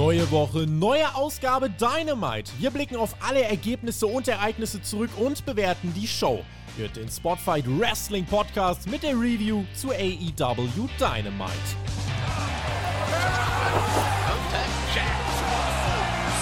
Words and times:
Neue 0.00 0.30
Woche, 0.30 0.60
neue 0.60 1.14
Ausgabe 1.14 1.68
Dynamite. 1.68 2.50
Wir 2.58 2.70
blicken 2.70 2.96
auf 2.96 3.14
alle 3.20 3.42
Ergebnisse 3.42 4.06
und 4.06 4.26
Ereignisse 4.28 4.80
zurück 4.80 5.10
und 5.18 5.44
bewerten 5.44 5.92
die 5.94 6.08
Show. 6.08 6.42
Hört 6.78 6.96
den 6.96 7.10
Spotfight 7.10 7.66
Wrestling 7.66 8.24
Podcast 8.24 8.90
mit 8.90 9.02
der 9.02 9.12
Review 9.12 9.62
zu 9.74 9.90
AEW 9.90 10.88
Dynamite. 10.98 11.52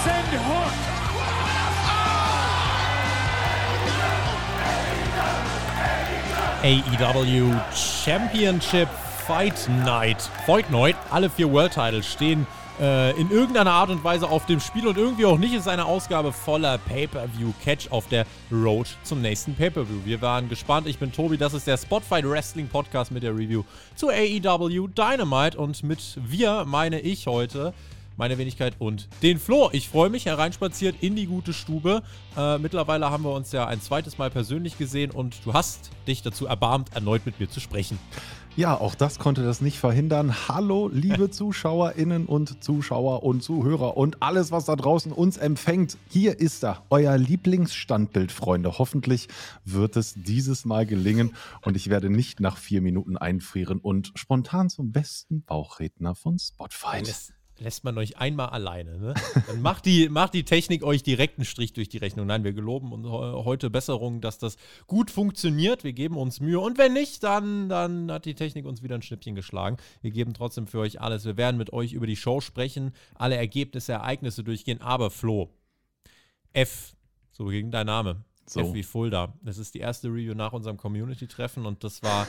Send 0.04 0.40
Hook! 0.46 0.72
AEW 6.62 7.60
Championship 7.74 8.88
Fight 9.26 9.68
Night. 9.84 10.22
Fight 10.46 10.70
Night. 10.70 10.94
Alle 11.10 11.28
vier 11.28 11.52
World 11.52 11.72
Titles 11.72 12.06
stehen 12.06 12.46
äh, 12.80 13.18
in 13.20 13.30
irgendeiner 13.30 13.72
Art 13.72 13.90
und 13.90 14.04
Weise 14.04 14.28
auf 14.28 14.46
dem 14.46 14.60
Spiel 14.60 14.86
und 14.86 14.96
irgendwie 14.96 15.24
auch 15.26 15.38
nicht 15.38 15.54
ist 15.54 15.68
eine 15.68 15.84
Ausgabe 15.84 16.32
voller 16.32 16.78
Pay-Per-View-Catch 16.78 17.90
auf 17.90 18.08
der 18.08 18.26
Road 18.50 18.86
zum 19.02 19.20
nächsten 19.20 19.54
Pay-Per-View. 19.54 20.04
Wir 20.04 20.22
waren 20.22 20.48
gespannt. 20.48 20.86
Ich 20.86 20.98
bin 20.98 21.12
Tobi, 21.12 21.36
das 21.36 21.54
ist 21.54 21.66
der 21.66 21.76
Spotfight 21.76 22.24
Wrestling 22.28 22.68
Podcast 22.68 23.10
mit 23.10 23.22
der 23.22 23.32
Review 23.32 23.64
zu 23.96 24.08
AEW 24.08 24.88
Dynamite 24.88 25.58
und 25.58 25.82
mit 25.82 26.18
wir 26.24 26.64
meine 26.64 27.00
ich 27.00 27.26
heute 27.26 27.74
meine 28.18 28.36
Wenigkeit 28.36 28.74
und 28.80 29.08
den 29.22 29.38
Flo. 29.38 29.70
Ich 29.72 29.88
freue 29.88 30.10
mich, 30.10 30.26
hereinspaziert 30.26 30.96
in 31.00 31.14
die 31.14 31.26
gute 31.26 31.52
Stube. 31.52 32.02
Äh, 32.36 32.58
mittlerweile 32.58 33.10
haben 33.10 33.22
wir 33.22 33.32
uns 33.32 33.52
ja 33.52 33.66
ein 33.66 33.80
zweites 33.80 34.18
Mal 34.18 34.28
persönlich 34.28 34.76
gesehen 34.76 35.12
und 35.12 35.36
du 35.44 35.54
hast 35.54 35.90
dich 36.06 36.22
dazu 36.22 36.46
erbarmt, 36.46 36.94
erneut 36.94 37.24
mit 37.24 37.38
mir 37.38 37.48
zu 37.48 37.60
sprechen. 37.60 37.98
Ja, 38.56 38.74
auch 38.78 38.94
das 38.96 39.18
konnte 39.18 39.42
das 39.44 39.60
nicht 39.60 39.78
verhindern. 39.78 40.48
Hallo, 40.48 40.90
liebe 40.92 41.30
ZuschauerInnen 41.30 42.26
und 42.26 42.62
Zuschauer 42.62 43.22
und 43.22 43.42
Zuhörer 43.42 43.96
und 43.96 44.22
alles, 44.22 44.50
was 44.50 44.64
da 44.64 44.74
draußen 44.74 45.12
uns 45.12 45.36
empfängt. 45.36 45.96
Hier 46.08 46.40
ist 46.40 46.64
er, 46.64 46.82
euer 46.90 47.16
Lieblingsstandbild, 47.16 48.32
Freunde. 48.32 48.78
Hoffentlich 48.78 49.28
wird 49.64 49.96
es 49.96 50.14
dieses 50.14 50.64
Mal 50.64 50.86
gelingen 50.86 51.36
und 51.62 51.76
ich 51.76 51.88
werde 51.88 52.10
nicht 52.10 52.40
nach 52.40 52.56
vier 52.56 52.80
Minuten 52.80 53.16
einfrieren 53.16 53.78
und 53.78 54.12
spontan 54.16 54.70
zum 54.70 54.90
besten 54.90 55.42
Bauchredner 55.42 56.14
von 56.14 56.38
Spotify 56.38 57.02
lässt 57.60 57.84
man 57.84 57.96
euch 57.98 58.18
einmal 58.18 58.48
alleine. 58.50 58.98
Ne? 58.98 59.14
Dann 59.46 59.60
macht 59.62 59.86
die, 59.86 60.08
macht 60.08 60.34
die 60.34 60.44
Technik 60.44 60.82
euch 60.82 61.02
direkt 61.02 61.38
einen 61.38 61.44
Strich 61.44 61.72
durch 61.72 61.88
die 61.88 61.98
Rechnung. 61.98 62.26
Nein, 62.26 62.44
wir 62.44 62.52
geloben 62.52 62.92
uns 62.92 63.06
heute 63.08 63.70
Besserung, 63.70 64.20
dass 64.20 64.38
das 64.38 64.56
gut 64.86 65.10
funktioniert. 65.10 65.84
Wir 65.84 65.92
geben 65.92 66.16
uns 66.16 66.40
Mühe. 66.40 66.60
Und 66.60 66.78
wenn 66.78 66.92
nicht, 66.92 67.22
dann, 67.22 67.68
dann 67.68 68.10
hat 68.10 68.24
die 68.24 68.34
Technik 68.34 68.66
uns 68.66 68.82
wieder 68.82 68.94
ein 68.94 69.02
Schnippchen 69.02 69.34
geschlagen. 69.34 69.76
Wir 70.00 70.10
geben 70.10 70.34
trotzdem 70.34 70.66
für 70.66 70.80
euch 70.80 71.00
alles. 71.00 71.24
Wir 71.24 71.36
werden 71.36 71.56
mit 71.56 71.72
euch 71.72 71.92
über 71.92 72.06
die 72.06 72.16
Show 72.16 72.40
sprechen, 72.40 72.92
alle 73.14 73.36
Ergebnisse, 73.36 73.92
Ereignisse 73.92 74.44
durchgehen. 74.44 74.80
Aber 74.80 75.10
Flo, 75.10 75.50
F, 76.52 76.94
so 77.32 77.46
ging 77.46 77.70
dein 77.70 77.86
Name. 77.86 78.24
So. 78.46 78.60
F 78.60 78.72
wie 78.72 78.82
Fulda. 78.82 79.34
Das 79.42 79.58
ist 79.58 79.74
die 79.74 79.80
erste 79.80 80.08
Review 80.08 80.34
nach 80.34 80.52
unserem 80.52 80.76
Community-Treffen 80.76 81.66
und 81.66 81.84
das 81.84 82.02
war 82.02 82.26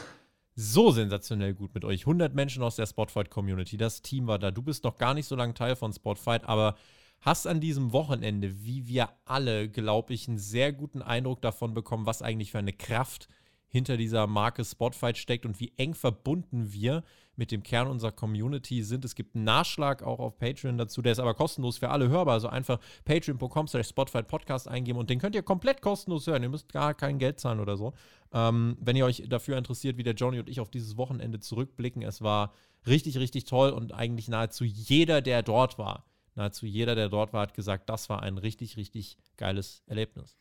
so 0.60 0.92
sensationell 0.92 1.54
gut 1.54 1.74
mit 1.74 1.86
euch. 1.86 2.02
100 2.02 2.36
Menschen 2.36 2.64
aus 2.64 2.76
der 2.76 2.86
Spotfight-Community. 2.86 3.78
Das 3.78 4.02
Team 4.02 4.28
war 4.28 4.40
da. 4.40 4.52
Du 4.52 4.62
bist 4.62 4.84
noch 4.84 4.98
gar 4.98 5.14
nicht 5.14 5.26
so 5.26 5.36
lange 5.36 5.54
Teil 5.54 5.78
von 5.78 5.94
Spotfight, 5.94 6.44
aber 6.44 6.76
hast 7.22 7.48
an 7.48 7.62
diesem 7.62 7.94
Wochenende, 7.94 8.66
wie 8.66 8.88
wir 8.88 9.10
alle, 9.26 9.70
glaube 9.70 10.14
ich, 10.14 10.28
einen 10.28 10.38
sehr 10.38 10.74
guten 10.74 11.02
Eindruck 11.02 11.42
davon 11.42 11.74
bekommen, 11.74 12.06
was 12.06 12.22
eigentlich 12.22 12.52
für 12.52 12.60
eine 12.60 12.74
Kraft 12.74 13.30
hinter 13.70 13.98
dieser 13.98 14.28
Marke 14.28 14.66
Spotfight 14.66 15.18
steckt 15.18 15.46
und 15.46 15.60
wie 15.60 15.72
eng 15.78 15.94
verbunden 15.94 16.74
wir 16.74 17.04
mit 17.36 17.52
dem 17.52 17.64
Kern 17.64 17.88
unserer 17.88 18.12
Community 18.12 18.84
sind. 18.84 19.06
Es 19.06 19.16
gibt 19.16 19.36
einen 19.36 19.46
Nachschlag 19.46 20.04
auch 20.04 20.20
auf 20.20 20.38
Patreon 20.38 20.78
dazu, 20.78 21.02
der 21.02 21.14
ist 21.14 21.20
aber 21.20 21.34
kostenlos 21.34 21.78
für 21.78 21.90
alle 21.90 22.10
hörbar. 22.10 22.34
Also 22.34 22.50
einfach 22.50 22.80
patreon.com 23.06 23.68
slash 23.68 23.88
Spotfight 23.88 24.28
Podcast 24.28 24.68
eingeben 24.68 25.00
und 25.00 25.10
den 25.10 25.20
könnt 25.20 25.36
ihr 25.36 25.44
komplett 25.44 25.82
kostenlos 25.82 26.28
hören. 26.28 26.44
Ihr 26.44 26.50
müsst 26.50 26.74
gar 26.74 26.94
kein 26.94 27.18
Geld 27.18 27.40
zahlen 27.40 27.62
oder 27.62 27.78
so. 27.78 27.94
Ähm, 28.34 28.78
wenn 28.82 28.98
ihr 28.98 29.06
euch 29.06 29.24
dafür 29.30 29.58
interessiert, 29.58 29.98
wie 29.98 30.04
der 30.04 30.16
Johnny 30.16 30.40
und 30.40 30.50
ich 30.50 30.60
auf 30.60 30.70
dieses 30.70 30.98
Wochenende 30.98 31.40
zurückblicken, 31.40 32.02
es 32.02 32.22
war 32.22 32.54
richtig, 32.86 33.18
richtig 33.18 33.46
toll 33.46 33.70
und 33.70 33.94
eigentlich 33.94 34.28
nahezu 34.28 34.66
jeder, 34.66 35.22
der 35.22 35.42
dort 35.42 35.78
war, 35.78 36.06
nahezu 36.36 36.66
jeder, 36.66 36.96
der 36.96 37.08
dort 37.08 37.32
war, 37.32 37.44
hat 37.44 37.54
gesagt, 37.54 37.90
das 37.90 38.10
war 38.10 38.22
ein 38.22 38.38
richtig, 38.38 38.76
richtig 38.76 39.18
geiles 39.38 39.82
Erlebnis. 39.88 40.36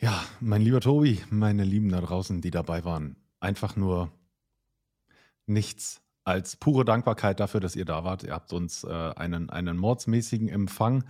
Ja, 0.00 0.24
mein 0.40 0.60
lieber 0.62 0.80
Tobi, 0.80 1.20
meine 1.30 1.64
Lieben 1.64 1.88
da 1.88 2.00
draußen, 2.00 2.40
die 2.40 2.50
dabei 2.50 2.84
waren, 2.84 3.16
einfach 3.40 3.76
nur 3.76 4.10
nichts 5.46 6.02
als 6.24 6.56
pure 6.56 6.84
Dankbarkeit 6.84 7.38
dafür, 7.38 7.60
dass 7.60 7.76
ihr 7.76 7.84
da 7.84 8.02
wart. 8.02 8.24
Ihr 8.24 8.32
habt 8.32 8.52
uns 8.52 8.82
äh, 8.84 8.88
einen, 8.88 9.50
einen 9.50 9.76
mordsmäßigen 9.76 10.48
Empfang 10.48 11.04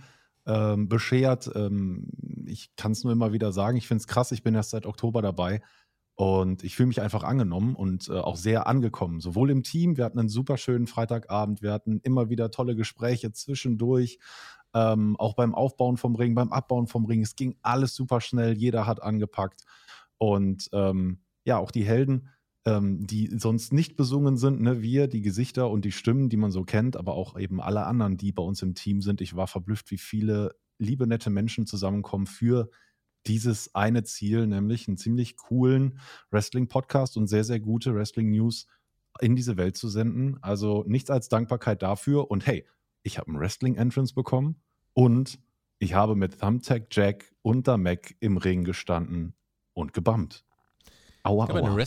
ähm, 0.45 0.87
beschert. 0.87 1.49
Ähm, 1.55 2.09
ich 2.45 2.75
kann 2.75 2.91
es 2.91 3.03
nur 3.03 3.13
immer 3.13 3.33
wieder 3.33 3.51
sagen, 3.51 3.77
ich 3.77 3.87
finde 3.87 4.01
es 4.01 4.07
krass, 4.07 4.31
ich 4.31 4.43
bin 4.43 4.53
erst 4.53 4.69
seit 4.71 4.85
Oktober 4.85 5.21
dabei 5.21 5.61
und 6.15 6.63
ich 6.63 6.75
fühle 6.75 6.87
mich 6.87 7.01
einfach 7.01 7.23
angenommen 7.23 7.75
und 7.75 8.09
äh, 8.09 8.13
auch 8.13 8.35
sehr 8.35 8.67
angekommen. 8.67 9.19
Sowohl 9.19 9.49
im 9.49 9.63
Team, 9.63 9.97
wir 9.97 10.05
hatten 10.05 10.19
einen 10.19 10.29
super 10.29 10.57
schönen 10.57 10.87
Freitagabend, 10.87 11.61
wir 11.61 11.73
hatten 11.73 11.99
immer 12.01 12.29
wieder 12.29 12.51
tolle 12.51 12.75
Gespräche 12.75 13.31
zwischendurch, 13.31 14.19
ähm, 14.75 15.15
auch 15.17 15.33
beim 15.35 15.55
Aufbauen 15.55 15.95
vom 15.95 16.15
Ring, 16.15 16.35
beim 16.35 16.51
Abbauen 16.51 16.85
vom 16.85 17.05
Ring. 17.05 17.21
Es 17.21 17.37
ging 17.37 17.55
alles 17.61 17.95
super 17.95 18.19
schnell, 18.19 18.53
jeder 18.57 18.85
hat 18.85 19.01
angepackt. 19.01 19.63
Und 20.17 20.69
ähm, 20.73 21.21
ja, 21.45 21.57
auch 21.57 21.71
die 21.71 21.85
Helden, 21.85 22.29
ähm, 22.65 23.07
die 23.07 23.31
sonst 23.37 23.71
nicht 23.71 23.95
besungen 23.95 24.35
sind, 24.35 24.61
ne? 24.61 24.81
wir, 24.81 25.07
die 25.07 25.21
Gesichter 25.21 25.69
und 25.69 25.85
die 25.85 25.93
Stimmen, 25.93 26.27
die 26.27 26.37
man 26.37 26.51
so 26.51 26.63
kennt, 26.63 26.97
aber 26.97 27.13
auch 27.13 27.39
eben 27.39 27.61
alle 27.61 27.85
anderen, 27.85 28.17
die 28.17 28.33
bei 28.33 28.43
uns 28.43 28.61
im 28.61 28.75
Team 28.75 29.01
sind. 29.01 29.21
Ich 29.21 29.35
war 29.35 29.47
verblüfft, 29.47 29.91
wie 29.91 29.97
viele 29.97 30.55
liebe, 30.77 31.07
nette 31.07 31.29
Menschen 31.29 31.65
zusammenkommen 31.65 32.27
für 32.27 32.69
dieses 33.27 33.73
eine 33.75 34.03
Ziel, 34.03 34.45
nämlich 34.45 34.89
einen 34.89 34.97
ziemlich 34.97 35.37
coolen 35.37 35.99
Wrestling-Podcast 36.31 37.15
und 37.15 37.27
sehr, 37.27 37.45
sehr 37.45 37.61
gute 37.61 37.95
Wrestling-News 37.95 38.67
in 39.21 39.37
diese 39.37 39.55
Welt 39.55 39.77
zu 39.77 39.87
senden. 39.87 40.37
Also 40.41 40.83
nichts 40.85 41.09
als 41.09 41.29
Dankbarkeit 41.29 41.81
dafür. 41.81 42.29
Und 42.29 42.45
hey, 42.45 42.67
ich 43.03 43.17
habe 43.17 43.29
einen 43.29 43.39
Wrestling-Entrance 43.39 44.13
bekommen 44.13 44.61
und 44.95 45.39
ich 45.77 45.93
habe 45.93 46.15
mit 46.15 46.39
Thumbtack 46.39 46.87
Jack 46.89 47.35
und 47.43 47.67
der 47.67 47.77
Mac 47.77 48.15
im 48.21 48.37
Ring 48.37 48.63
gestanden 48.63 49.35
und 49.73 49.93
gebammt. 49.93 50.43
Aua, 51.23 51.45
aua. 51.61 51.85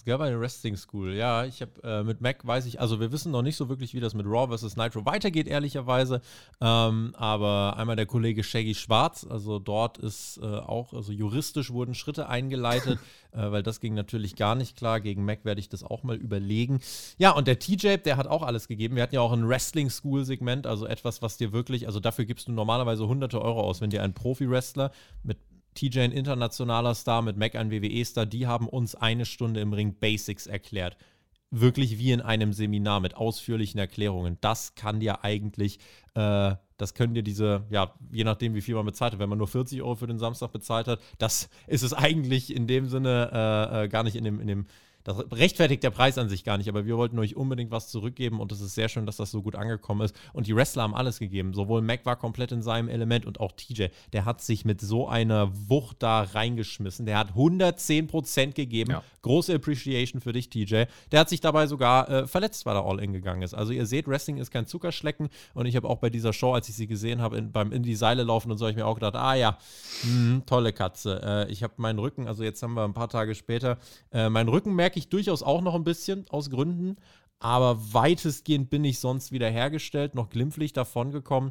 Es 0.00 0.06
gab 0.06 0.22
eine 0.22 0.40
Wrestling 0.40 0.78
School, 0.78 1.12
ja. 1.12 1.44
Ich 1.44 1.60
habe 1.60 1.72
äh, 1.84 2.02
mit 2.02 2.22
Mac 2.22 2.46
weiß 2.46 2.64
ich, 2.64 2.80
also 2.80 3.00
wir 3.00 3.12
wissen 3.12 3.32
noch 3.32 3.42
nicht 3.42 3.56
so 3.56 3.68
wirklich, 3.68 3.92
wie 3.92 4.00
das 4.00 4.14
mit 4.14 4.24
Raw 4.24 4.56
vs. 4.56 4.78
Nitro 4.78 5.04
weitergeht, 5.04 5.46
ehrlicherweise. 5.46 6.22
Ähm, 6.58 7.12
aber 7.18 7.74
einmal 7.76 7.96
der 7.96 8.06
Kollege 8.06 8.42
Shaggy 8.42 8.74
Schwarz, 8.74 9.26
also 9.28 9.58
dort 9.58 9.98
ist 9.98 10.40
äh, 10.42 10.46
auch, 10.46 10.94
also 10.94 11.12
juristisch 11.12 11.70
wurden 11.70 11.94
Schritte 11.94 12.30
eingeleitet, 12.30 12.98
äh, 13.32 13.52
weil 13.52 13.62
das 13.62 13.78
ging 13.78 13.92
natürlich 13.92 14.36
gar 14.36 14.54
nicht 14.54 14.74
klar. 14.74 15.00
Gegen 15.00 15.26
Mac 15.26 15.44
werde 15.44 15.60
ich 15.60 15.68
das 15.68 15.84
auch 15.84 16.02
mal 16.02 16.16
überlegen. 16.16 16.80
Ja, 17.18 17.32
und 17.32 17.46
der 17.46 17.58
TJ, 17.58 17.98
der 17.98 18.16
hat 18.16 18.26
auch 18.26 18.42
alles 18.42 18.68
gegeben. 18.68 18.96
Wir 18.96 19.02
hatten 19.02 19.16
ja 19.16 19.20
auch 19.20 19.32
ein 19.32 19.46
Wrestling 19.46 19.90
School 19.90 20.24
Segment, 20.24 20.66
also 20.66 20.86
etwas, 20.86 21.20
was 21.20 21.36
dir 21.36 21.52
wirklich, 21.52 21.86
also 21.86 22.00
dafür 22.00 22.24
gibst 22.24 22.48
du 22.48 22.52
normalerweise 22.52 23.06
hunderte 23.06 23.42
Euro 23.42 23.60
aus, 23.60 23.82
wenn 23.82 23.90
dir 23.90 24.02
ein 24.02 24.14
Profi-Wrestler 24.14 24.92
mit 25.24 25.36
TJ 25.80 26.00
ein 26.00 26.12
internationaler 26.12 26.94
Star, 26.94 27.22
mit 27.22 27.38
Mac 27.38 27.54
ein 27.54 27.70
WWE-Star, 27.70 28.26
die 28.26 28.46
haben 28.46 28.68
uns 28.68 28.94
eine 28.94 29.24
Stunde 29.24 29.60
im 29.60 29.72
Ring 29.72 29.94
Basics 29.98 30.46
erklärt. 30.46 30.98
Wirklich 31.50 31.98
wie 31.98 32.12
in 32.12 32.20
einem 32.20 32.52
Seminar 32.52 33.00
mit 33.00 33.16
ausführlichen 33.16 33.80
Erklärungen. 33.80 34.36
Das 34.42 34.74
kann 34.74 35.00
dir 35.00 35.24
eigentlich, 35.24 35.78
äh, 36.14 36.54
das 36.76 36.92
können 36.92 37.14
dir 37.14 37.22
diese, 37.22 37.64
ja, 37.70 37.94
je 38.12 38.24
nachdem, 38.24 38.54
wie 38.54 38.60
viel 38.60 38.74
man 38.74 38.84
bezahlt 38.84 39.14
hat, 39.14 39.20
wenn 39.20 39.30
man 39.30 39.38
nur 39.38 39.48
40 39.48 39.80
Euro 39.80 39.94
für 39.94 40.06
den 40.06 40.18
Samstag 40.18 40.52
bezahlt 40.52 40.86
hat, 40.86 41.00
das 41.16 41.48
ist 41.66 41.82
es 41.82 41.94
eigentlich 41.94 42.54
in 42.54 42.66
dem 42.66 42.86
Sinne 42.86 43.30
äh, 43.32 43.84
äh, 43.84 43.88
gar 43.88 44.02
nicht 44.02 44.16
in 44.16 44.24
dem, 44.24 44.38
in 44.38 44.48
dem 44.48 44.66
das 45.04 45.18
rechtfertigt 45.32 45.82
der 45.82 45.90
Preis 45.90 46.18
an 46.18 46.28
sich 46.28 46.44
gar 46.44 46.58
nicht, 46.58 46.68
aber 46.68 46.86
wir 46.86 46.96
wollten 46.96 47.18
euch 47.18 47.36
unbedingt 47.36 47.70
was 47.70 47.88
zurückgeben 47.88 48.40
und 48.40 48.52
es 48.52 48.60
ist 48.60 48.74
sehr 48.74 48.88
schön, 48.88 49.06
dass 49.06 49.16
das 49.16 49.30
so 49.30 49.42
gut 49.42 49.56
angekommen 49.56 50.02
ist. 50.02 50.14
Und 50.32 50.46
die 50.46 50.54
Wrestler 50.54 50.82
haben 50.82 50.94
alles 50.94 51.18
gegeben. 51.18 51.54
Sowohl 51.54 51.82
Mac 51.82 52.04
war 52.04 52.16
komplett 52.16 52.52
in 52.52 52.62
seinem 52.62 52.88
Element 52.88 53.26
und 53.26 53.40
auch 53.40 53.52
TJ. 53.52 53.86
Der 54.12 54.24
hat 54.24 54.40
sich 54.42 54.64
mit 54.64 54.80
so 54.80 55.08
einer 55.08 55.50
Wucht 55.68 56.02
da 56.02 56.22
reingeschmissen. 56.22 57.06
Der 57.06 57.18
hat 57.18 57.32
110% 57.32 58.52
gegeben. 58.52 58.92
Ja. 58.92 59.02
Große 59.22 59.54
Appreciation 59.54 60.20
für 60.20 60.32
dich, 60.32 60.48
TJ. 60.50 60.84
Der 61.12 61.20
hat 61.20 61.28
sich 61.28 61.40
dabei 61.40 61.66
sogar 61.66 62.08
äh, 62.08 62.26
verletzt, 62.26 62.66
weil 62.66 62.76
er 62.76 62.84
All-In 62.84 63.12
gegangen 63.12 63.42
ist. 63.42 63.54
Also 63.54 63.72
ihr 63.72 63.86
seht, 63.86 64.08
Wrestling 64.08 64.38
ist 64.38 64.50
kein 64.50 64.66
Zuckerschlecken 64.66 65.28
und 65.54 65.66
ich 65.66 65.76
habe 65.76 65.88
auch 65.88 65.98
bei 65.98 66.10
dieser 66.10 66.32
Show, 66.32 66.52
als 66.52 66.68
ich 66.68 66.74
sie 66.74 66.86
gesehen 66.86 67.20
habe, 67.20 67.38
in, 67.38 67.52
beim 67.52 67.72
in 67.72 67.82
die 67.82 67.96
Seile 67.96 68.22
laufen 68.22 68.50
und 68.50 68.58
so, 68.58 68.64
habe 68.64 68.72
ich 68.72 68.76
mir 68.76 68.86
auch 68.86 68.94
gedacht, 68.94 69.16
ah 69.16 69.34
ja, 69.34 69.58
mh, 70.04 70.42
tolle 70.46 70.72
Katze. 70.72 71.20
Äh, 71.22 71.52
ich 71.52 71.62
habe 71.62 71.74
meinen 71.76 71.98
Rücken, 71.98 72.26
also 72.26 72.42
jetzt 72.42 72.62
haben 72.62 72.74
wir 72.74 72.84
ein 72.84 72.94
paar 72.94 73.08
Tage 73.08 73.34
später, 73.34 73.78
äh, 74.12 74.28
meinen 74.28 74.48
Rücken 74.48 74.74
merke 74.74 74.98
ich 74.98 74.99
durchaus 75.08 75.42
auch 75.42 75.62
noch 75.62 75.74
ein 75.74 75.84
bisschen 75.84 76.26
aus 76.30 76.50
Gründen, 76.50 76.96
aber 77.38 77.78
weitestgehend 77.92 78.70
bin 78.70 78.84
ich 78.84 78.98
sonst 78.98 79.32
wieder 79.32 79.48
hergestellt, 79.48 80.14
noch 80.14 80.28
glimpflich 80.28 80.72
davongekommen. 80.72 81.50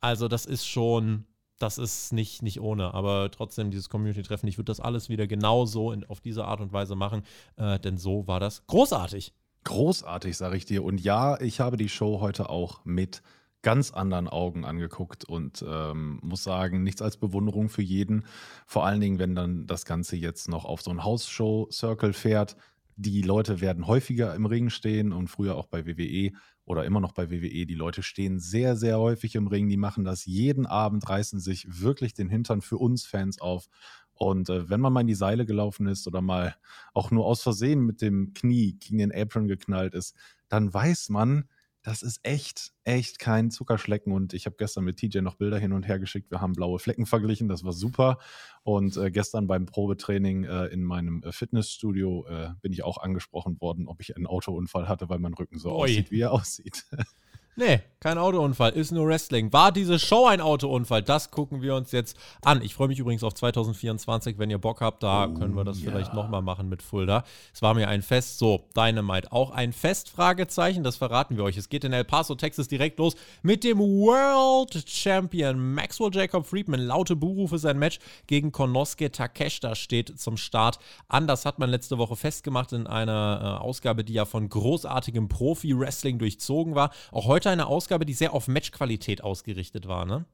Also 0.00 0.28
das 0.28 0.44
ist 0.44 0.66
schon, 0.66 1.24
das 1.58 1.78
ist 1.78 2.12
nicht, 2.12 2.42
nicht 2.42 2.60
ohne, 2.60 2.92
aber 2.94 3.30
trotzdem 3.30 3.70
dieses 3.70 3.88
Community-Treffen, 3.88 4.48
ich 4.48 4.58
würde 4.58 4.70
das 4.70 4.80
alles 4.80 5.08
wieder 5.08 5.26
genau 5.26 5.64
so 5.64 5.92
in, 5.92 6.04
auf 6.04 6.20
diese 6.20 6.44
Art 6.44 6.60
und 6.60 6.72
Weise 6.72 6.94
machen, 6.94 7.22
äh, 7.56 7.78
denn 7.78 7.96
so 7.96 8.26
war 8.26 8.40
das 8.40 8.66
großartig. 8.66 9.32
Großartig, 9.64 10.36
sage 10.36 10.56
ich 10.56 10.64
dir. 10.64 10.84
Und 10.84 11.00
ja, 11.00 11.40
ich 11.40 11.60
habe 11.60 11.76
die 11.76 11.88
Show 11.90 12.20
heute 12.20 12.48
auch 12.48 12.84
mit 12.84 13.22
ganz 13.62 13.90
anderen 13.90 14.28
Augen 14.28 14.64
angeguckt 14.64 15.24
und 15.24 15.64
ähm, 15.66 16.18
muss 16.22 16.42
sagen, 16.42 16.82
nichts 16.82 17.02
als 17.02 17.18
Bewunderung 17.18 17.68
für 17.68 17.82
jeden. 17.82 18.24
Vor 18.66 18.86
allen 18.86 19.00
Dingen, 19.00 19.18
wenn 19.18 19.34
dann 19.34 19.66
das 19.66 19.84
Ganze 19.84 20.16
jetzt 20.16 20.48
noch 20.48 20.64
auf 20.64 20.80
so 20.80 20.90
ein 20.90 21.04
House-Show-Circle 21.04 22.12
fährt. 22.12 22.56
Die 23.02 23.22
Leute 23.22 23.62
werden 23.62 23.86
häufiger 23.86 24.34
im 24.34 24.44
Ring 24.44 24.68
stehen 24.68 25.12
und 25.12 25.28
früher 25.28 25.56
auch 25.56 25.68
bei 25.68 25.86
WWE 25.86 26.32
oder 26.66 26.84
immer 26.84 27.00
noch 27.00 27.12
bei 27.12 27.30
WWE. 27.30 27.64
Die 27.64 27.74
Leute 27.74 28.02
stehen 28.02 28.38
sehr, 28.38 28.76
sehr 28.76 28.98
häufig 28.98 29.36
im 29.36 29.46
Ring. 29.46 29.70
Die 29.70 29.78
machen 29.78 30.04
das 30.04 30.26
jeden 30.26 30.66
Abend, 30.66 31.08
reißen 31.08 31.40
sich 31.40 31.80
wirklich 31.80 32.12
den 32.12 32.28
Hintern 32.28 32.60
für 32.60 32.76
uns 32.76 33.06
Fans 33.06 33.40
auf. 33.40 33.68
Und 34.12 34.50
äh, 34.50 34.68
wenn 34.68 34.82
man 34.82 34.92
mal 34.92 35.00
in 35.00 35.06
die 35.06 35.14
Seile 35.14 35.46
gelaufen 35.46 35.86
ist 35.86 36.06
oder 36.06 36.20
mal 36.20 36.56
auch 36.92 37.10
nur 37.10 37.24
aus 37.24 37.42
Versehen 37.42 37.86
mit 37.86 38.02
dem 38.02 38.34
Knie 38.34 38.76
gegen 38.78 38.98
den 38.98 39.14
Apron 39.14 39.48
geknallt 39.48 39.94
ist, 39.94 40.14
dann 40.50 40.72
weiß 40.72 41.08
man, 41.08 41.48
das 41.82 42.02
ist 42.02 42.20
echt, 42.22 42.72
echt 42.84 43.18
kein 43.18 43.50
Zuckerschlecken. 43.50 44.12
Und 44.12 44.34
ich 44.34 44.46
habe 44.46 44.56
gestern 44.58 44.84
mit 44.84 44.98
TJ 44.98 45.20
noch 45.20 45.36
Bilder 45.36 45.58
hin 45.58 45.72
und 45.72 45.86
her 45.86 45.98
geschickt. 45.98 46.30
Wir 46.30 46.40
haben 46.40 46.52
blaue 46.52 46.78
Flecken 46.78 47.06
verglichen, 47.06 47.48
das 47.48 47.64
war 47.64 47.72
super. 47.72 48.18
Und 48.62 48.96
äh, 48.96 49.10
gestern 49.10 49.46
beim 49.46 49.66
Probetraining 49.66 50.44
äh, 50.44 50.66
in 50.66 50.84
meinem 50.84 51.22
äh, 51.22 51.32
Fitnessstudio 51.32 52.26
äh, 52.26 52.50
bin 52.60 52.72
ich 52.72 52.84
auch 52.84 52.98
angesprochen 52.98 53.60
worden, 53.60 53.88
ob 53.88 54.00
ich 54.00 54.16
einen 54.16 54.26
Autounfall 54.26 54.88
hatte, 54.88 55.08
weil 55.08 55.18
mein 55.18 55.34
Rücken 55.34 55.58
so 55.58 55.70
Oi. 55.70 55.84
aussieht, 55.84 56.10
wie 56.10 56.20
er 56.20 56.32
aussieht. 56.32 56.86
Nee, 57.56 57.80
kein 58.02 58.16
Autounfall, 58.16 58.70
ist 58.70 58.92
nur 58.92 59.08
Wrestling. 59.08 59.52
War 59.52 59.72
diese 59.72 59.98
Show 59.98 60.26
ein 60.26 60.40
Autounfall? 60.40 61.02
Das 61.02 61.30
gucken 61.30 61.60
wir 61.60 61.74
uns 61.74 61.92
jetzt 61.92 62.16
an. 62.42 62.62
Ich 62.62 62.74
freue 62.74 62.88
mich 62.88 62.98
übrigens 62.98 63.22
auf 63.22 63.34
2024, 63.34 64.38
wenn 64.38 64.48
ihr 64.48 64.56
Bock 64.56 64.80
habt, 64.80 65.02
da 65.02 65.26
oh, 65.26 65.34
können 65.34 65.54
wir 65.54 65.64
das 65.64 65.82
ja. 65.82 65.90
vielleicht 65.90 66.14
nochmal 66.14 66.40
machen 66.40 66.70
mit 66.70 66.80
Fulda. 66.80 67.24
Es 67.52 67.60
war 67.60 67.74
mir 67.74 67.88
ein 67.88 68.00
Fest. 68.00 68.38
So, 68.38 68.64
Dynamite, 68.74 69.30
auch 69.32 69.50
ein 69.50 69.74
Fest? 69.74 70.08
Fragezeichen, 70.08 70.82
das 70.82 70.96
verraten 70.96 71.36
wir 71.36 71.44
euch. 71.44 71.58
Es 71.58 71.68
geht 71.68 71.84
in 71.84 71.92
El 71.92 72.04
Paso, 72.04 72.36
Texas 72.36 72.68
direkt 72.68 72.98
los 72.98 73.16
mit 73.42 73.64
dem 73.64 73.78
World 73.78 74.82
Champion 74.88 75.74
Maxwell 75.74 76.10
Jacob 76.10 76.46
Friedman. 76.46 76.80
Laute 76.80 77.16
Buhrufe 77.16 77.58
sein 77.58 77.78
Match 77.78 77.98
gegen 78.26 78.50
Konosuke 78.50 79.10
Takeshita 79.12 79.74
steht 79.74 80.18
zum 80.18 80.38
Start 80.38 80.78
an. 81.08 81.26
Das 81.26 81.44
hat 81.44 81.58
man 81.58 81.68
letzte 81.68 81.98
Woche 81.98 82.16
festgemacht 82.16 82.72
in 82.72 82.86
einer 82.86 83.58
äh, 83.60 83.62
Ausgabe, 83.62 84.04
die 84.04 84.14
ja 84.14 84.24
von 84.24 84.48
großartigem 84.48 85.28
Profi-Wrestling 85.28 86.18
durchzogen 86.18 86.74
war. 86.74 86.92
Auch 87.12 87.26
heute 87.26 87.39
heute 87.40 87.48
eine 87.48 87.68
Ausgabe, 87.68 88.04
die 88.04 88.12
sehr 88.12 88.34
auf 88.34 88.48
Matchqualität 88.48 89.24
ausgerichtet 89.24 89.88
war, 89.88 90.04
ne? 90.04 90.26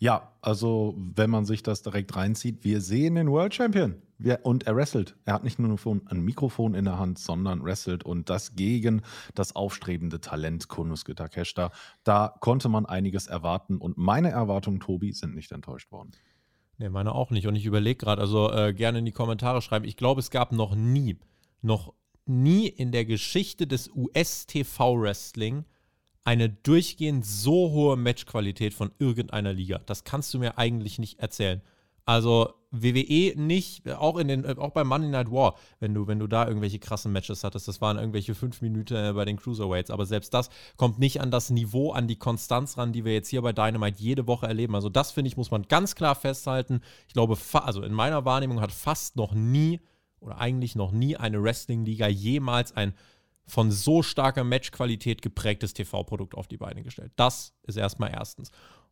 Ja, 0.00 0.32
also 0.40 0.94
wenn 0.96 1.28
man 1.28 1.44
sich 1.44 1.62
das 1.62 1.82
direkt 1.82 2.16
reinzieht, 2.16 2.64
wir 2.64 2.80
sehen 2.80 3.16
den 3.16 3.30
World 3.30 3.52
Champion. 3.54 3.96
und 4.42 4.66
er 4.66 4.74
wrestelt. 4.74 5.16
Er 5.26 5.34
hat 5.34 5.44
nicht 5.44 5.58
nur 5.58 5.78
ein 6.06 6.20
Mikrofon 6.20 6.74
in 6.74 6.86
der 6.86 6.98
Hand, 6.98 7.18
sondern 7.18 7.62
wrestelt 7.62 8.04
und 8.04 8.30
das 8.30 8.56
gegen 8.56 9.02
das 9.34 9.54
aufstrebende 9.54 10.18
Talent 10.22 10.68
Konuske 10.68 11.14
Takeshita. 11.14 11.72
Da 12.04 12.34
konnte 12.40 12.70
man 12.70 12.86
einiges 12.86 13.26
erwarten 13.26 13.76
und 13.76 13.98
meine 13.98 14.30
Erwartungen, 14.30 14.80
Tobi, 14.80 15.12
sind 15.12 15.34
nicht 15.34 15.52
enttäuscht 15.52 15.92
worden. 15.92 16.12
Nee, 16.78 16.88
meine 16.88 17.14
auch 17.14 17.30
nicht. 17.30 17.46
Und 17.46 17.56
ich 17.56 17.66
überlege 17.66 17.98
gerade, 17.98 18.22
also 18.22 18.50
äh, 18.50 18.72
gerne 18.72 19.00
in 19.00 19.04
die 19.04 19.12
Kommentare 19.12 19.60
schreiben. 19.60 19.84
Ich 19.84 19.98
glaube, 19.98 20.20
es 20.20 20.30
gab 20.30 20.52
noch 20.52 20.74
nie, 20.74 21.18
noch 21.60 21.92
nie 22.24 22.66
in 22.66 22.92
der 22.92 23.04
Geschichte 23.04 23.66
des 23.66 23.90
US-TV-Wrestling 23.94 25.66
eine 26.26 26.48
durchgehend 26.48 27.24
so 27.24 27.70
hohe 27.70 27.96
Matchqualität 27.96 28.74
von 28.74 28.90
irgendeiner 28.98 29.52
Liga. 29.52 29.80
Das 29.86 30.02
kannst 30.02 30.34
du 30.34 30.40
mir 30.40 30.58
eigentlich 30.58 30.98
nicht 30.98 31.20
erzählen. 31.20 31.62
Also 32.04 32.52
WWE 32.72 33.34
nicht, 33.36 33.88
auch 33.92 34.16
in 34.16 34.26
den, 34.26 34.58
auch 34.58 34.72
bei 34.72 34.82
Monday 34.82 35.08
Night 35.08 35.30
War, 35.30 35.54
wenn 35.78 35.94
du, 35.94 36.08
wenn 36.08 36.18
du 36.18 36.26
da 36.26 36.46
irgendwelche 36.46 36.80
krassen 36.80 37.12
Matches 37.12 37.44
hattest, 37.44 37.68
das 37.68 37.80
waren 37.80 37.96
irgendwelche 37.96 38.34
fünf 38.34 38.60
Minuten 38.60 38.94
äh, 38.96 39.12
bei 39.12 39.24
den 39.24 39.36
Cruiserweights, 39.36 39.90
aber 39.90 40.04
selbst 40.04 40.34
das 40.34 40.50
kommt 40.76 40.98
nicht 40.98 41.20
an 41.20 41.30
das 41.30 41.50
Niveau, 41.50 41.92
an 41.92 42.08
die 42.08 42.16
Konstanz 42.16 42.76
ran, 42.76 42.92
die 42.92 43.04
wir 43.04 43.12
jetzt 43.12 43.28
hier 43.28 43.42
bei 43.42 43.52
Dynamite 43.52 44.00
jede 44.00 44.26
Woche 44.26 44.46
erleben. 44.46 44.74
Also 44.74 44.88
das 44.88 45.12
finde 45.12 45.28
ich, 45.28 45.36
muss 45.36 45.52
man 45.52 45.62
ganz 45.62 45.94
klar 45.94 46.16
festhalten. 46.16 46.80
Ich 47.06 47.14
glaube, 47.14 47.38
also 47.52 47.82
in 47.82 47.92
meiner 47.92 48.24
Wahrnehmung 48.24 48.60
hat 48.60 48.72
fast 48.72 49.14
noch 49.14 49.32
nie 49.32 49.80
oder 50.18 50.38
eigentlich 50.38 50.74
noch 50.74 50.90
nie 50.90 51.16
eine 51.16 51.40
Wrestling-Liga 51.40 52.08
jemals 52.08 52.76
ein 52.76 52.94
von 53.46 53.70
so 53.70 54.02
starker 54.02 54.44
Matchqualität 54.44 55.22
geprägtes 55.22 55.74
TV-Produkt 55.74 56.34
auf 56.34 56.48
die 56.48 56.56
Beine 56.56 56.82
gestellt. 56.82 57.12
Das 57.16 57.54
ist 57.62 57.76
erstmal 57.76 58.10
erstens. 58.12 58.50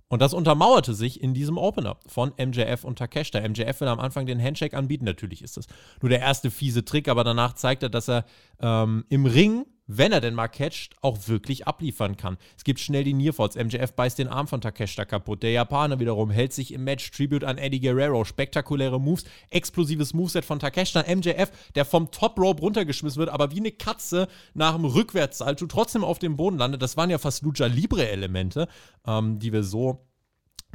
Und 0.08 0.20
das 0.20 0.34
untermauerte 0.34 0.94
sich 0.94 1.20
in 1.22 1.34
diesem 1.34 1.58
Opener 1.58 1.96
von 2.06 2.32
MJF 2.38 2.84
und 2.84 2.98
Takeshita. 2.98 3.40
MJF 3.40 3.80
will 3.80 3.88
am 3.88 4.00
Anfang 4.00 4.26
den 4.26 4.40
Handshake 4.40 4.76
anbieten. 4.76 5.04
Natürlich 5.04 5.42
ist 5.42 5.56
das 5.56 5.66
nur 6.02 6.10
der 6.10 6.20
erste 6.20 6.50
fiese 6.50 6.84
Trick, 6.84 7.08
aber 7.08 7.24
danach 7.24 7.54
zeigt 7.54 7.82
er, 7.82 7.88
dass 7.88 8.08
er 8.08 8.24
ähm, 8.60 9.04
im 9.08 9.26
Ring 9.26 9.66
wenn 9.86 10.12
er 10.12 10.20
denn 10.20 10.34
mal 10.34 10.48
catcht, 10.48 10.94
auch 11.02 11.28
wirklich 11.28 11.66
abliefern 11.66 12.16
kann. 12.16 12.38
Es 12.56 12.64
gibt 12.64 12.81
schnell 12.81 13.04
die 13.04 13.12
Nearfalls. 13.12 13.56
MJF 13.56 13.92
beißt 13.92 14.19
den 14.19 14.28
Arm 14.28 14.48
von 14.48 14.60
Takeshita 14.60 15.04
kaputt. 15.04 15.42
Der 15.42 15.50
Japaner 15.50 16.00
wiederum 16.00 16.31
hält 16.31 16.52
sich 16.52 16.72
im 16.72 16.84
Match. 16.84 17.10
Tribute 17.10 17.44
an 17.44 17.58
Eddie 17.58 17.81
Guerrero. 17.81 18.25
Spektakuläre 18.25 19.00
Moves. 19.00 19.25
Explosives 19.50 20.14
Moveset 20.14 20.44
von 20.44 20.58
Takeshita. 20.58 21.04
MJF, 21.14 21.50
der 21.75 21.84
vom 21.84 22.10
Top 22.10 22.38
Rope 22.38 22.62
runtergeschmissen 22.62 23.19
wird, 23.19 23.28
aber 23.28 23.50
wie 23.52 23.60
eine 23.60 23.72
Katze 23.72 24.28
nach 24.54 24.75
dem 24.75 24.84
Rückwärtssalto 24.84 25.66
trotzdem 25.66 26.04
auf 26.04 26.19
dem 26.19 26.36
Boden 26.36 26.58
landet. 26.58 26.82
Das 26.82 26.96
waren 26.96 27.10
ja 27.10 27.19
fast 27.19 27.42
Lucha 27.42 27.66
Libre-Elemente, 27.66 28.69
ähm, 29.06 29.38
die 29.38 29.52
wir 29.52 29.64
so 29.64 30.06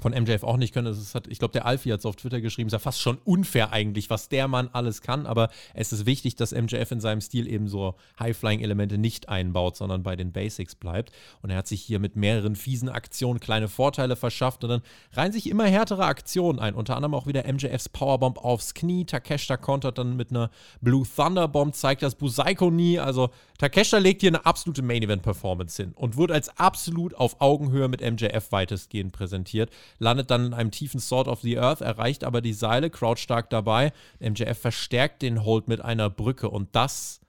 von 0.01 0.13
MJF 0.13 0.43
auch 0.43 0.57
nicht 0.57 0.73
können. 0.73 0.87
Es 0.87 1.15
hat, 1.15 1.27
ich 1.27 1.39
glaube, 1.39 1.51
der 1.51 1.65
Alfie 1.65 1.91
hat 1.91 1.99
es 1.99 2.05
auf 2.05 2.15
Twitter 2.15 2.41
geschrieben, 2.41 2.67
ist 2.67 2.73
ja 2.73 2.79
fast 2.79 3.01
schon 3.01 3.17
unfair 3.25 3.71
eigentlich, 3.71 4.09
was 4.09 4.29
der 4.29 4.47
Mann 4.47 4.69
alles 4.73 5.01
kann, 5.01 5.25
aber 5.25 5.49
es 5.73 5.91
ist 5.93 6.05
wichtig, 6.05 6.35
dass 6.35 6.51
MJF 6.51 6.91
in 6.91 6.99
seinem 6.99 7.21
Stil 7.21 7.47
eben 7.47 7.67
so 7.67 7.95
High-Flying-Elemente 8.19 8.97
nicht 8.97 9.29
einbaut, 9.29 9.77
sondern 9.77 10.03
bei 10.03 10.15
den 10.15 10.31
Basics 10.31 10.75
bleibt. 10.75 11.11
Und 11.41 11.49
er 11.49 11.57
hat 11.57 11.67
sich 11.67 11.81
hier 11.81 11.99
mit 11.99 12.15
mehreren 12.15 12.55
fiesen 12.55 12.89
Aktionen 12.89 13.39
kleine 13.39 13.67
Vorteile 13.67 14.15
verschafft 14.15 14.63
und 14.63 14.69
dann 14.69 14.81
reihen 15.13 15.31
sich 15.31 15.49
immer 15.49 15.65
härtere 15.65 16.05
Aktionen 16.05 16.59
ein. 16.59 16.75
Unter 16.75 16.95
anderem 16.95 17.13
auch 17.13 17.27
wieder 17.27 17.51
MJFs 17.51 17.89
Powerbomb 17.89 18.37
aufs 18.37 18.73
Knie. 18.73 19.05
Takeshita 19.05 19.57
kontert 19.57 19.97
dann 19.97 20.15
mit 20.15 20.31
einer 20.31 20.49
Blue 20.81 21.05
Thunder 21.05 21.47
Bomb, 21.47 21.75
zeigt 21.75 22.03
das 22.03 22.15
Busaiko 22.15 22.71
nie. 22.71 22.99
Also 22.99 23.29
Takeshita 23.57 23.97
legt 23.97 24.21
hier 24.21 24.29
eine 24.29 24.45
absolute 24.45 24.81
Main-Event-Performance 24.81 25.81
hin 25.81 25.93
und 25.95 26.17
wird 26.17 26.31
als 26.31 26.49
absolut 26.57 27.15
auf 27.15 27.41
Augenhöhe 27.41 27.87
mit 27.87 28.01
MJF 28.01 28.51
weitestgehend 28.51 29.11
präsentiert 29.11 29.69
landet 29.97 30.30
dann 30.31 30.47
in 30.47 30.53
einem 30.53 30.71
tiefen 30.71 31.00
Sword 31.00 31.27
of 31.27 31.41
the 31.41 31.57
Earth, 31.57 31.81
erreicht 31.81 32.24
aber 32.24 32.41
die 32.41 32.53
Seile, 32.53 32.89
Crouch 32.89 33.18
stark 33.18 33.50
dabei. 33.50 33.91
MJF 34.19 34.59
verstärkt 34.59 35.21
den 35.21 35.44
Hold 35.44 35.68
mit 35.68 35.81
einer 35.81 36.09
Brücke 36.09 36.50
und 36.50 36.75
das 36.75 37.21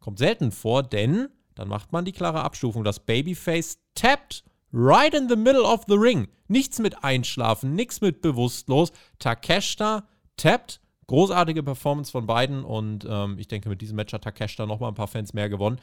kommt 0.00 0.18
selten 0.18 0.52
vor, 0.52 0.82
denn 0.82 1.28
dann 1.54 1.68
macht 1.68 1.92
man 1.92 2.04
die 2.04 2.12
klare 2.12 2.42
Abstufung. 2.42 2.84
Das 2.84 3.00
Babyface 3.00 3.78
tappt 3.94 4.44
right 4.72 5.14
in 5.14 5.28
the 5.28 5.36
middle 5.36 5.64
of 5.64 5.84
the 5.88 5.96
ring. 5.96 6.28
Nichts 6.46 6.78
mit 6.78 7.04
Einschlafen, 7.04 7.74
nichts 7.74 8.00
mit 8.00 8.22
bewusstlos. 8.22 8.92
Takeshita 9.18 10.06
tappt. 10.36 10.80
Großartige 11.08 11.62
Performance 11.62 12.12
von 12.12 12.26
beiden 12.26 12.64
und 12.64 13.06
ähm, 13.08 13.38
ich 13.38 13.48
denke, 13.48 13.70
mit 13.70 13.80
diesem 13.80 13.96
Match 13.96 14.12
hat 14.12 14.24
Takeshita 14.24 14.66
nochmal 14.66 14.90
ein 14.90 14.94
paar 14.94 15.08
Fans 15.08 15.32
mehr 15.32 15.48
gewonnen. 15.48 15.80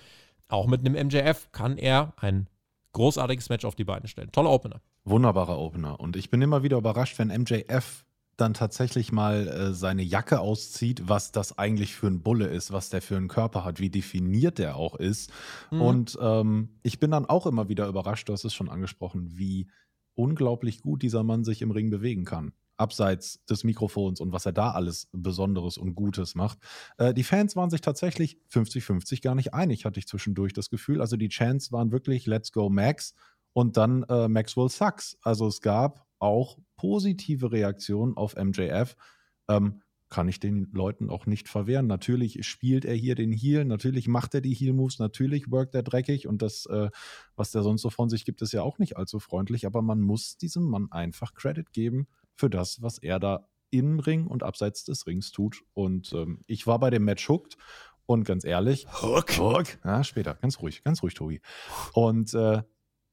Auch 0.48 0.68
mit 0.68 0.82
einem 0.82 1.08
MJF 1.08 1.52
kann 1.52 1.78
er 1.78 2.14
ein 2.18 2.48
großartiges 2.96 3.50
Match 3.50 3.66
auf 3.66 3.76
die 3.76 3.84
Beine 3.84 4.08
stellen. 4.08 4.32
Toller 4.32 4.50
Opener. 4.50 4.82
Wunderbarer 5.04 5.60
Opener. 5.60 6.00
Und 6.00 6.16
ich 6.16 6.32
bin 6.32 6.42
immer 6.42 6.64
wieder 6.64 6.78
überrascht, 6.78 7.20
wenn 7.20 7.28
MJF 7.28 8.06
dann 8.38 8.54
tatsächlich 8.54 9.12
mal 9.12 9.48
äh, 9.48 9.74
seine 9.74 10.02
Jacke 10.02 10.40
auszieht, 10.40 11.08
was 11.08 11.32
das 11.32 11.58
eigentlich 11.58 11.96
für 11.96 12.08
ein 12.08 12.22
Bulle 12.22 12.48
ist, 12.48 12.72
was 12.72 12.90
der 12.90 13.02
für 13.02 13.16
einen 13.16 13.28
Körper 13.28 13.64
hat, 13.64 13.80
wie 13.80 13.90
definiert 13.90 14.58
der 14.58 14.76
auch 14.76 14.96
ist. 14.96 15.32
Mhm. 15.72 15.82
Und 15.82 16.18
ähm, 16.22 16.70
ich 16.84 17.00
bin 17.00 17.12
dann 17.12 17.26
auch 17.26 17.46
immer 17.46 17.70
wieder 17.70 17.88
überrascht, 17.88 18.28
du 18.28 18.34
hast 18.34 18.44
es 18.44 18.54
schon 18.54 18.70
angesprochen, 18.70 19.38
wie 19.38 19.68
unglaublich 20.16 20.82
gut 20.82 21.02
dieser 21.02 21.24
Mann 21.24 21.44
sich 21.44 21.62
im 21.62 21.72
Ring 21.72 21.90
bewegen 21.90 22.26
kann. 22.26 22.54
Abseits 22.78 23.44
des 23.46 23.64
Mikrofons 23.64 24.20
und 24.20 24.32
was 24.32 24.46
er 24.46 24.52
da 24.52 24.72
alles 24.72 25.10
Besonderes 25.12 25.78
und 25.78 25.96
Gutes 25.96 26.36
macht. 26.36 26.58
Äh, 26.98 27.14
die 27.14 27.24
Fans 27.24 27.56
waren 27.56 27.70
sich 27.70 27.82
tatsächlich 27.82 28.38
50-50 28.52 29.22
gar 29.22 29.36
nicht 29.36 29.54
einig, 29.54 29.86
hatte 29.86 30.00
ich 30.00 30.08
zwischendurch 30.08 30.54
das 30.54 30.70
Gefühl. 30.70 31.02
Also 31.02 31.18
die 31.18 31.30
Chants 31.30 31.72
waren 31.72 31.92
wirklich 31.92 32.26
Let's 32.26 32.52
Go 32.52 32.70
Max 32.70 33.14
und 33.54 33.78
dann 33.78 34.04
äh, 34.04 34.28
Maxwell 34.28 34.70
Sucks. 34.70 35.18
Also 35.22 35.48
es 35.48 35.62
gab 35.62 36.06
auch 36.20 36.58
positive 36.78 37.52
Reaktionen 37.52 38.18
auf 38.18 38.36
MJF. 38.36 38.96
Ähm, 39.48 39.82
kann 40.10 40.28
ich 40.28 40.40
den 40.40 40.70
Leuten 40.72 41.10
auch 41.10 41.26
nicht 41.26 41.50
verwehren. 41.50 41.88
Natürlich 41.88 42.46
spielt 42.48 42.86
er 42.86 42.94
hier 42.94 43.16
den 43.16 43.32
Heal, 43.32 43.66
natürlich 43.66 44.08
macht 44.08 44.36
er 44.36 44.42
die 44.42 44.54
Heal-Moves, 44.54 45.00
natürlich 45.00 45.50
workt 45.52 45.74
er 45.74 45.84
dreckig 45.84 46.28
und 46.28 46.42
das, 46.42 46.68
äh, 46.68 46.90
was 47.36 47.52
der 47.52 47.64
sonst 47.64 47.82
so 47.82 47.90
von 47.90 48.08
sich 48.08 48.24
gibt, 48.24 48.42
ist 48.42 48.54
ja 48.54 48.62
auch 48.62 48.78
nicht 48.78 48.98
allzu 48.98 49.20
freundlich, 49.20 49.66
aber 49.66 49.82
man 49.82 50.02
muss 50.02 50.38
diesem 50.38 50.64
Mann 50.64 50.92
einfach 50.92 51.34
Credit 51.34 51.72
geben 51.74 52.08
für 52.36 52.50
das, 52.50 52.82
was 52.82 52.98
er 52.98 53.20
da 53.20 53.48
im 53.72 54.00
Ring 54.00 54.28
und 54.28 54.44
abseits 54.44 54.84
des 54.84 55.08
Rings 55.08 55.32
tut. 55.32 55.64
Und 55.74 56.14
ähm, 56.14 56.42
ich 56.48 56.68
war 56.68 56.80
bei 56.80 56.90
dem 56.90 57.04
Match 57.04 57.28
hooked 57.28 57.58
und 58.06 58.24
ganz 58.24 58.46
ehrlich, 58.46 58.88
Hook, 59.02 59.38
Hook. 59.38 59.66
Ja, 59.84 60.04
später, 60.04 60.36
ganz 60.36 60.62
ruhig, 60.62 60.84
ganz 60.84 61.02
ruhig, 61.02 61.16
Tobi. 61.16 61.42
Und 61.94 62.34
äh, 62.34 62.62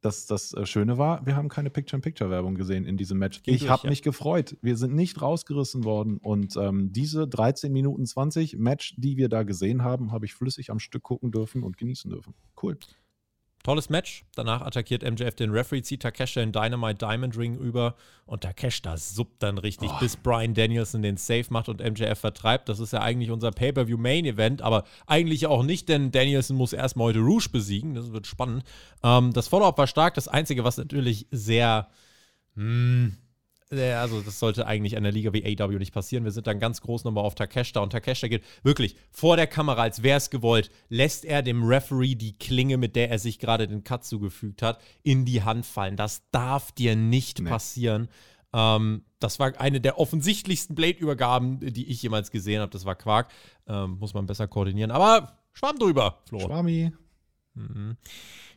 das, 0.03 0.27
das 0.27 0.53
äh, 0.53 0.67
Schöne 0.67 0.99
war, 0.99 1.25
wir 1.25 1.37
haben 1.37 1.49
keine 1.49 1.71
Picture-in-Picture-Werbung 1.71 2.57
gesehen 2.57 2.85
in 2.85 2.97
diesem 2.97 3.19
Match. 3.19 3.41
Ich 3.47 3.69
habe 3.69 3.85
ja. 3.85 3.91
mich 3.91 4.03
gefreut. 4.03 4.57
Wir 4.61 4.77
sind 4.77 4.95
nicht 4.95 5.23
rausgerissen 5.23 5.85
worden. 5.85 6.19
Und 6.19 6.57
ähm, 6.57 6.93
diese 6.93 7.27
13 7.27 7.73
Minuten 7.73 8.05
20 8.05 8.59
Match, 8.59 8.95
die 8.99 9.17
wir 9.17 9.29
da 9.29 9.45
gesehen 9.45 9.83
haben, 9.83 10.13
habe 10.13 10.27
ich 10.27 10.35
flüssig 10.35 10.71
am 10.71 10.81
Stück 10.81 11.05
gucken 11.05 11.31
dürfen 11.31 11.63
und 11.63 11.79
genießen 11.79 12.11
dürfen. 12.11 12.35
Cool. 12.61 12.77
Tolles 13.63 13.89
Match. 13.89 14.25
Danach 14.35 14.63
attackiert 14.63 15.03
MJF 15.03 15.35
den 15.35 15.51
Referee, 15.51 15.83
zieht 15.83 16.03
Takesha 16.03 16.41
in 16.41 16.53
Dynamite 16.53 16.97
Diamond 16.97 17.37
Ring 17.37 17.59
über 17.59 17.95
und 18.27 18.43
Takeshita 18.43 18.97
suppt 18.97 19.43
dann 19.43 19.59
richtig, 19.59 19.91
oh. 19.93 19.99
bis 20.01 20.17
Brian 20.17 20.55
Danielson 20.55 21.03
den 21.03 21.17
Safe 21.17 21.47
macht 21.51 21.69
und 21.69 21.81
MJF 21.81 22.19
vertreibt. 22.19 22.69
Das 22.69 22.81
ist 22.81 22.93
ja 22.93 23.01
eigentlich 23.01 23.31
unser 23.31 23.51
Pay-Per-View 23.51 23.99
Main 23.99 24.25
Event, 24.25 24.63
aber 24.63 24.85
eigentlich 25.07 25.47
auch 25.47 25.63
nicht, 25.63 25.89
denn 25.89 26.11
Danielson 26.11 26.57
muss 26.57 26.73
erstmal 26.73 27.09
heute 27.09 27.21
Rouge 27.21 27.49
besiegen. 27.51 27.95
Das 27.95 28.13
wird 28.13 28.27
spannend. 28.27 28.65
Ähm, 29.03 29.33
das 29.33 29.49
Follow-up 29.49 29.79
war 29.79 29.87
stark. 29.87 30.15
Das 30.15 30.29
Einzige, 30.29 30.65
was 30.65 30.77
natürlich 30.77 31.27
sehr. 31.31 31.89
Mh, 32.55 32.65
hm, 32.65 33.17
also 33.73 34.21
das 34.21 34.39
sollte 34.39 34.67
eigentlich 34.67 34.95
in 34.95 35.03
der 35.03 35.13
Liga 35.13 35.33
wie 35.33 35.45
AW 35.45 35.79
nicht 35.79 35.95
passieren. 35.95 36.25
Wir 36.25 36.31
sind 36.31 36.47
dann 36.47 36.59
ganz 36.59 36.81
groß 36.83 37.05
nochmal 37.05 37.25
auf 37.25 37.35
Takeshita 37.35 37.81
und 37.81 37.91
Takeshita 37.91 38.29
geht 38.29 38.45
wirklich 38.63 38.97
vor 39.11 39.37
der 39.37 39.47
Kamera, 39.47 39.83
als 39.83 40.03
wäre 40.03 40.19
es 40.19 40.31
gewollt, 40.31 40.71
lässt 40.89 41.25
er 41.25 41.43
dem 41.43 41.65
Referee 41.65 42.15
die 42.15 42.37
Klinge, 42.39 42.77
mit 42.77 42.97
der 42.97 43.11
er 43.11 43.19
sich 43.19 43.39
gerade 43.39 43.67
den 43.67 43.85
Cut 43.85 44.05
zugefügt 44.05 44.63
hat, 44.63 44.81
in 45.03 45.25
die 45.25 45.43
Hand 45.43 45.65
fallen. 45.65 45.97
Das 45.97 46.23
darf 46.31 46.73
dir 46.73 46.97
nicht 46.97 47.41
nee. 47.41 47.49
passieren. 47.49 48.09
Ähm, 48.53 49.05
das 49.19 49.39
war 49.39 49.59
eine 49.59 49.81
der 49.81 49.99
offensichtlichsten 49.99 50.75
Blade-Übergaben, 50.75 51.61
die 51.61 51.89
ich 51.89 52.03
jemals 52.03 52.31
gesehen 52.31 52.61
habe. 52.61 52.71
Das 52.71 52.85
war 52.85 52.95
Quark. 52.95 53.29
Ähm, 53.67 53.99
muss 53.99 54.15
man 54.15 54.27
besser 54.27 54.49
koordinieren. 54.49 54.91
Aber 54.91 55.39
schwamm 55.53 55.79
drüber, 55.79 56.19
Flo. 56.29 56.41
Schwammi. 56.41 56.93
Mhm. 57.55 57.97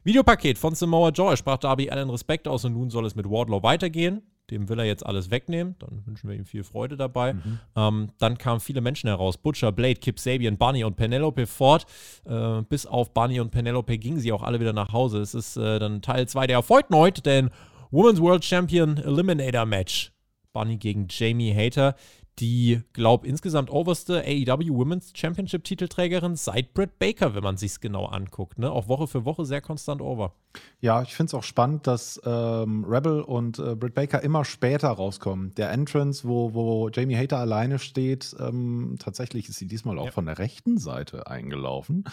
Videopaket 0.03 0.57
von 0.57 0.75
Samoa 0.75 1.09
Joy 1.09 1.35
sprach 1.37 1.57
Darby 1.57 1.89
Allen 1.89 2.09
Respekt 2.09 2.47
aus 2.47 2.65
und 2.65 2.73
nun 2.73 2.89
soll 2.89 3.05
es 3.05 3.15
mit 3.15 3.29
Wardlow 3.29 3.63
weitergehen. 3.63 4.21
Dem 4.51 4.69
will 4.69 4.79
er 4.79 4.85
jetzt 4.85 5.05
alles 5.05 5.31
wegnehmen. 5.31 5.75
Dann 5.79 6.05
wünschen 6.05 6.29
wir 6.29 6.35
ihm 6.35 6.45
viel 6.45 6.63
Freude 6.63 6.97
dabei. 6.97 7.33
Mhm. 7.33 7.59
Ähm, 7.75 8.09
dann 8.19 8.37
kamen 8.37 8.59
viele 8.59 8.81
Menschen 8.81 9.07
heraus. 9.07 9.37
Butcher, 9.37 9.71
Blade, 9.71 9.95
Kip 9.95 10.19
Sabian, 10.19 10.57
Bunny 10.57 10.83
und 10.83 10.95
Penelope 10.95 11.47
Ford. 11.47 11.85
Äh, 12.25 12.61
bis 12.63 12.85
auf 12.85 13.13
Bunny 13.13 13.39
und 13.39 13.51
Penelope 13.51 13.97
gingen 13.97 14.19
sie 14.19 14.31
auch 14.31 14.43
alle 14.43 14.59
wieder 14.59 14.73
nach 14.73 14.93
Hause. 14.93 15.19
Es 15.19 15.33
ist 15.33 15.57
äh, 15.57 15.79
dann 15.79 16.01
Teil 16.01 16.27
2 16.27 16.47
der 16.47 16.57
erfolgten 16.57 16.95
heute, 16.95 17.21
denn 17.21 17.49
Women's 17.91 18.21
World 18.21 18.43
Champion 18.45 18.97
Eliminator 18.97 19.65
Match. 19.65 20.11
Bunny 20.53 20.77
gegen 20.77 21.07
Jamie 21.09 21.53
Hater 21.53 21.95
die, 22.39 22.81
glaube 22.93 23.27
insgesamt 23.27 23.69
oberste 23.69 24.23
AEW 24.25 24.73
Women's 24.73 25.13
Championship 25.15 25.63
Titelträgerin 25.63 26.35
seit 26.35 26.73
Britt 26.73 26.99
Baker, 26.99 27.35
wenn 27.35 27.43
man 27.43 27.57
sich 27.57 27.71
es 27.71 27.79
genau 27.79 28.05
anguckt. 28.05 28.59
Ne? 28.59 28.71
Auch 28.71 28.87
Woche 28.87 29.07
für 29.07 29.25
Woche 29.25 29.45
sehr 29.45 29.61
konstant 29.61 30.01
over. 30.01 30.33
Ja, 30.79 31.01
ich 31.01 31.15
finde 31.15 31.29
es 31.29 31.33
auch 31.33 31.43
spannend, 31.43 31.87
dass 31.87 32.21
ähm, 32.25 32.85
Rebel 32.85 33.21
und 33.21 33.59
äh, 33.59 33.75
Britt 33.75 33.93
Baker 33.93 34.21
immer 34.21 34.45
später 34.45 34.89
rauskommen. 34.89 35.53
Der 35.55 35.71
Entrance, 35.71 36.27
wo, 36.27 36.53
wo 36.53 36.89
Jamie 36.89 37.17
Hater 37.17 37.39
alleine 37.39 37.79
steht, 37.79 38.35
ähm, 38.39 38.95
tatsächlich 38.99 39.49
ist 39.49 39.57
sie 39.57 39.67
diesmal 39.67 39.99
auch 39.99 40.05
ja. 40.05 40.11
von 40.11 40.25
der 40.25 40.37
rechten 40.37 40.77
Seite 40.77 41.27
eingelaufen. 41.27 42.05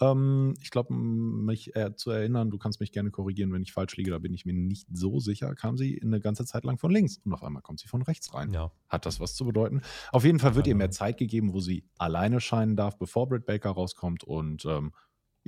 Ähm, 0.00 0.54
ich 0.60 0.70
glaube, 0.70 0.94
mich 0.94 1.74
äh, 1.74 1.94
zu 1.94 2.10
erinnern, 2.10 2.50
du 2.50 2.58
kannst 2.58 2.80
mich 2.80 2.92
gerne 2.92 3.10
korrigieren, 3.10 3.52
wenn 3.52 3.62
ich 3.62 3.72
falsch 3.72 3.96
liege, 3.96 4.10
da 4.10 4.18
bin 4.18 4.32
ich 4.32 4.46
mir 4.46 4.52
nicht 4.52 4.86
so 4.92 5.18
sicher, 5.18 5.54
kam 5.54 5.76
sie 5.76 6.00
eine 6.02 6.20
ganze 6.20 6.44
Zeit 6.44 6.64
lang 6.64 6.78
von 6.78 6.90
links 6.90 7.18
und 7.24 7.32
auf 7.32 7.42
einmal 7.42 7.62
kommt 7.62 7.80
sie 7.80 7.88
von 7.88 8.02
rechts 8.02 8.32
rein. 8.34 8.52
Ja. 8.52 8.70
Hat 8.88 9.06
das 9.06 9.20
was 9.20 9.34
zu 9.34 9.44
bedeuten? 9.44 9.82
Auf 10.12 10.24
jeden 10.24 10.38
Fall 10.38 10.54
wird 10.54 10.66
ja, 10.66 10.72
ihr 10.72 10.76
mehr 10.76 10.90
Zeit 10.90 11.18
gegeben, 11.18 11.52
wo 11.52 11.60
sie 11.60 11.84
alleine 11.98 12.40
scheinen 12.40 12.76
darf, 12.76 12.96
bevor 12.98 13.28
Britt 13.28 13.46
Baker 13.46 13.70
rauskommt 13.70 14.24
und 14.24 14.64
ähm, 14.64 14.92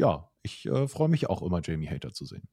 ja, 0.00 0.30
ich 0.42 0.66
äh, 0.66 0.88
freue 0.88 1.09
mich 1.09 1.28
auch 1.28 1.42
immer, 1.42 1.61
Jamie 1.62 1.88
Hater 1.88 2.12
zu 2.12 2.25
sehen. 2.25 2.49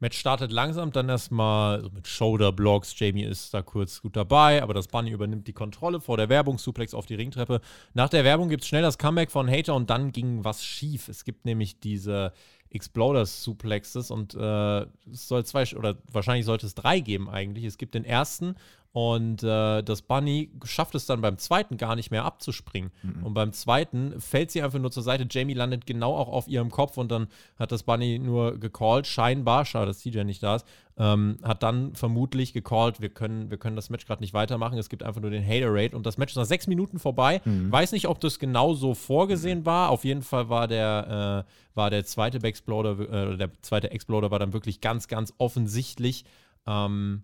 Match 0.00 0.16
startet 0.16 0.52
langsam, 0.52 0.92
dann 0.92 1.08
erstmal 1.08 1.82
so 1.82 1.90
mit 1.90 2.06
Shoulder-Blocks. 2.06 2.96
Jamie 2.98 3.24
ist 3.24 3.52
da 3.52 3.62
kurz 3.62 4.00
gut 4.00 4.14
dabei, 4.14 4.62
aber 4.62 4.72
das 4.72 4.86
Bunny 4.86 5.10
übernimmt 5.10 5.48
die 5.48 5.52
Kontrolle 5.52 6.00
vor 6.00 6.16
der 6.16 6.28
Werbung, 6.28 6.58
Suplex 6.58 6.94
auf 6.94 7.06
die 7.06 7.16
Ringtreppe. 7.16 7.60
Nach 7.94 8.08
der 8.08 8.22
Werbung 8.22 8.48
gibt 8.48 8.62
es 8.62 8.68
schnell 8.68 8.82
das 8.82 8.98
Comeback 8.98 9.32
von 9.32 9.50
Hater 9.50 9.74
und 9.74 9.90
dann 9.90 10.12
ging 10.12 10.44
was 10.44 10.64
schief. 10.64 11.08
Es 11.08 11.24
gibt 11.24 11.44
nämlich 11.44 11.80
diese 11.80 12.32
Exploders-Suplexes 12.70 14.12
und 14.12 14.34
äh, 14.34 14.82
es 15.10 15.26
soll 15.26 15.44
zwei, 15.44 15.64
oder 15.74 15.96
wahrscheinlich 16.12 16.46
sollte 16.46 16.66
es 16.66 16.76
drei 16.76 17.00
geben 17.00 17.28
eigentlich. 17.28 17.64
Es 17.64 17.76
gibt 17.76 17.94
den 17.94 18.04
ersten, 18.04 18.54
und 18.92 19.42
äh, 19.42 19.82
das 19.82 20.02
Bunny 20.02 20.50
schafft 20.64 20.94
es 20.94 21.04
dann 21.04 21.20
beim 21.20 21.36
zweiten 21.36 21.76
gar 21.76 21.94
nicht 21.94 22.10
mehr 22.10 22.24
abzuspringen. 22.24 22.90
Mhm. 23.02 23.22
Und 23.22 23.34
beim 23.34 23.52
zweiten 23.52 24.18
fällt 24.18 24.50
sie 24.50 24.62
einfach 24.62 24.78
nur 24.78 24.90
zur 24.90 25.02
Seite. 25.02 25.26
Jamie 25.30 25.54
landet 25.54 25.86
genau 25.86 26.16
auch 26.16 26.28
auf 26.28 26.48
ihrem 26.48 26.70
Kopf 26.70 26.96
und 26.96 27.12
dann 27.12 27.28
hat 27.58 27.70
das 27.70 27.82
Bunny 27.82 28.18
nur 28.18 28.58
gecallt, 28.58 29.06
scheinbar, 29.06 29.66
schade, 29.66 29.86
dass 29.86 30.00
TJ 30.00 30.24
nicht 30.24 30.42
da 30.42 30.56
ist, 30.56 30.66
ähm, 30.96 31.38
hat 31.42 31.62
dann 31.62 31.94
vermutlich 31.94 32.54
gecallt, 32.54 33.00
wir 33.00 33.10
können, 33.10 33.50
wir 33.50 33.58
können 33.58 33.76
das 33.76 33.90
Match 33.90 34.06
gerade 34.06 34.22
nicht 34.22 34.32
weitermachen. 34.32 34.78
Es 34.78 34.88
gibt 34.88 35.02
einfach 35.02 35.20
nur 35.20 35.30
den 35.30 35.46
Hater 35.46 35.68
Rate 35.68 35.94
und 35.94 36.06
das 36.06 36.16
Match 36.16 36.32
ist 36.32 36.38
nach 36.38 36.46
sechs 36.46 36.66
Minuten 36.66 36.98
vorbei. 36.98 37.42
Mhm. 37.44 37.70
Weiß 37.70 37.92
nicht, 37.92 38.08
ob 38.08 38.20
das 38.20 38.38
genau 38.38 38.72
so 38.72 38.94
vorgesehen 38.94 39.66
war. 39.66 39.90
Auf 39.90 40.04
jeden 40.04 40.22
Fall 40.22 40.48
war 40.48 40.66
der, 40.66 41.44
äh, 41.46 41.76
war 41.76 41.90
der 41.90 42.06
zweite 42.06 42.42
Exploder, 42.42 42.98
äh, 42.98 43.36
der 43.36 43.50
zweite 43.60 43.90
Exploder 43.90 44.30
war 44.30 44.38
dann 44.38 44.54
wirklich 44.54 44.80
ganz, 44.80 45.08
ganz 45.08 45.34
offensichtlich. 45.36 46.24
Ähm, 46.66 47.22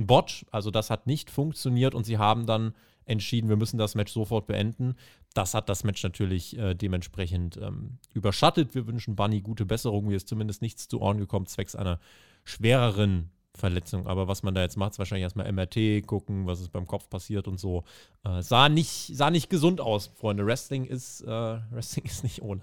ein 0.00 0.06
Bot. 0.06 0.46
Also 0.50 0.70
das 0.70 0.90
hat 0.90 1.06
nicht 1.06 1.30
funktioniert 1.30 1.94
und 1.94 2.04
sie 2.04 2.18
haben 2.18 2.46
dann 2.46 2.74
entschieden, 3.04 3.48
wir 3.48 3.56
müssen 3.56 3.78
das 3.78 3.94
Match 3.94 4.12
sofort 4.12 4.46
beenden. 4.46 4.96
Das 5.34 5.54
hat 5.54 5.68
das 5.68 5.84
Match 5.84 6.02
natürlich 6.02 6.58
äh, 6.58 6.74
dementsprechend 6.74 7.56
ähm, 7.56 7.98
überschattet. 8.14 8.74
Wir 8.74 8.86
wünschen 8.86 9.16
Bunny 9.16 9.40
gute 9.40 9.66
Besserung. 9.66 10.06
Mir 10.06 10.16
ist 10.16 10.28
zumindest 10.28 10.62
nichts 10.62 10.88
zu 10.88 11.00
Ohren 11.00 11.18
gekommen, 11.18 11.46
zwecks 11.46 11.74
einer 11.74 12.00
schwereren 12.44 13.30
Verletzung. 13.54 14.06
Aber 14.06 14.28
was 14.28 14.42
man 14.42 14.54
da 14.54 14.62
jetzt 14.62 14.76
macht, 14.76 14.92
ist 14.92 14.98
wahrscheinlich 14.98 15.24
erstmal 15.24 15.50
MRT 15.52 16.06
gucken, 16.06 16.46
was 16.46 16.60
ist 16.60 16.72
beim 16.72 16.86
Kopf 16.86 17.08
passiert 17.08 17.48
und 17.48 17.58
so. 17.58 17.84
Äh, 18.24 18.42
sah, 18.42 18.68
nicht, 18.68 19.10
sah 19.14 19.30
nicht 19.30 19.50
gesund 19.50 19.80
aus, 19.80 20.10
Freunde. 20.16 20.46
Wrestling 20.46 20.84
ist, 20.84 21.22
äh, 21.22 21.26
Wrestling 21.70 22.04
ist 22.06 22.24
nicht 22.24 22.42
ohne. 22.42 22.62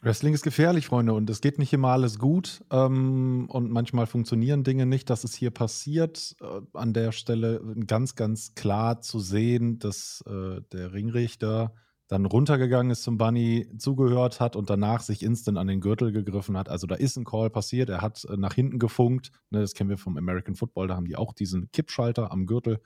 Wrestling 0.00 0.32
ist 0.32 0.42
gefährlich, 0.42 0.86
Freunde, 0.86 1.12
und 1.12 1.28
es 1.28 1.40
geht 1.40 1.58
nicht 1.58 1.72
immer 1.72 1.88
alles 1.88 2.20
gut. 2.20 2.64
Ähm, 2.70 3.48
und 3.50 3.70
manchmal 3.70 4.06
funktionieren 4.06 4.62
Dinge 4.62 4.86
nicht. 4.86 5.10
Das 5.10 5.24
ist 5.24 5.34
hier 5.34 5.50
passiert. 5.50 6.36
Äh, 6.40 6.60
an 6.72 6.92
der 6.92 7.10
Stelle 7.10 7.60
ganz, 7.86 8.14
ganz 8.14 8.54
klar 8.54 9.00
zu 9.00 9.18
sehen, 9.18 9.80
dass 9.80 10.22
äh, 10.26 10.60
der 10.72 10.92
Ringrichter 10.92 11.74
dann 12.06 12.24
runtergegangen 12.24 12.90
ist 12.90 13.02
zum 13.02 13.18
Bunny, 13.18 13.68
zugehört 13.76 14.40
hat 14.40 14.56
und 14.56 14.70
danach 14.70 15.00
sich 15.00 15.22
instant 15.22 15.58
an 15.58 15.66
den 15.66 15.80
Gürtel 15.80 16.10
gegriffen 16.10 16.56
hat. 16.56 16.68
Also 16.68 16.86
da 16.86 16.94
ist 16.94 17.16
ein 17.16 17.24
Call 17.24 17.50
passiert. 17.50 17.90
Er 17.90 18.00
hat 18.00 18.24
äh, 18.24 18.36
nach 18.36 18.54
hinten 18.54 18.78
gefunkt. 18.78 19.32
Ne, 19.50 19.60
das 19.60 19.74
kennen 19.74 19.90
wir 19.90 19.98
vom 19.98 20.16
American 20.16 20.54
Football. 20.54 20.86
Da 20.86 20.94
haben 20.94 21.06
die 21.06 21.16
auch 21.16 21.32
diesen 21.32 21.72
Kippschalter 21.72 22.30
am 22.30 22.46
Gürtel, 22.46 22.80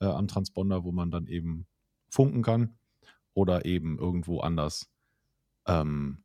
äh, 0.00 0.04
am 0.04 0.28
Transponder, 0.28 0.84
wo 0.84 0.92
man 0.92 1.10
dann 1.10 1.26
eben 1.26 1.66
funken 2.10 2.42
kann 2.42 2.76
oder 3.32 3.64
eben 3.64 3.98
irgendwo 3.98 4.40
anders. 4.40 4.90
Ähm, 5.66 6.22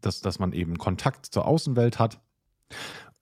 dass, 0.00 0.20
dass 0.20 0.38
man 0.38 0.52
eben 0.52 0.78
Kontakt 0.78 1.26
zur 1.26 1.46
Außenwelt 1.46 1.98
hat. 1.98 2.20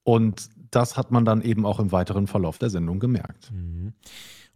Und 0.03 0.49
das 0.71 0.97
hat 0.97 1.11
man 1.11 1.25
dann 1.25 1.41
eben 1.41 1.65
auch 1.65 1.79
im 1.79 1.91
weiteren 1.91 2.27
Verlauf 2.27 2.57
der 2.57 2.69
Sendung 2.69 2.99
gemerkt. 2.99 3.51
Mhm. 3.51 3.93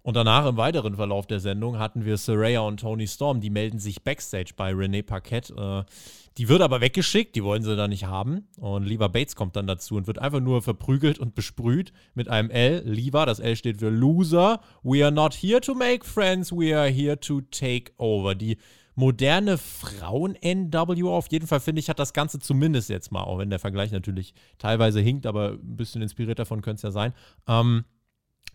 Und 0.03 0.17
danach 0.17 0.45
im 0.45 0.57
weiteren 0.57 0.95
Verlauf 0.95 1.27
der 1.27 1.39
Sendung 1.39 1.79
hatten 1.79 2.03
wir 2.03 2.17
Saraya 2.17 2.59
und 2.59 2.81
Tony 2.81 3.07
Storm, 3.07 3.39
die 3.39 3.49
melden 3.49 3.79
sich 3.79 4.03
backstage 4.03 4.51
bei 4.55 4.71
René 4.71 5.01
Paquette. 5.01 5.85
Äh, 5.87 5.91
die 6.37 6.49
wird 6.49 6.61
aber 6.61 6.81
weggeschickt, 6.81 7.35
die 7.37 7.43
wollen 7.43 7.63
sie 7.63 7.75
da 7.77 7.87
nicht 7.87 8.05
haben. 8.05 8.47
Und 8.57 8.83
Lever 8.83 9.07
Bates 9.07 9.37
kommt 9.37 9.55
dann 9.55 9.65
dazu 9.65 9.95
und 9.95 10.05
wird 10.05 10.19
einfach 10.19 10.41
nur 10.41 10.61
verprügelt 10.61 11.19
und 11.19 11.35
besprüht 11.35 11.93
mit 12.15 12.27
einem 12.27 12.49
L. 12.49 12.81
Lever, 12.85 13.25
das 13.25 13.39
L 13.39 13.55
steht 13.55 13.77
für 13.77 13.89
Loser. 13.89 14.59
We 14.81 15.03
are 15.03 15.11
not 15.11 15.33
here 15.33 15.61
to 15.61 15.73
make 15.73 16.05
friends, 16.05 16.51
we 16.51 16.77
are 16.77 16.89
here 16.89 17.17
to 17.19 17.39
take 17.39 17.93
over. 17.97 18.35
Die 18.35 18.57
moderne 18.95 19.57
Frauen-NW. 19.57 21.03
Auf 21.09 21.31
jeden 21.31 21.47
Fall 21.47 21.59
finde 21.59 21.79
ich, 21.79 21.89
hat 21.89 21.99
das 21.99 22.13
Ganze 22.13 22.39
zumindest 22.39 22.89
jetzt 22.89 23.11
mal, 23.11 23.23
auch 23.23 23.39
wenn 23.39 23.49
der 23.49 23.59
Vergleich 23.59 23.91
natürlich 23.91 24.33
teilweise 24.57 24.99
hinkt, 24.99 25.25
aber 25.25 25.51
ein 25.51 25.75
bisschen 25.75 26.01
inspiriert 26.01 26.39
davon 26.39 26.61
könnte 26.61 26.77
es 26.77 26.83
ja 26.83 26.91
sein. 26.91 27.13
Ähm, 27.47 27.85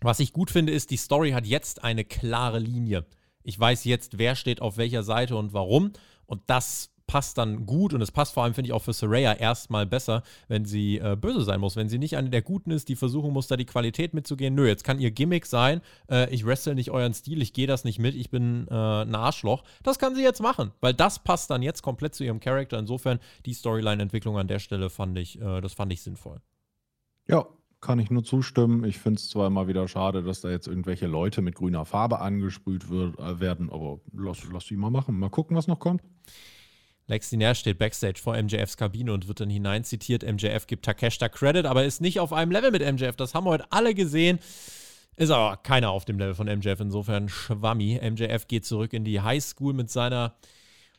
was 0.01 0.19
ich 0.19 0.33
gut 0.33 0.49
finde, 0.49 0.71
ist, 0.71 0.91
die 0.91 0.97
Story 0.97 1.31
hat 1.31 1.45
jetzt 1.45 1.83
eine 1.83 2.05
klare 2.05 2.59
Linie. 2.59 3.05
Ich 3.43 3.59
weiß 3.59 3.83
jetzt, 3.85 4.17
wer 4.17 4.35
steht 4.35 4.61
auf 4.61 4.77
welcher 4.77 5.03
Seite 5.03 5.35
und 5.35 5.53
warum. 5.53 5.91
Und 6.25 6.41
das 6.47 6.91
passt 7.09 7.39
dann 7.39 7.65
gut 7.65 7.95
und 7.95 8.03
es 8.03 8.11
passt 8.11 8.35
vor 8.35 8.43
allem, 8.43 8.53
finde 8.53 8.67
ich, 8.67 8.73
auch 8.73 8.83
für 8.83 8.93
Soraya 8.93 9.33
erstmal 9.33 9.87
besser, 9.87 10.21
wenn 10.47 10.63
sie 10.63 10.99
äh, 10.99 11.17
böse 11.19 11.41
sein 11.41 11.59
muss. 11.59 11.75
Wenn 11.75 11.89
sie 11.89 11.97
nicht 11.97 12.15
eine 12.15 12.29
der 12.29 12.43
Guten 12.43 12.69
ist, 12.69 12.87
die 12.87 12.95
versuchen 12.95 13.33
muss, 13.33 13.47
da 13.47 13.57
die 13.57 13.65
Qualität 13.65 14.13
mitzugehen. 14.13 14.53
Nö, 14.53 14.67
jetzt 14.67 14.83
kann 14.83 14.99
ihr 14.99 15.09
Gimmick 15.09 15.47
sein, 15.47 15.81
äh, 16.07 16.31
ich 16.31 16.45
wrestle 16.45 16.75
nicht 16.75 16.91
euren 16.91 17.15
Stil, 17.15 17.41
ich 17.41 17.51
gehe 17.51 17.65
das 17.65 17.83
nicht 17.83 17.97
mit, 17.97 18.13
ich 18.13 18.29
bin 18.29 18.67
äh, 18.69 18.75
ein 18.75 19.15
Arschloch. 19.15 19.63
Das 19.81 19.97
kann 19.97 20.13
sie 20.13 20.21
jetzt 20.21 20.39
machen, 20.39 20.71
weil 20.81 20.93
das 20.93 21.17
passt 21.17 21.49
dann 21.49 21.63
jetzt 21.63 21.81
komplett 21.81 22.13
zu 22.13 22.23
ihrem 22.23 22.39
Charakter. 22.39 22.77
Insofern, 22.77 23.17
die 23.47 23.55
Storyline-Entwicklung 23.55 24.37
an 24.37 24.47
der 24.47 24.59
Stelle 24.59 24.91
fand 24.91 25.17
ich, 25.17 25.41
äh, 25.41 25.61
das 25.61 25.73
fand 25.73 25.91
ich 25.91 26.03
sinnvoll. 26.03 26.41
Ja, 27.27 27.47
kann 27.81 27.97
ich 27.97 28.11
nur 28.11 28.23
zustimmen. 28.23 28.83
Ich 28.83 28.99
finde 28.99 29.17
es 29.17 29.29
zwar 29.29 29.47
immer 29.47 29.67
wieder 29.67 29.87
schade, 29.87 30.21
dass 30.21 30.41
da 30.41 30.51
jetzt 30.51 30.67
irgendwelche 30.67 31.07
Leute 31.07 31.41
mit 31.41 31.55
grüner 31.55 31.85
Farbe 31.85 32.19
angesprüht 32.19 32.89
wird, 32.91 33.17
äh, 33.17 33.39
werden, 33.39 33.71
aber 33.71 33.99
lass, 34.13 34.43
lass 34.51 34.67
die 34.67 34.75
mal 34.75 34.91
machen. 34.91 35.17
Mal 35.17 35.29
gucken, 35.29 35.57
was 35.57 35.65
noch 35.65 35.79
kommt. 35.79 36.03
Lexi 37.09 37.37
Nair 37.37 37.55
steht 37.55 37.79
backstage 37.79 38.19
vor 38.21 38.41
MJFs 38.41 38.77
Kabine 38.77 39.11
und 39.11 39.27
wird 39.27 39.39
dann 39.39 39.49
hinein 39.49 39.83
zitiert. 39.83 40.23
MJF 40.23 40.67
gibt 40.67 40.85
Takeshita 40.85 41.27
Credit, 41.27 41.65
aber 41.65 41.83
ist 41.83 42.01
nicht 42.01 42.19
auf 42.19 42.31
einem 42.31 42.51
Level 42.51 42.69
mit 42.69 42.81
MJF. 42.81 43.15
Das 43.15 43.33
haben 43.33 43.45
wir 43.45 43.49
heute 43.49 43.71
alle 43.71 43.95
gesehen. 43.95 44.37
Ist 45.15 45.31
aber 45.31 45.57
keiner 45.57 45.89
auf 45.89 46.05
dem 46.05 46.19
Level 46.19 46.35
von 46.35 46.47
MJF, 46.47 46.79
insofern 46.79 47.27
Schwammi. 47.27 47.99
MJF 47.99 48.47
geht 48.47 48.65
zurück 48.65 48.93
in 48.93 49.03
die 49.03 49.21
Highschool 49.21 49.73
mit 49.73 49.89
seiner 49.89 50.35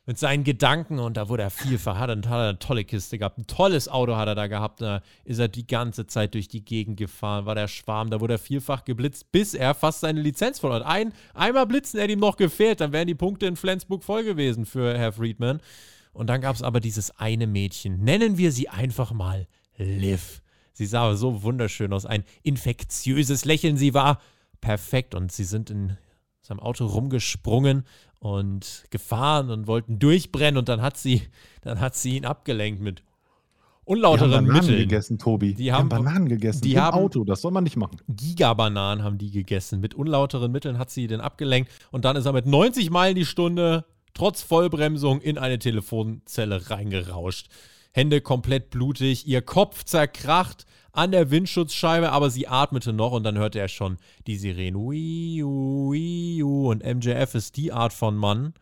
mit 0.06 0.18
seinen 0.18 0.42
Gedanken 0.44 0.98
und 0.98 1.16
da 1.16 1.28
wurde 1.28 1.44
er 1.44 1.50
vielfach, 1.50 1.96
hat, 1.96 2.10
hat 2.10 2.26
er 2.26 2.48
eine 2.48 2.58
tolle 2.58 2.84
Kiste 2.84 3.18
gehabt, 3.18 3.38
ein 3.38 3.46
tolles 3.46 3.86
Auto 3.86 4.16
hat 4.16 4.26
er 4.26 4.34
da 4.34 4.46
gehabt, 4.48 4.80
da 4.80 5.02
ist 5.24 5.38
er 5.38 5.46
die 5.46 5.66
ganze 5.66 6.06
Zeit 6.06 6.34
durch 6.34 6.48
die 6.48 6.64
Gegend 6.64 6.96
gefahren, 6.96 7.46
war 7.46 7.54
der 7.54 7.68
Schwarm, 7.68 8.10
da 8.10 8.20
wurde 8.20 8.34
er 8.34 8.38
vielfach 8.38 8.84
geblitzt, 8.84 9.30
bis 9.30 9.54
er 9.54 9.74
fast 9.74 10.00
seine 10.00 10.20
Lizenz 10.20 10.58
verloren 10.58 10.82
hat. 10.82 10.90
Ein, 10.90 11.12
einmal 11.34 11.66
blitzen 11.66 12.00
hätte 12.00 12.12
ihm 12.12 12.18
noch 12.18 12.36
gefehlt, 12.36 12.80
dann 12.80 12.92
wären 12.92 13.06
die 13.06 13.14
Punkte 13.14 13.46
in 13.46 13.54
Flensburg 13.54 14.02
voll 14.02 14.24
gewesen 14.24 14.64
für 14.64 14.98
Herr 14.98 15.12
Friedman. 15.12 15.60
Und 16.12 16.26
dann 16.28 16.40
gab 16.40 16.56
es 16.56 16.62
aber 16.62 16.80
dieses 16.80 17.16
eine 17.18 17.46
Mädchen, 17.46 18.02
nennen 18.02 18.36
wir 18.38 18.52
sie 18.52 18.68
einfach 18.68 19.12
mal 19.12 19.46
Liv. 19.76 20.42
Sie 20.72 20.86
sah 20.86 21.02
aber 21.04 21.16
so 21.16 21.42
wunderschön 21.42 21.92
aus, 21.92 22.04
ein 22.06 22.24
infektiöses 22.42 23.44
Lächeln, 23.44 23.76
sie 23.76 23.94
war 23.94 24.20
perfekt 24.60 25.14
und 25.14 25.30
sie 25.32 25.44
sind 25.44 25.70
in 25.70 25.96
seinem 26.42 26.60
Auto 26.60 26.86
rumgesprungen 26.86 27.84
und 28.18 28.84
gefahren 28.90 29.50
und 29.50 29.66
wollten 29.66 29.98
durchbrennen 29.98 30.58
und 30.58 30.68
dann 30.68 30.82
hat 30.82 30.96
sie, 30.98 31.22
dann 31.62 31.80
hat 31.80 31.94
sie 31.96 32.16
ihn 32.16 32.24
abgelenkt 32.26 32.80
mit 32.82 33.02
unlauteren 33.84 34.30
die 34.30 34.36
haben 34.36 34.46
Bananen 34.46 34.66
Mitteln. 34.66 34.88
gegessen, 34.88 35.18
Tobi. 35.18 35.54
Die 35.54 35.72
haben- 35.72 35.88
Bananen 35.88 36.28
gegessen. 36.28 36.60
die 36.62 36.74
Im 36.74 36.80
haben- 36.80 36.96
Auto, 36.98 37.24
das 37.24 37.40
soll 37.40 37.50
man 37.52 37.64
nicht 37.64 37.76
machen. 37.76 37.96
Gigabananen 38.08 39.02
haben 39.04 39.18
die 39.18 39.30
gegessen. 39.30 39.80
Mit 39.80 39.94
unlauteren 39.94 40.52
Mitteln 40.52 40.78
hat 40.78 40.90
sie 40.90 41.06
den 41.06 41.20
abgelenkt 41.20 41.70
und 41.90 42.04
dann 42.04 42.16
ist 42.16 42.26
er 42.26 42.32
mit 42.32 42.46
90 42.46 42.90
Meilen 42.90 43.14
die 43.16 43.24
Stunde 43.26 43.84
trotz 44.20 44.42
Vollbremsung 44.42 45.22
in 45.22 45.38
eine 45.38 45.58
Telefonzelle 45.58 46.68
reingerauscht. 46.68 47.48
Hände 47.90 48.20
komplett 48.20 48.68
blutig, 48.68 49.26
ihr 49.26 49.40
Kopf 49.40 49.84
zerkracht 49.84 50.66
an 50.92 51.10
der 51.10 51.30
Windschutzscheibe, 51.30 52.12
aber 52.12 52.28
sie 52.28 52.46
atmete 52.46 52.92
noch 52.92 53.12
und 53.12 53.22
dann 53.22 53.38
hörte 53.38 53.58
er 53.58 53.68
schon 53.68 53.96
die 54.26 54.36
Sirene. 54.36 54.76
Und 56.44 56.84
MJF 56.84 57.34
ist 57.34 57.56
die 57.56 57.72
Art 57.72 57.94
von 57.94 58.14
Mann, 58.14 58.52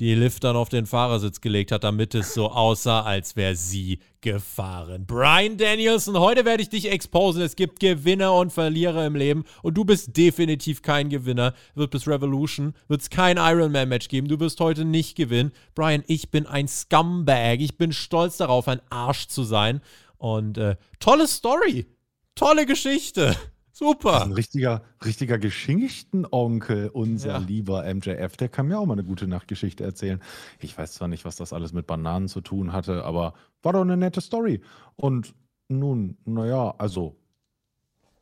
die 0.00 0.14
Liv 0.14 0.40
dann 0.40 0.56
auf 0.56 0.70
den 0.70 0.86
Fahrersitz 0.86 1.42
gelegt 1.42 1.72
hat, 1.72 1.84
damit 1.84 2.14
es 2.14 2.32
so 2.32 2.50
aussah, 2.50 3.02
als 3.02 3.36
wäre 3.36 3.54
sie 3.54 4.00
gefahren. 4.22 5.04
Brian 5.06 5.58
Danielson, 5.58 6.18
heute 6.18 6.46
werde 6.46 6.62
ich 6.62 6.70
dich 6.70 6.90
exposen. 6.90 7.42
Es 7.42 7.54
gibt 7.54 7.80
Gewinner 7.80 8.34
und 8.34 8.50
Verlierer 8.50 9.04
im 9.06 9.14
Leben 9.14 9.44
und 9.62 9.74
du 9.74 9.84
bist 9.84 10.16
definitiv 10.16 10.80
kein 10.80 11.10
Gewinner. 11.10 11.52
Wird 11.74 11.90
bis 11.90 12.08
Revolution, 12.08 12.74
wird 12.88 13.02
es 13.02 13.10
kein 13.10 13.36
Ironman-Match 13.36 14.08
geben. 14.08 14.28
Du 14.28 14.40
wirst 14.40 14.60
heute 14.60 14.86
nicht 14.86 15.16
gewinnen. 15.16 15.52
Brian, 15.74 16.02
ich 16.06 16.30
bin 16.30 16.46
ein 16.46 16.66
Scumbag. 16.66 17.60
Ich 17.60 17.76
bin 17.76 17.92
stolz 17.92 18.38
darauf, 18.38 18.68
ein 18.68 18.80
Arsch 18.88 19.28
zu 19.28 19.44
sein. 19.44 19.82
Und 20.16 20.56
äh, 20.56 20.76
tolle 20.98 21.28
Story. 21.28 21.86
Tolle 22.34 22.64
Geschichte. 22.64 23.36
Super. 23.80 24.22
ein 24.22 24.32
richtiger, 24.32 24.82
richtiger 25.04 25.38
Geschichtenonkel, 25.38 26.88
unser 26.90 27.30
Ja. 27.30 27.38
lieber 27.38 27.84
MJF. 27.86 28.36
Der 28.36 28.50
kann 28.50 28.68
mir 28.68 28.78
auch 28.78 28.84
mal 28.84 28.92
eine 28.92 29.04
gute 29.04 29.26
Nachtgeschichte 29.26 29.82
erzählen. 29.84 30.20
Ich 30.58 30.76
weiß 30.76 30.92
zwar 30.92 31.08
nicht, 31.08 31.24
was 31.24 31.36
das 31.36 31.54
alles 31.54 31.72
mit 31.72 31.86
Bananen 31.86 32.28
zu 32.28 32.42
tun 32.42 32.72
hatte, 32.74 33.04
aber 33.04 33.32
war 33.62 33.72
doch 33.72 33.80
eine 33.80 33.96
nette 33.96 34.20
Story. 34.20 34.60
Und 34.96 35.34
nun, 35.68 36.18
naja, 36.26 36.74
also, 36.76 37.16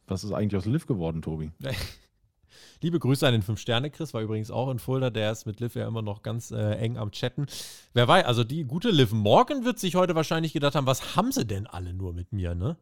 was 0.07 0.23
ist 0.23 0.33
eigentlich 0.33 0.57
aus 0.59 0.67
Liv 0.67 0.87
geworden, 0.87 1.23
Tobi? 1.23 1.51
Liebe 2.81 3.01
Grüße 3.01 3.27
an 3.27 3.33
den 3.33 3.43
5-Sterne-Chris, 3.43 4.15
war 4.15 4.23
übrigens 4.23 4.53
auch 4.53 4.71
in 4.71 4.79
Fulda. 4.79 5.11
Der 5.11 5.33
ist 5.33 5.45
mit 5.47 5.59
Liv 5.59 5.75
ja 5.75 5.89
immer 5.89 6.03
noch 6.03 6.23
ganz 6.23 6.53
äh, 6.53 6.75
eng 6.77 6.97
am 6.97 7.11
Chatten. 7.11 7.47
Wer 7.95 8.07
weiß, 8.07 8.25
also 8.25 8.45
die 8.45 8.63
gute 8.65 8.91
Liv 8.91 9.11
Morgan 9.11 9.65
wird 9.65 9.81
sich 9.81 9.97
heute 9.97 10.15
wahrscheinlich 10.15 10.53
gedacht 10.53 10.77
haben, 10.77 10.87
was 10.87 11.17
haben 11.17 11.33
sie 11.33 11.45
denn 11.45 11.67
alle 11.67 11.93
nur 11.93 12.13
mit 12.13 12.33
mir, 12.33 12.55
ne? 12.55 12.77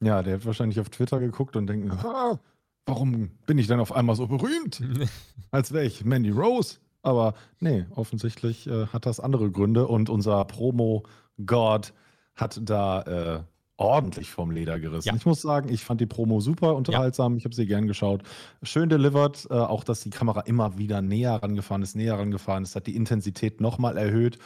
Ja, 0.00 0.22
der 0.22 0.34
hat 0.34 0.46
wahrscheinlich 0.46 0.80
auf 0.80 0.90
Twitter 0.90 1.18
geguckt 1.18 1.56
und 1.56 1.66
denkt, 1.66 1.92
ah, 2.04 2.38
warum 2.86 3.30
bin 3.46 3.58
ich 3.58 3.66
denn 3.66 3.80
auf 3.80 3.92
einmal 3.92 4.16
so 4.16 4.26
berühmt? 4.26 4.82
Als 5.50 5.72
wäre 5.72 5.84
ich 5.84 6.04
Mandy 6.04 6.30
Rose. 6.30 6.78
Aber 7.02 7.34
nee, 7.60 7.86
offensichtlich 7.94 8.66
äh, 8.66 8.86
hat 8.86 9.06
das 9.06 9.20
andere 9.20 9.50
Gründe 9.50 9.86
und 9.86 10.10
unser 10.10 10.44
Promo-God 10.44 11.92
hat 12.34 12.60
da 12.62 13.02
äh, 13.02 13.40
ordentlich 13.78 14.30
vom 14.30 14.50
Leder 14.50 14.78
gerissen. 14.80 15.08
Ja. 15.08 15.14
Ich 15.14 15.24
muss 15.24 15.40
sagen, 15.40 15.72
ich 15.72 15.84
fand 15.84 16.00
die 16.00 16.06
Promo 16.06 16.40
super 16.40 16.74
unterhaltsam. 16.74 17.36
Ich 17.36 17.44
habe 17.44 17.54
sie 17.54 17.66
gern 17.66 17.86
geschaut. 17.86 18.22
Schön 18.62 18.88
delivered. 18.88 19.46
Äh, 19.50 19.54
auch, 19.54 19.84
dass 19.84 20.00
die 20.00 20.10
Kamera 20.10 20.40
immer 20.40 20.76
wieder 20.76 21.00
näher 21.00 21.34
rangefahren 21.42 21.82
ist, 21.82 21.94
näher 21.94 22.18
rangefahren 22.18 22.64
ist, 22.64 22.74
hat 22.74 22.86
die 22.86 22.96
Intensität 22.96 23.60
nochmal 23.60 23.96
erhöht. 23.96 24.38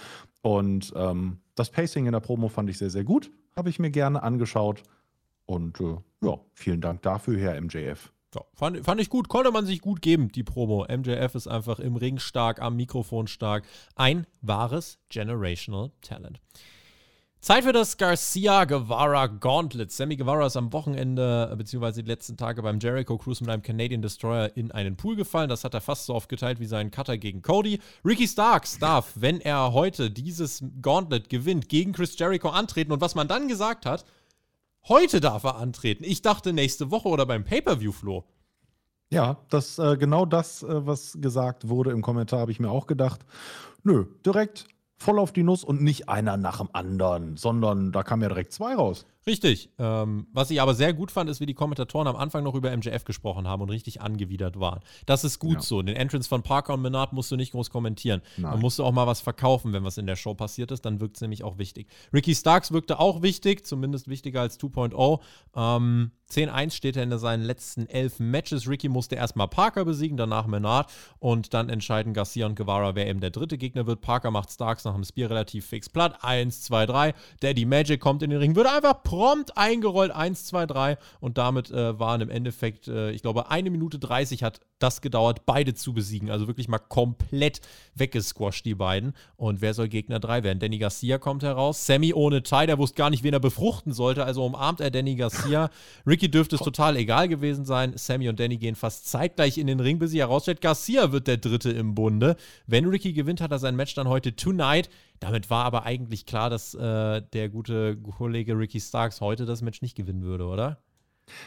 Und 0.42 0.92
ähm, 0.94 1.38
das 1.54 1.70
Pacing 1.70 2.06
in 2.06 2.12
der 2.12 2.20
Promo 2.20 2.48
fand 2.48 2.68
ich 2.68 2.78
sehr, 2.78 2.90
sehr 2.90 3.04
gut. 3.04 3.30
Habe 3.56 3.70
ich 3.70 3.78
mir 3.78 3.90
gerne 3.90 4.22
angeschaut. 4.22 4.82
Und 5.46 5.80
äh, 5.80 5.96
ja, 6.22 6.38
vielen 6.54 6.80
Dank 6.80 7.02
dafür, 7.02 7.38
Herr 7.38 7.60
MJF. 7.60 8.12
Ja, 8.34 8.42
fand, 8.54 8.84
fand 8.84 9.00
ich 9.00 9.10
gut, 9.10 9.28
konnte 9.28 9.50
man 9.50 9.66
sich 9.66 9.80
gut 9.80 10.00
geben, 10.00 10.32
die 10.32 10.42
Promo. 10.42 10.86
MJF 10.88 11.34
ist 11.34 11.48
einfach 11.48 11.78
im 11.78 11.96
Ring 11.96 12.18
stark, 12.18 12.62
am 12.62 12.76
Mikrofon 12.76 13.26
stark. 13.26 13.64
Ein 13.94 14.26
wahres 14.40 14.98
Generational 15.10 15.90
Talent. 16.00 16.40
Zeit 17.42 17.64
für 17.64 17.72
das 17.72 17.96
Garcia 17.96 18.64
Guevara 18.66 19.26
Gauntlet. 19.26 19.90
Sammy 19.90 20.16
Guevara 20.16 20.46
ist 20.46 20.56
am 20.56 20.72
Wochenende 20.72 21.50
äh, 21.52 21.56
beziehungsweise 21.56 22.00
die 22.04 22.08
letzten 22.08 22.36
Tage 22.36 22.62
beim 22.62 22.78
Jericho 22.78 23.18
Cruise 23.18 23.42
mit 23.42 23.52
einem 23.52 23.62
Canadian 23.62 24.00
Destroyer 24.00 24.56
in 24.56 24.70
einen 24.70 24.96
Pool 24.96 25.16
gefallen. 25.16 25.48
Das 25.48 25.64
hat 25.64 25.74
er 25.74 25.80
fast 25.80 26.06
so 26.06 26.14
aufgeteilt 26.14 26.60
wie 26.60 26.66
seinen 26.66 26.92
Cutter 26.92 27.18
gegen 27.18 27.42
Cody. 27.42 27.80
Ricky 28.04 28.28
Starks 28.28 28.78
darf, 28.78 29.14
wenn 29.16 29.40
er 29.40 29.72
heute 29.72 30.08
dieses 30.08 30.62
Gauntlet 30.80 31.28
gewinnt, 31.30 31.68
gegen 31.68 31.92
Chris 31.92 32.16
Jericho 32.16 32.48
antreten. 32.48 32.92
Und 32.92 33.00
was 33.00 33.16
man 33.16 33.26
dann 33.26 33.48
gesagt 33.48 33.86
hat, 33.86 34.04
heute 34.88 35.20
darf 35.20 35.44
er 35.44 35.56
antreten. 35.56 36.04
Ich 36.04 36.22
dachte 36.22 36.52
nächste 36.52 36.90
Woche 36.90 37.08
oder 37.08 37.26
beim 37.26 37.44
Pay-Per-View, 37.44 37.92
Flo. 37.92 38.24
Ja, 39.10 39.36
das 39.50 39.78
äh, 39.78 39.96
genau 39.98 40.24
das, 40.24 40.62
äh, 40.62 40.86
was 40.86 41.18
gesagt 41.20 41.68
wurde 41.68 41.90
im 41.90 42.00
Kommentar, 42.00 42.40
habe 42.40 42.50
ich 42.50 42.60
mir 42.60 42.70
auch 42.70 42.86
gedacht. 42.86 43.26
Nö, 43.82 44.06
direkt 44.24 44.66
voll 44.96 45.18
auf 45.18 45.32
die 45.32 45.42
Nuss 45.42 45.64
und 45.64 45.82
nicht 45.82 46.08
einer 46.08 46.36
nach 46.36 46.58
dem 46.58 46.70
anderen, 46.72 47.36
sondern 47.36 47.92
da 47.92 48.02
kamen 48.02 48.22
ja 48.22 48.28
direkt 48.28 48.52
zwei 48.52 48.74
raus. 48.74 49.04
Richtig. 49.26 49.70
Ähm, 49.78 50.26
was 50.32 50.50
ich 50.50 50.60
aber 50.60 50.74
sehr 50.74 50.92
gut 50.92 51.12
fand, 51.12 51.30
ist, 51.30 51.40
wie 51.40 51.46
die 51.46 51.54
Kommentatoren 51.54 52.08
am 52.08 52.16
Anfang 52.16 52.42
noch 52.42 52.54
über 52.54 52.76
MJF 52.76 53.04
gesprochen 53.04 53.46
haben 53.46 53.62
und 53.62 53.70
richtig 53.70 54.00
angewidert 54.00 54.58
waren. 54.58 54.80
Das 55.06 55.22
ist 55.22 55.38
gut 55.38 55.56
Ja. 55.56 55.62
so. 55.62 55.80
Den 55.82 55.94
Entrance 55.96 56.28
von 56.28 56.42
Parker 56.42 56.74
und 56.74 56.82
Menard 56.82 57.12
musst 57.12 57.30
du 57.30 57.36
nicht 57.36 57.52
groß 57.52 57.70
kommentieren. 57.70 58.20
Nein. 58.36 58.52
Man 58.52 58.60
musste 58.60 58.82
auch 58.84 58.92
mal 58.92 59.06
was 59.06 59.20
verkaufen, 59.20 59.72
wenn 59.72 59.84
was 59.84 59.96
in 59.98 60.06
der 60.06 60.16
Show 60.16 60.34
passiert 60.34 60.72
ist. 60.72 60.84
Dann 60.84 61.00
wirkt 61.00 61.16
es 61.16 61.20
nämlich 61.22 61.44
auch 61.44 61.58
wichtig. 61.58 61.86
Ricky 62.12 62.34
Starks 62.34 62.72
wirkte 62.72 62.98
auch 62.98 63.22
wichtig, 63.22 63.64
zumindest 63.64 64.08
wichtiger 64.08 64.40
als 64.40 64.58
2.0. 64.58 65.20
Ähm, 65.54 66.10
10-1 66.30 66.70
steht 66.74 66.96
er 66.96 67.02
in 67.02 67.16
seinen 67.18 67.42
letzten 67.42 67.86
elf 67.86 68.18
Matches. 68.18 68.66
Ricky 68.66 68.88
musste 68.88 69.16
erstmal 69.16 69.48
Parker 69.48 69.84
besiegen, 69.84 70.16
danach 70.16 70.46
Menard 70.46 70.90
und 71.18 71.52
dann 71.52 71.68
entscheiden 71.68 72.14
Garcia 72.14 72.46
und 72.46 72.56
Guevara, 72.56 72.94
wer 72.94 73.06
eben 73.06 73.20
der 73.20 73.28
dritte 73.30 73.58
Gegner 73.58 73.86
wird. 73.86 74.00
Parker 74.00 74.30
macht 74.30 74.50
Starks 74.50 74.84
nach 74.84 74.94
dem 74.94 75.04
Spear 75.04 75.28
relativ 75.28 75.66
fix 75.66 75.90
platt. 75.90 76.16
1, 76.24 76.62
2, 76.62 76.86
3. 76.86 77.14
Daddy 77.40 77.66
Magic 77.66 78.00
kommt 78.00 78.22
in 78.22 78.30
den 78.30 78.38
Ring, 78.38 78.56
wird 78.56 78.66
einfach 78.66 79.02
prompt 79.12 79.58
eingerollt. 79.58 80.10
1, 80.10 80.46
2, 80.46 80.64
3. 80.64 80.98
Und 81.20 81.36
damit 81.36 81.70
äh, 81.70 81.98
waren 81.98 82.22
im 82.22 82.30
Endeffekt, 82.30 82.88
äh, 82.88 83.10
ich 83.10 83.20
glaube, 83.20 83.50
eine 83.50 83.68
Minute 83.68 83.98
30 83.98 84.42
hat 84.42 84.60
das 84.78 85.02
gedauert, 85.02 85.44
beide 85.44 85.74
zu 85.74 85.92
besiegen. 85.92 86.30
Also 86.30 86.46
wirklich 86.46 86.66
mal 86.66 86.78
komplett 86.78 87.60
weggesquasht, 87.94 88.64
die 88.64 88.74
beiden. 88.74 89.12
Und 89.36 89.60
wer 89.60 89.74
soll 89.74 89.88
Gegner 89.88 90.18
3 90.18 90.44
werden? 90.44 90.60
Danny 90.60 90.78
Garcia 90.78 91.18
kommt 91.18 91.42
heraus. 91.42 91.84
Sammy 91.84 92.14
ohne 92.14 92.42
Tie, 92.42 92.66
der 92.66 92.78
wusste 92.78 92.96
gar 92.96 93.10
nicht, 93.10 93.22
wen 93.22 93.34
er 93.34 93.40
befruchten 93.40 93.92
sollte. 93.92 94.24
Also 94.24 94.46
umarmt 94.46 94.80
er 94.80 94.90
Danny 94.90 95.14
Garcia. 95.14 95.68
Ricky 96.06 96.30
dürfte 96.30 96.56
es 96.56 96.62
total 96.62 96.96
egal 96.96 97.28
gewesen 97.28 97.66
sein. 97.66 97.92
Sammy 97.96 98.30
und 98.30 98.40
Danny 98.40 98.56
gehen 98.56 98.76
fast 98.76 99.10
zeitgleich 99.10 99.58
in 99.58 99.66
den 99.66 99.80
Ring, 99.80 99.98
bis 99.98 100.12
sich 100.12 100.20
herausstellt, 100.20 100.62
Garcia 100.62 101.12
wird 101.12 101.26
der 101.26 101.36
Dritte 101.36 101.70
im 101.70 101.94
Bunde. 101.94 102.36
Wenn 102.66 102.86
Ricky 102.86 103.12
gewinnt, 103.12 103.42
hat 103.42 103.50
er 103.50 103.58
sein 103.58 103.76
Match 103.76 103.94
dann 103.94 104.08
heute 104.08 104.34
Tonight. 104.34 104.88
Damit 105.22 105.50
war 105.50 105.64
aber 105.64 105.84
eigentlich 105.84 106.26
klar, 106.26 106.50
dass 106.50 106.74
äh, 106.74 107.22
der 107.32 107.48
gute 107.48 107.96
Kollege 107.96 108.58
Ricky 108.58 108.80
Starks 108.80 109.20
heute 109.20 109.46
das 109.46 109.62
Match 109.62 109.80
nicht 109.80 109.96
gewinnen 109.96 110.22
würde, 110.22 110.46
oder? 110.46 110.82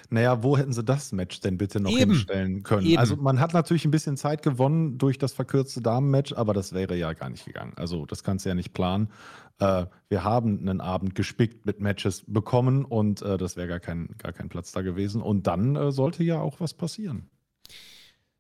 Naja, 0.10 0.44
wo 0.44 0.58
hätten 0.58 0.72
sie 0.72 0.82
das 0.82 1.12
Match 1.12 1.42
denn 1.42 1.58
bitte 1.58 1.82
noch 1.82 1.92
Eben. 1.92 2.12
hinstellen 2.12 2.64
können? 2.64 2.88
Eben. 2.88 2.98
Also 2.98 3.18
man 3.18 3.42
hat 3.42 3.54
natürlich 3.54 3.84
ein 3.84 3.92
bisschen 3.92 4.16
Zeit 4.16 4.44
gewonnen 4.44 4.98
durch 4.98 5.18
das 5.18 5.34
verkürzte 5.34 5.82
Damenmatch, 5.82 6.32
aber 6.32 6.54
das 6.54 6.72
wäre 6.72 6.96
ja 6.96 7.12
gar 7.12 7.30
nicht 7.30 7.44
gegangen. 7.44 7.74
Also 7.76 8.06
das 8.06 8.24
kannst 8.24 8.46
du 8.46 8.50
ja 8.50 8.56
nicht 8.56 8.74
planen. 8.74 9.10
Äh, 9.60 9.88
wir 10.08 10.24
haben 10.24 10.58
einen 10.60 10.80
Abend 10.80 11.14
gespickt 11.14 11.66
mit 11.66 11.82
Matches 11.82 12.24
bekommen 12.26 12.86
und 12.86 13.24
äh, 13.24 13.38
das 13.38 13.58
wäre 13.58 13.68
gar 13.68 13.82
kein, 13.82 14.16
gar 14.18 14.32
kein 14.32 14.48
Platz 14.48 14.72
da 14.72 14.84
gewesen. 14.84 15.22
Und 15.22 15.48
dann 15.48 15.76
äh, 15.76 15.92
sollte 15.92 16.24
ja 16.24 16.40
auch 16.40 16.62
was 16.62 16.74
passieren. 16.74 17.30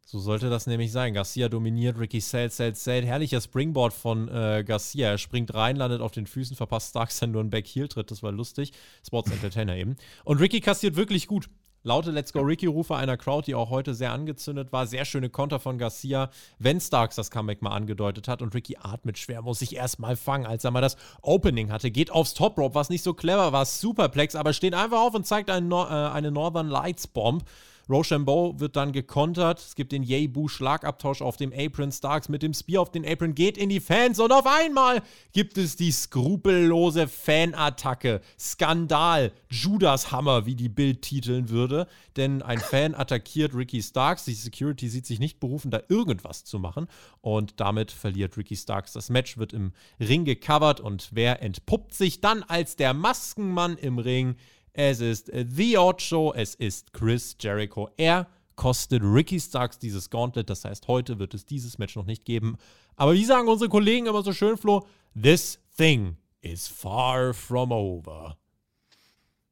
So 0.07 0.19
sollte 0.19 0.51
das 0.51 0.67
nämlich 0.67 0.91
sein. 0.91 1.15
Garcia 1.15 1.49
dominiert, 1.49 1.97
Ricky 1.97 2.21
Sale, 2.21 2.51
Sale, 2.51 2.75
Sale. 2.75 3.07
Herrlicher 3.07 3.41
Springboard 3.41 3.91
von 3.91 4.29
äh, 4.29 4.63
Garcia. 4.63 5.09
Er 5.09 5.17
springt 5.17 5.51
rein, 5.55 5.75
landet 5.75 5.99
auf 5.99 6.11
den 6.11 6.27
Füßen, 6.27 6.55
verpasst 6.55 6.91
Starks 6.91 7.19
dann 7.19 7.31
nur 7.31 7.41
einen 7.41 7.49
Back-Heel-Tritt. 7.49 8.11
Das 8.11 8.21
war 8.21 8.31
lustig. 8.31 8.71
Sports 9.05 9.31
Entertainer 9.31 9.75
eben. 9.75 9.95
Und 10.23 10.39
Ricky 10.39 10.61
kassiert 10.61 10.95
wirklich 10.95 11.25
gut. 11.25 11.49
Laute 11.81 12.11
Let's 12.11 12.33
Go 12.33 12.41
Ricky-Rufe 12.41 12.95
einer 12.95 13.17
Crowd, 13.17 13.47
die 13.47 13.55
auch 13.55 13.71
heute 13.71 13.95
sehr 13.95 14.11
angezündet 14.11 14.71
war. 14.71 14.85
Sehr 14.85 15.05
schöne 15.05 15.31
Konter 15.31 15.59
von 15.59 15.79
Garcia, 15.79 16.29
wenn 16.59 16.79
Starks 16.79 17.15
das 17.15 17.31
Comeback 17.31 17.63
mal 17.63 17.75
angedeutet 17.75 18.27
hat. 18.27 18.43
Und 18.43 18.53
Ricky 18.53 18.77
atmet 18.79 19.17
schwer, 19.17 19.41
muss 19.41 19.59
sich 19.59 19.75
erstmal 19.75 20.15
fangen, 20.15 20.45
als 20.45 20.63
er 20.63 20.71
mal 20.71 20.81
das 20.81 20.97
Opening 21.23 21.71
hatte. 21.71 21.89
Geht 21.89 22.11
aufs 22.11 22.35
Top 22.35 22.59
Rope, 22.59 22.75
was 22.75 22.89
nicht 22.89 23.03
so 23.03 23.15
clever 23.15 23.53
war. 23.53 23.65
Superplex, 23.65 24.35
aber 24.35 24.53
steht 24.53 24.75
einfach 24.75 24.99
auf 24.99 25.15
und 25.15 25.25
zeigt 25.25 25.49
einen 25.49 25.67
Nor 25.67 25.89
äh, 25.89 26.11
eine 26.11 26.29
Northern 26.29 26.69
Lights 26.69 27.07
Bomb. 27.07 27.43
Rochambeau 27.89 28.59
wird 28.59 28.75
dann 28.75 28.91
gekontert. 28.91 29.59
Es 29.59 29.75
gibt 29.75 29.91
den 29.91 30.03
Yay-Boo-Schlagabtausch 30.03 31.21
auf 31.21 31.37
dem 31.37 31.53
Apron. 31.55 31.91
Starks 31.91 32.29
mit 32.29 32.41
dem 32.41 32.53
Spear 32.53 32.81
auf 32.81 32.91
den 32.91 33.05
Apron 33.05 33.35
geht 33.35 33.57
in 33.57 33.69
die 33.69 33.79
Fans 33.79 34.19
und 34.19 34.31
auf 34.31 34.45
einmal 34.47 35.01
gibt 35.33 35.57
es 35.57 35.75
die 35.75 35.91
skrupellose 35.91 37.07
Fanattacke. 37.07 38.21
Skandal. 38.39 39.31
Judas-Hammer, 39.49 40.45
wie 40.45 40.55
die 40.55 40.69
Bild 40.69 41.01
titeln 41.01 41.49
würde. 41.49 41.87
Denn 42.17 42.41
ein 42.41 42.59
Fan 42.59 42.95
attackiert 42.95 43.53
Ricky 43.53 43.81
Starks. 43.81 44.25
Die 44.25 44.33
Security 44.33 44.89
sieht 44.89 45.05
sich 45.05 45.19
nicht 45.19 45.39
berufen, 45.39 45.71
da 45.71 45.81
irgendwas 45.87 46.43
zu 46.43 46.59
machen. 46.59 46.87
Und 47.21 47.59
damit 47.59 47.91
verliert 47.91 48.37
Ricky 48.37 48.55
Starks 48.55 48.93
das 48.93 49.09
Match, 49.09 49.37
wird 49.37 49.53
im 49.53 49.73
Ring 49.99 50.25
gecovert. 50.25 50.79
Und 50.79 51.09
wer 51.13 51.41
entpuppt 51.41 51.93
sich 51.93 52.21
dann 52.21 52.43
als 52.43 52.75
der 52.75 52.93
Maskenmann 52.93 53.77
im 53.77 53.99
Ring? 53.99 54.35
Es 54.77 54.99
ist 54.99 55.31
The 55.33 55.77
Odd 55.77 56.01
Show, 56.01 56.33
es 56.35 56.53
ist 56.55 56.91
Chris 56.91 57.37
Jericho. 57.39 57.89
Er 57.95 58.27
kostet 58.57 59.01
Ricky 59.03 59.39
Starks 59.39 59.79
dieses 59.79 60.09
Gauntlet. 60.09 60.49
Das 60.49 60.65
heißt, 60.65 60.89
heute 60.89 61.17
wird 61.17 61.33
es 61.33 61.45
dieses 61.45 61.77
Match 61.77 61.95
noch 61.95 62.05
nicht 62.05 62.25
geben. 62.25 62.57
Aber 62.97 63.13
wie 63.13 63.23
sagen 63.23 63.47
unsere 63.47 63.69
Kollegen 63.69 64.05
immer 64.07 64.21
so 64.21 64.33
schön, 64.33 64.57
Flo? 64.57 64.85
This 65.19 65.59
thing 65.77 66.17
is 66.41 66.67
far 66.67 67.33
from 67.33 67.71
over. 67.71 68.37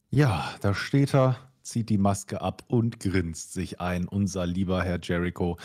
Ja, 0.09 0.53
da 0.59 0.75
steht 0.75 1.15
er, 1.15 1.37
zieht 1.61 1.87
die 1.87 1.97
Maske 1.97 2.41
ab 2.41 2.65
und 2.67 2.99
grinst 2.99 3.53
sich 3.53 3.79
ein, 3.79 4.09
unser 4.09 4.45
lieber 4.45 4.83
Herr 4.83 4.99
Jericho. 5.01 5.57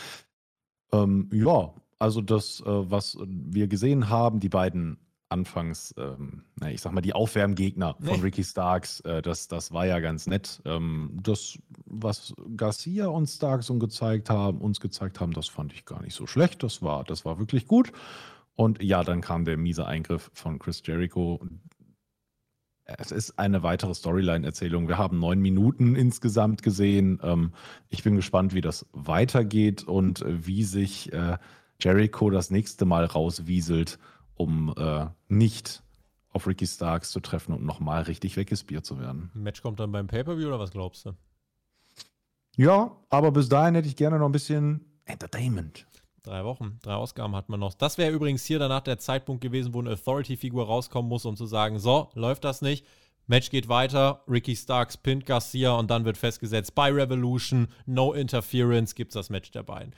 Ähm, 0.93 1.29
ja, 1.33 1.73
also 1.99 2.21
das, 2.21 2.61
äh, 2.61 2.65
was 2.65 3.17
wir 3.27 3.67
gesehen 3.67 4.07
haben, 4.07 4.39
die 4.39 4.47
beiden 4.47 4.97
anfangs, 5.29 5.93
ähm, 5.97 6.43
ich 6.67 6.81
sag 6.81 6.91
mal, 6.91 7.01
die 7.01 7.13
Aufwärmgegner 7.13 7.95
von 7.99 8.17
nee. 8.17 8.21
Ricky 8.21 8.43
Starks, 8.43 8.99
äh, 9.01 9.21
das, 9.21 9.47
das 9.47 9.71
war 9.71 9.85
ja 9.85 9.99
ganz 9.99 10.27
nett. 10.27 10.61
Ähm, 10.65 11.19
das, 11.21 11.57
was 11.85 12.33
Garcia 12.57 13.07
und 13.07 13.27
Starks 13.27 13.69
uns 13.69 13.79
gezeigt 13.79 14.29
haben, 14.29 14.59
uns 14.59 14.79
gezeigt 14.79 15.19
haben, 15.19 15.33
das 15.33 15.47
fand 15.47 15.71
ich 15.73 15.85
gar 15.85 16.01
nicht 16.01 16.15
so 16.15 16.27
schlecht. 16.27 16.63
Das 16.63 16.81
war, 16.81 17.03
das 17.03 17.25
war 17.25 17.39
wirklich 17.39 17.67
gut. 17.67 17.91
Und 18.55 18.83
ja, 18.83 19.03
dann 19.03 19.21
kam 19.21 19.45
der 19.45 19.55
miese 19.55 19.85
Eingriff 19.85 20.31
von 20.33 20.59
Chris 20.59 20.81
Jericho. 20.83 21.39
Es 22.83 23.11
ist 23.11 23.37
eine 23.37 23.61
weitere 23.61 23.93
Storyline-Erzählung. 23.93 24.87
Wir 24.87 24.97
haben 24.97 25.19
neun 25.19 25.39
Minuten 25.39 25.95
insgesamt 25.95 26.63
gesehen. 26.63 27.19
Ähm, 27.23 27.53
ich 27.87 28.03
bin 28.03 28.15
gespannt, 28.15 28.55
wie 28.55 28.61
das 28.61 28.87
weitergeht 28.93 29.83
und 29.83 30.23
äh, 30.23 30.47
wie 30.47 30.63
sich 30.63 31.13
äh, 31.13 31.37
Jericho 31.79 32.31
das 32.31 32.49
nächste 32.49 32.85
Mal 32.85 33.05
rauswieselt 33.05 33.99
um 34.39 34.73
äh, 34.77 35.07
nicht 35.27 35.83
auf 36.31 36.47
Ricky 36.47 36.65
Starks 36.65 37.11
zu 37.11 37.19
treffen 37.19 37.53
und 37.53 37.65
nochmal 37.65 38.03
richtig 38.03 38.37
weggespiert 38.37 38.85
zu 38.85 38.99
werden. 38.99 39.29
Match 39.33 39.61
kommt 39.61 39.79
dann 39.79 39.91
beim 39.91 40.07
Pay-Per-View 40.07 40.47
oder 40.47 40.59
was 40.59 40.71
glaubst 40.71 41.05
du? 41.05 41.13
Ja, 42.55 42.95
aber 43.09 43.31
bis 43.31 43.49
dahin 43.49 43.75
hätte 43.75 43.87
ich 43.87 43.95
gerne 43.95 44.17
noch 44.17 44.27
ein 44.27 44.31
bisschen 44.31 44.85
Entertainment. 45.05 45.85
Drei 46.23 46.43
Wochen, 46.43 46.77
drei 46.81 46.93
Ausgaben 46.93 47.35
hat 47.35 47.49
man 47.49 47.59
noch. 47.59 47.73
Das 47.73 47.97
wäre 47.97 48.11
übrigens 48.11 48.45
hier 48.45 48.59
danach 48.59 48.81
der 48.81 48.99
Zeitpunkt 48.99 49.41
gewesen, 49.41 49.73
wo 49.73 49.79
eine 49.79 49.91
Authority-Figur 49.91 50.65
rauskommen 50.65 51.09
muss, 51.09 51.25
um 51.25 51.35
zu 51.35 51.45
sagen: 51.45 51.79
So, 51.79 52.09
läuft 52.13 52.43
das 52.43 52.61
nicht. 52.61 52.85
Match 53.27 53.49
geht 53.49 53.69
weiter. 53.69 54.23
Ricky 54.27 54.55
Starks 54.55 54.97
pinnt 54.97 55.25
Garcia 55.25 55.71
und 55.71 55.89
dann 55.89 56.05
wird 56.05 56.17
festgesetzt: 56.17 56.75
By 56.75 56.89
Revolution, 56.89 57.67
no 57.85 58.13
interference, 58.13 58.95
gibt 58.95 59.11
es 59.11 59.13
das 59.13 59.29
Match 59.29 59.51
der 59.51 59.63
beiden. 59.63 59.93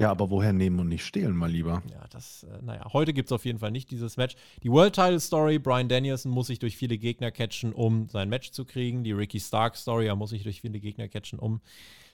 Ja, 0.00 0.10
aber 0.10 0.28
woher 0.28 0.52
nehmen 0.52 0.80
und 0.80 0.88
nicht 0.88 1.04
stehlen, 1.04 1.36
mal 1.36 1.50
lieber? 1.50 1.82
Ja, 1.88 2.04
das, 2.10 2.42
äh, 2.42 2.62
naja, 2.62 2.92
heute 2.92 3.12
gibt 3.12 3.28
es 3.28 3.32
auf 3.32 3.44
jeden 3.44 3.60
Fall 3.60 3.70
nicht 3.70 3.92
dieses 3.92 4.16
Match. 4.16 4.34
Die 4.64 4.70
World 4.70 4.94
Title 4.94 5.20
Story, 5.20 5.60
Brian 5.60 5.88
Danielson 5.88 6.32
muss 6.32 6.48
sich 6.48 6.58
durch 6.58 6.76
viele 6.76 6.98
Gegner 6.98 7.30
catchen, 7.30 7.72
um 7.72 8.08
sein 8.08 8.28
Match 8.28 8.50
zu 8.50 8.64
kriegen. 8.64 9.04
Die 9.04 9.12
Ricky 9.12 9.38
Stark 9.38 9.76
Story, 9.76 10.06
er 10.06 10.16
muss 10.16 10.30
sich 10.30 10.42
durch 10.42 10.62
viele 10.62 10.80
Gegner 10.80 11.06
catchen, 11.08 11.38
um 11.38 11.60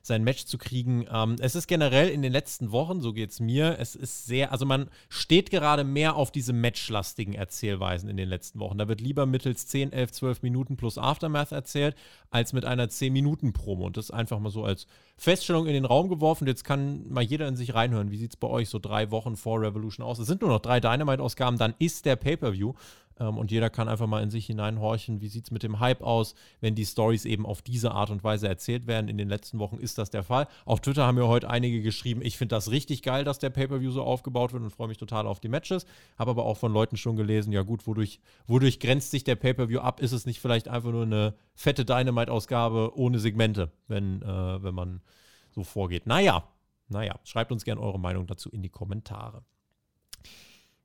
sein 0.02 0.24
Match 0.24 0.46
zu 0.46 0.58
kriegen. 0.58 1.06
Ähm, 1.10 1.36
es 1.40 1.54
ist 1.54 1.66
generell 1.66 2.08
in 2.08 2.22
den 2.22 2.32
letzten 2.32 2.72
Wochen, 2.72 3.00
so 3.00 3.12
geht 3.12 3.30
es 3.30 3.40
mir, 3.40 3.78
es 3.78 3.94
ist 3.94 4.26
sehr, 4.26 4.52
also 4.52 4.64
man 4.64 4.88
steht 5.08 5.50
gerade 5.50 5.84
mehr 5.84 6.16
auf 6.16 6.30
diese 6.30 6.52
matchlastigen 6.52 7.34
Erzählweisen 7.34 8.08
in 8.08 8.16
den 8.16 8.28
letzten 8.28 8.60
Wochen. 8.60 8.78
Da 8.78 8.88
wird 8.88 9.00
lieber 9.00 9.26
mittels 9.26 9.66
10, 9.66 9.92
11, 9.92 10.12
12 10.12 10.42
Minuten 10.42 10.76
plus 10.76 10.98
Aftermath 10.98 11.52
erzählt, 11.52 11.96
als 12.30 12.52
mit 12.52 12.64
einer 12.64 12.86
10-Minuten-Promo. 12.86 13.86
Und 13.86 13.96
das 13.96 14.10
einfach 14.10 14.38
mal 14.38 14.50
so 14.50 14.64
als 14.64 14.86
Feststellung 15.16 15.66
in 15.66 15.74
den 15.74 15.84
Raum 15.84 16.08
geworfen. 16.08 16.46
Jetzt 16.46 16.64
kann 16.64 17.08
mal 17.10 17.22
jeder 17.22 17.46
in 17.46 17.56
sich 17.56 17.74
reinhören. 17.74 18.10
Wie 18.10 18.16
sieht 18.16 18.30
es 18.30 18.36
bei 18.36 18.48
euch 18.48 18.68
so 18.68 18.78
drei 18.78 19.10
Wochen 19.10 19.36
vor 19.36 19.60
Revolution 19.60 20.06
aus? 20.06 20.18
Es 20.18 20.26
sind 20.26 20.40
nur 20.40 20.50
noch 20.50 20.60
drei 20.60 20.80
Dynamite-Ausgaben, 20.80 21.58
dann 21.58 21.74
ist 21.78 22.06
der 22.06 22.16
Pay-Per-View. 22.16 22.72
Ähm, 23.20 23.38
und 23.38 23.52
jeder 23.52 23.70
kann 23.70 23.88
einfach 23.88 24.06
mal 24.06 24.22
in 24.22 24.30
sich 24.30 24.46
hineinhorchen, 24.46 25.20
wie 25.20 25.28
sieht 25.28 25.44
es 25.44 25.50
mit 25.50 25.62
dem 25.62 25.78
Hype 25.78 26.02
aus, 26.02 26.34
wenn 26.60 26.74
die 26.74 26.86
Stories 26.86 27.24
eben 27.26 27.46
auf 27.46 27.62
diese 27.62 27.92
Art 27.92 28.10
und 28.10 28.24
Weise 28.24 28.48
erzählt 28.48 28.86
werden. 28.86 29.08
In 29.08 29.18
den 29.18 29.28
letzten 29.28 29.58
Wochen 29.58 29.76
ist 29.76 29.98
das 29.98 30.10
der 30.10 30.22
Fall. 30.22 30.48
Auf 30.64 30.80
Twitter 30.80 31.06
haben 31.06 31.16
mir 31.16 31.28
heute 31.28 31.48
einige 31.48 31.82
geschrieben, 31.82 32.22
ich 32.22 32.38
finde 32.38 32.56
das 32.56 32.70
richtig 32.70 33.02
geil, 33.02 33.22
dass 33.22 33.38
der 33.38 33.50
Pay-Per-View 33.50 33.90
so 33.90 34.02
aufgebaut 34.02 34.52
wird 34.52 34.62
und 34.62 34.70
freue 34.70 34.88
mich 34.88 34.98
total 34.98 35.26
auf 35.26 35.38
die 35.38 35.48
Matches. 35.48 35.86
Habe 36.18 36.32
aber 36.32 36.46
auch 36.46 36.56
von 36.56 36.72
Leuten 36.72 36.96
schon 36.96 37.16
gelesen, 37.16 37.52
ja 37.52 37.62
gut, 37.62 37.86
wodurch, 37.86 38.20
wodurch 38.46 38.80
grenzt 38.80 39.10
sich 39.10 39.22
der 39.22 39.36
Pay-Per-View 39.36 39.80
ab? 39.80 40.00
Ist 40.00 40.12
es 40.12 40.26
nicht 40.26 40.40
vielleicht 40.40 40.68
einfach 40.68 40.90
nur 40.90 41.02
eine 41.02 41.34
fette 41.54 41.84
Dynamite-Ausgabe 41.84 42.92
ohne 42.96 43.18
Segmente, 43.18 43.70
wenn, 43.86 44.22
äh, 44.22 44.62
wenn 44.62 44.74
man 44.74 45.02
so 45.50 45.62
vorgeht? 45.62 46.06
Naja, 46.06 46.48
naja, 46.88 47.20
schreibt 47.24 47.52
uns 47.52 47.64
gerne 47.64 47.80
eure 47.80 48.00
Meinung 48.00 48.26
dazu 48.26 48.50
in 48.50 48.62
die 48.62 48.68
Kommentare. 48.68 49.44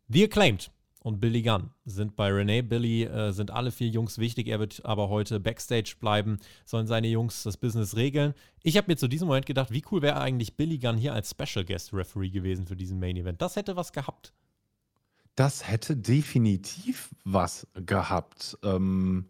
Wir 0.07 0.29
claimed 0.29 0.69
und 1.05 1.19
Billy 1.19 1.43
Gunn 1.43 1.69
sind 1.85 2.15
bei 2.15 2.31
Renee. 2.31 2.63
Billy 2.63 3.03
äh, 3.03 3.31
sind 3.31 3.51
alle 3.51 3.69
vier 3.69 3.89
Jungs 3.89 4.17
wichtig. 4.17 4.47
Er 4.47 4.59
wird 4.59 4.83
aber 4.85 5.07
heute 5.07 5.39
Backstage 5.39 5.97
bleiben, 5.99 6.39
sollen 6.65 6.87
seine 6.87 7.07
Jungs 7.07 7.43
das 7.43 7.57
Business 7.57 7.95
regeln. 7.95 8.33
Ich 8.63 8.75
habe 8.75 8.91
mir 8.91 8.97
zu 8.97 9.07
diesem 9.07 9.27
Moment 9.27 9.45
gedacht, 9.45 9.69
wie 9.69 9.83
cool 9.91 10.01
wäre 10.01 10.19
eigentlich 10.19 10.57
Billy 10.57 10.79
Gunn 10.79 10.97
hier 10.97 11.13
als 11.13 11.29
Special 11.29 11.63
Guest 11.63 11.93
Referee 11.93 12.31
gewesen 12.31 12.65
für 12.65 12.75
diesen 12.75 12.99
Main 12.99 13.17
Event. 13.17 13.39
Das 13.39 13.55
hätte 13.55 13.75
was 13.75 13.93
gehabt. 13.93 14.33
Das 15.35 15.69
hätte 15.69 15.95
definitiv 15.95 17.13
was 17.23 17.67
gehabt. 17.75 18.57
Ähm, 18.63 19.27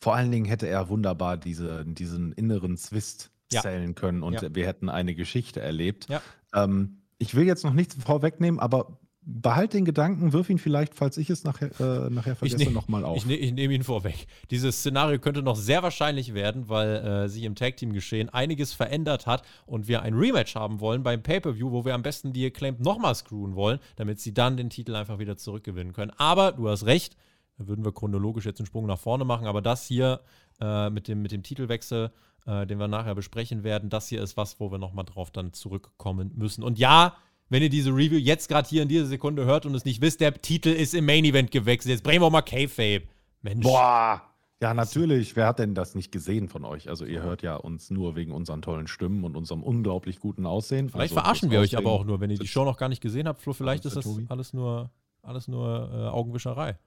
vor 0.00 0.14
allen 0.14 0.30
Dingen 0.30 0.44
hätte 0.44 0.68
er 0.68 0.90
wunderbar 0.90 1.38
diese, 1.38 1.86
diesen 1.86 2.32
inneren 2.32 2.76
Zwist 2.76 3.30
ja. 3.50 3.62
zählen 3.62 3.94
können 3.94 4.22
und 4.22 4.42
ja. 4.42 4.54
wir 4.54 4.66
hätten 4.66 4.90
eine 4.90 5.14
Geschichte 5.14 5.62
erlebt. 5.62 6.06
Ja. 6.10 6.20
Ähm, 6.52 6.98
ich 7.16 7.34
will 7.34 7.46
jetzt 7.46 7.64
noch 7.64 7.72
nichts 7.72 7.94
vorwegnehmen, 7.94 8.60
aber 8.60 8.98
behalt 9.26 9.72
den 9.72 9.84
Gedanken, 9.84 10.32
wirf 10.32 10.50
ihn 10.50 10.58
vielleicht, 10.58 10.94
falls 10.94 11.16
ich 11.16 11.30
es 11.30 11.44
nachher, 11.44 11.70
äh, 11.80 12.10
nachher 12.10 12.36
vergesse, 12.36 12.70
nochmal 12.70 13.04
auf. 13.04 13.16
Ich, 13.16 13.26
ne, 13.26 13.36
ich 13.36 13.52
nehme 13.52 13.74
ihn 13.74 13.82
vorweg. 13.82 14.26
Dieses 14.50 14.78
Szenario 14.78 15.18
könnte 15.18 15.42
noch 15.42 15.56
sehr 15.56 15.82
wahrscheinlich 15.82 16.34
werden, 16.34 16.68
weil 16.68 16.96
äh, 16.96 17.28
sich 17.28 17.44
im 17.44 17.54
Tag-Team-Geschehen 17.54 18.28
einiges 18.28 18.72
verändert 18.72 19.26
hat 19.26 19.42
und 19.66 19.88
wir 19.88 20.02
ein 20.02 20.14
Rematch 20.14 20.54
haben 20.54 20.80
wollen 20.80 21.02
beim 21.02 21.22
Pay-Per-View, 21.22 21.72
wo 21.72 21.84
wir 21.84 21.94
am 21.94 22.02
besten 22.02 22.32
die 22.32 22.46
Acclaimed 22.46 22.80
nochmal 22.80 23.14
screwen 23.14 23.54
wollen, 23.54 23.78
damit 23.96 24.20
sie 24.20 24.34
dann 24.34 24.56
den 24.56 24.70
Titel 24.70 24.94
einfach 24.94 25.18
wieder 25.18 25.36
zurückgewinnen 25.36 25.92
können. 25.92 26.12
Aber 26.18 26.52
du 26.52 26.68
hast 26.68 26.84
recht, 26.84 27.16
da 27.56 27.66
würden 27.66 27.84
wir 27.84 27.92
chronologisch 27.92 28.44
jetzt 28.44 28.60
einen 28.60 28.66
Sprung 28.66 28.86
nach 28.86 28.98
vorne 28.98 29.24
machen, 29.24 29.46
aber 29.46 29.62
das 29.62 29.86
hier 29.86 30.20
äh, 30.60 30.90
mit, 30.90 31.08
dem, 31.08 31.22
mit 31.22 31.32
dem 31.32 31.42
Titelwechsel, 31.42 32.10
äh, 32.46 32.66
den 32.66 32.78
wir 32.78 32.88
nachher 32.88 33.14
besprechen 33.14 33.64
werden, 33.64 33.88
das 33.88 34.08
hier 34.08 34.22
ist 34.22 34.36
was, 34.36 34.60
wo 34.60 34.70
wir 34.70 34.78
nochmal 34.78 35.04
drauf 35.04 35.30
dann 35.30 35.52
zurückkommen 35.52 36.32
müssen. 36.34 36.62
Und 36.62 36.78
ja, 36.78 37.16
wenn 37.48 37.62
ihr 37.62 37.68
diese 37.68 37.90
Review 37.90 38.18
jetzt 38.18 38.48
gerade 38.48 38.68
hier 38.68 38.82
in 38.82 38.88
dieser 38.88 39.06
Sekunde 39.06 39.44
hört 39.44 39.66
und 39.66 39.74
es 39.74 39.84
nicht 39.84 40.00
wisst, 40.00 40.20
der 40.20 40.34
Titel 40.34 40.70
ist 40.70 40.94
im 40.94 41.06
Main 41.06 41.24
Event 41.24 41.50
gewechselt. 41.50 41.92
Jetzt 41.92 42.02
bringen 42.02 42.22
wir 42.22 42.30
mal 42.30 42.42
K-Fape. 42.42 43.02
Mensch. 43.42 43.64
Boah. 43.64 44.22
Ja, 44.62 44.72
natürlich. 44.72 45.36
Wer 45.36 45.46
hat 45.48 45.58
denn 45.58 45.74
das 45.74 45.94
nicht 45.94 46.10
gesehen 46.10 46.48
von 46.48 46.64
euch? 46.64 46.88
Also, 46.88 47.04
ihr 47.04 47.22
hört 47.22 47.42
ja 47.42 47.56
uns 47.56 47.90
nur 47.90 48.16
wegen 48.16 48.32
unseren 48.32 48.62
tollen 48.62 48.86
Stimmen 48.86 49.24
und 49.24 49.36
unserem 49.36 49.62
unglaublich 49.62 50.20
guten 50.20 50.46
Aussehen. 50.46 50.88
Vielleicht 50.88 51.12
also, 51.12 51.22
verarschen 51.22 51.50
wir 51.50 51.60
euch 51.60 51.76
aber 51.76 51.90
auch 51.90 52.04
nur, 52.04 52.20
wenn 52.20 52.30
ihr 52.30 52.38
die 52.38 52.46
Show 52.46 52.64
noch 52.64 52.78
gar 52.78 52.88
nicht 52.88 53.02
gesehen 53.02 53.28
habt. 53.28 53.42
Flo, 53.42 53.52
vielleicht 53.52 53.84
ist 53.84 53.96
das 53.96 54.08
alles 54.28 54.54
nur, 54.54 54.90
alles 55.22 55.48
nur 55.48 55.90
äh, 55.92 56.08
Augenwischerei. 56.08 56.78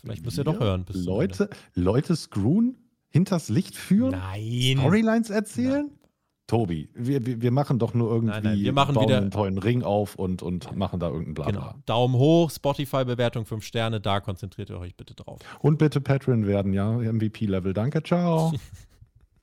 Vielleicht 0.00 0.24
müsst 0.24 0.36
ihr 0.36 0.44
doch 0.44 0.60
hören. 0.60 0.84
Leute, 0.92 1.48
Leute 1.74 2.14
screwen, 2.14 2.76
hinters 3.08 3.48
Licht 3.48 3.74
führen? 3.74 4.10
Nein. 4.10 4.76
Storylines 4.78 5.30
erzählen? 5.30 5.86
Nein. 5.86 6.03
Tobi, 6.46 6.90
wir, 6.94 7.40
wir 7.40 7.50
machen 7.50 7.78
doch 7.78 7.94
nur 7.94 8.10
irgendwie 8.10 8.34
nein, 8.34 8.42
nein, 8.42 8.60
wir 8.60 8.72
machen 8.72 9.00
wieder 9.00 9.16
einen 9.16 9.30
tollen 9.30 9.56
Ring 9.56 9.82
auf 9.82 10.14
und, 10.14 10.42
und 10.42 10.76
machen 10.76 11.00
da 11.00 11.06
irgendeinen 11.06 11.34
Blabla. 11.34 11.52
Genau. 11.52 11.82
Daumen 11.86 12.14
hoch, 12.16 12.50
Spotify-Bewertung 12.50 13.46
5 13.46 13.64
Sterne, 13.64 14.00
da 14.00 14.20
konzentriert 14.20 14.68
ihr 14.68 14.78
euch 14.78 14.94
bitte 14.94 15.14
drauf. 15.14 15.40
Und 15.60 15.78
bitte 15.78 16.02
Patreon 16.02 16.46
werden, 16.46 16.74
ja, 16.74 16.92
MVP-Level. 16.92 17.72
Danke, 17.72 18.02
ciao. 18.02 18.52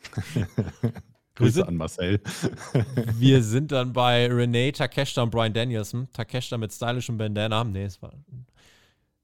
Grüße 1.35 1.53
sind, 1.53 1.67
an 1.67 1.75
Marcel. 1.75 2.21
wir 3.17 3.41
sind 3.41 3.71
dann 3.71 3.93
bei 3.93 4.27
Renee 4.27 4.71
Takeshita 4.71 5.23
und 5.23 5.31
Brian 5.31 5.53
Danielson. 5.53 6.07
Takeshita 6.13 6.57
mit 6.57 6.71
stylischem 6.71 7.17
Bandana. 7.17 7.63
Nee, 7.63 7.85
es 7.85 8.01
war 8.01 8.11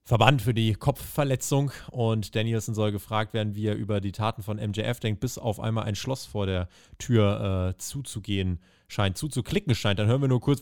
Verband 0.07 0.41
für 0.41 0.53
die 0.53 0.73
Kopfverletzung 0.73 1.73
und 1.91 2.33
Danielson 2.33 2.73
soll 2.73 2.93
gefragt 2.93 3.33
werden, 3.33 3.55
wie 3.55 3.67
er 3.67 3.75
über 3.75 3.99
die 3.99 4.13
Taten 4.13 4.41
von 4.41 4.55
MJF 4.55 5.01
denkt, 5.01 5.19
bis 5.19 5.37
auf 5.37 5.59
einmal 5.59 5.83
ein 5.83 5.95
Schloss 5.95 6.25
vor 6.25 6.45
der 6.45 6.69
Tür 6.97 7.73
äh, 7.75 7.77
zuzugehen 7.77 8.59
scheint, 8.87 9.17
zuzuklicken 9.17 9.75
scheint. 9.75 9.99
Dann 9.99 10.07
hören 10.07 10.21
wir 10.21 10.29
nur 10.29 10.39
kurz 10.39 10.61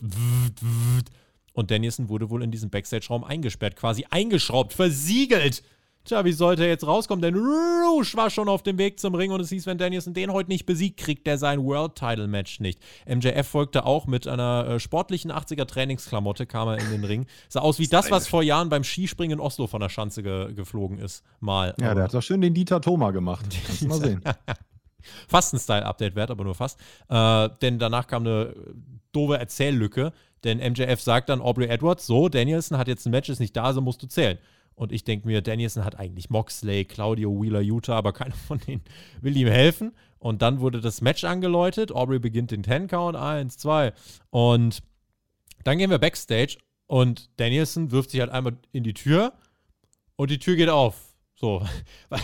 und 1.52 1.70
Danielson 1.70 2.08
wurde 2.08 2.28
wohl 2.28 2.42
in 2.42 2.50
diesem 2.50 2.70
Backstage-Raum 2.70 3.22
eingesperrt, 3.22 3.76
quasi 3.76 4.04
eingeschraubt, 4.10 4.72
versiegelt. 4.72 5.62
Tja, 6.06 6.24
wie 6.24 6.32
sollte 6.32 6.62
er 6.62 6.68
jetzt 6.68 6.86
rauskommen? 6.86 7.20
Denn 7.20 7.34
Rouge 7.34 8.12
war 8.14 8.30
schon 8.30 8.48
auf 8.48 8.62
dem 8.62 8.78
Weg 8.78 9.00
zum 9.00 9.16
Ring 9.16 9.32
und 9.32 9.40
es 9.40 9.48
hieß, 9.48 9.66
wenn 9.66 9.76
Danielson 9.76 10.14
den 10.14 10.32
heute 10.32 10.48
nicht 10.50 10.64
besiegt, 10.64 11.00
kriegt 11.00 11.26
er 11.26 11.36
sein 11.36 11.64
World-Title-Match 11.64 12.60
nicht. 12.60 12.80
MJF 13.08 13.48
folgte 13.48 13.84
auch 13.84 14.06
mit 14.06 14.28
einer 14.28 14.68
äh, 14.68 14.80
sportlichen 14.80 15.32
80er-Trainingsklamotte, 15.32 16.46
kam 16.46 16.68
er 16.68 16.78
in 16.78 16.90
den 16.92 17.02
Ring. 17.02 17.26
Sah 17.48 17.60
aus 17.60 17.80
wie 17.80 17.88
das, 17.88 18.12
was 18.12 18.28
vor 18.28 18.44
Jahren 18.44 18.68
beim 18.68 18.84
Skispringen 18.84 19.38
in 19.38 19.40
Oslo 19.40 19.66
von 19.66 19.80
der 19.80 19.88
Schanze 19.88 20.22
ge 20.22 20.54
geflogen 20.54 21.00
ist. 21.00 21.24
Mal. 21.40 21.74
Ja, 21.80 21.92
der 21.92 22.04
hat 22.04 22.14
doch 22.14 22.22
schön 22.22 22.40
den 22.40 22.54
Dieter 22.54 22.80
Thoma 22.80 23.10
gemacht. 23.10 23.44
Mal 23.82 23.98
sehen. 23.98 24.22
fast 25.28 25.54
ein 25.54 25.58
Style-Update 25.58 26.14
wert, 26.14 26.30
aber 26.30 26.44
nur 26.44 26.54
fast. 26.54 26.78
Äh, 27.08 27.48
denn 27.62 27.80
danach 27.80 28.06
kam 28.06 28.24
eine 28.24 28.54
doofe 29.10 29.38
Erzähllücke, 29.38 30.12
denn 30.44 30.58
MJF 30.58 31.00
sagt 31.00 31.30
dann 31.30 31.40
Aubrey 31.40 31.66
Edwards, 31.66 32.06
so, 32.06 32.28
Danielson 32.28 32.78
hat 32.78 32.86
jetzt 32.86 33.06
ein 33.06 33.10
Match, 33.10 33.28
ist 33.28 33.40
nicht 33.40 33.56
da, 33.56 33.72
so 33.72 33.80
musst 33.80 34.02
du 34.02 34.06
zählen. 34.06 34.38
Und 34.76 34.92
ich 34.92 35.04
denke 35.04 35.26
mir, 35.26 35.40
Danielson 35.40 35.84
hat 35.84 35.98
eigentlich 35.98 36.28
Moxley, 36.30 36.84
Claudio 36.84 37.42
Wheeler, 37.42 37.60
Utah, 37.60 37.96
aber 37.96 38.12
keiner 38.12 38.34
von 38.34 38.58
denen 38.60 38.82
will 39.22 39.36
ihm 39.36 39.48
helfen. 39.48 39.92
Und 40.18 40.42
dann 40.42 40.60
wurde 40.60 40.80
das 40.80 41.00
Match 41.00 41.24
angeläutet. 41.24 41.92
Aubrey 41.92 42.18
beginnt 42.18 42.50
den 42.50 42.62
Ten-Count. 42.62 43.16
Eins, 43.16 43.56
zwei. 43.58 43.92
Und 44.30 44.82
dann 45.64 45.78
gehen 45.78 45.90
wir 45.90 45.98
Backstage 45.98 46.58
und 46.86 47.30
Danielson 47.40 47.90
wirft 47.90 48.10
sich 48.10 48.20
halt 48.20 48.30
einmal 48.30 48.56
in 48.72 48.84
die 48.84 48.94
Tür 48.94 49.32
und 50.16 50.30
die 50.30 50.38
Tür 50.38 50.56
geht 50.56 50.68
auf. 50.68 51.05
So. 51.38 51.62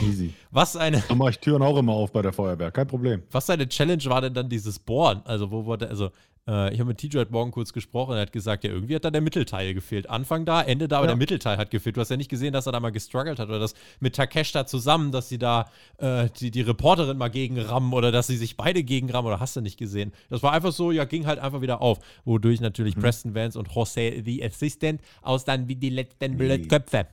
Easy. 0.01 0.33
Was 0.51 0.75
eine. 0.75 0.99
So 1.01 1.15
mache 1.15 1.31
ich 1.31 1.39
Türen 1.39 1.63
auch 1.63 1.77
immer 1.77 1.93
auf 1.93 2.13
bei 2.13 2.23
der 2.23 2.33
Feuerwehr, 2.33 2.71
kein 2.71 2.87
Problem. 2.87 3.23
Was 3.31 3.47
seine 3.47 3.69
Challenge 3.69 4.05
war 4.07 4.23
denn 4.23 4.33
dann 4.33 4.49
dieses 4.49 4.79
Bohren? 4.79 5.21
Also, 5.27 5.51
wo 5.51 5.67
wurde, 5.67 5.89
also, 5.89 6.11
äh, 6.49 6.73
ich 6.73 6.81
habe 6.81 6.89
mit 6.89 6.99
TJ 6.99 7.19
heute 7.19 7.31
Morgen 7.31 7.51
kurz 7.51 7.75
gesprochen, 7.75 8.15
er 8.15 8.23
hat 8.23 8.33
gesagt, 8.33 8.65
ja, 8.65 8.71
irgendwie 8.71 8.95
hat 8.95 9.05
da 9.05 9.11
der 9.11 9.21
Mittelteil 9.21 9.75
gefehlt. 9.75 10.09
Anfang 10.09 10.47
da, 10.47 10.63
Ende 10.63 10.89
da, 10.89 10.97
aber 10.97 11.07
ja. 11.07 11.09
der 11.09 11.19
Mittelteil 11.19 11.59
hat 11.59 11.71
gefehlt. 11.71 11.99
Du 11.99 12.01
hast 12.01 12.11
ja 12.11 12.17
nicht 12.17 12.31
gesehen, 12.31 12.55
dass 12.55 12.65
er 12.65 12.73
da 12.73 12.81
mal 12.81 12.91
gestruggelt 12.91 13.39
hat 13.39 13.51
oder 13.51 13.59
das 13.59 13.75
mit 14.01 14.17
Takeshita 14.17 14.67
zusammen, 14.67 15.13
dass 15.13 15.29
sie 15.29 15.39
da 15.39 15.69
äh, 15.99 16.31
die, 16.41 16.51
die 16.51 16.63
Reporterin 16.63 17.19
mal 17.19 17.29
gegenrammen 17.29 17.93
oder 17.93 18.13
dass 18.13 18.29
sie 18.29 18.39
sich 18.39 18.57
beide 18.57 18.83
gegenrammen 18.83 19.29
oder 19.31 19.41
hast 19.41 19.55
du 19.57 19.61
nicht 19.61 19.79
gesehen. 19.79 20.13
Das 20.31 20.43
war 20.43 20.53
einfach 20.53 20.73
so, 20.73 20.91
ja, 20.91 21.05
ging 21.05 21.27
halt 21.27 21.39
einfach 21.39 21.61
wieder 21.61 21.83
auf. 21.83 21.99
Wodurch 22.25 22.63
natürlich 22.63 22.97
mhm. 22.97 23.03
Preston 23.03 23.35
Vance 23.35 23.59
und 23.59 23.69
Jose, 23.75 24.23
the 24.25 24.43
Assistant, 24.43 25.03
aus 25.21 25.45
dann 25.45 25.69
wie 25.69 25.77
die 25.77 25.91
letzten 25.91 26.39
Blödköpfe. 26.39 27.09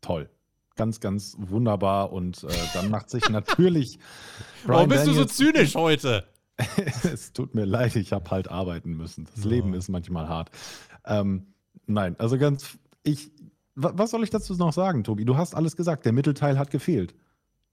Toll 0.00 0.28
ganz, 0.76 1.00
ganz 1.00 1.36
wunderbar. 1.38 2.12
Und 2.12 2.44
äh, 2.44 2.48
dann 2.74 2.90
macht 2.90 3.10
sich 3.10 3.28
natürlich. 3.28 3.98
Warum 4.64 4.88
bist 4.88 5.06
Daniels, 5.06 5.16
du 5.16 5.22
so 5.22 5.44
zynisch 5.44 5.74
heute? 5.74 6.24
es 7.02 7.32
tut 7.32 7.54
mir 7.54 7.64
leid, 7.64 7.96
ich 7.96 8.12
habe 8.12 8.30
halt 8.30 8.50
arbeiten 8.50 8.96
müssen. 8.96 9.26
Das 9.34 9.44
oh. 9.44 9.48
Leben 9.48 9.74
ist 9.74 9.88
manchmal 9.88 10.28
hart. 10.28 10.50
Ähm, 11.04 11.46
nein, 11.86 12.16
also 12.18 12.38
ganz, 12.38 12.78
ich, 13.02 13.30
was 13.74 14.10
soll 14.10 14.24
ich 14.24 14.30
dazu 14.30 14.54
noch 14.54 14.72
sagen, 14.72 15.04
Tobi? 15.04 15.24
Du 15.24 15.36
hast 15.36 15.54
alles 15.54 15.76
gesagt. 15.76 16.04
Der 16.06 16.12
Mittelteil 16.12 16.58
hat 16.58 16.70
gefehlt. 16.70 17.14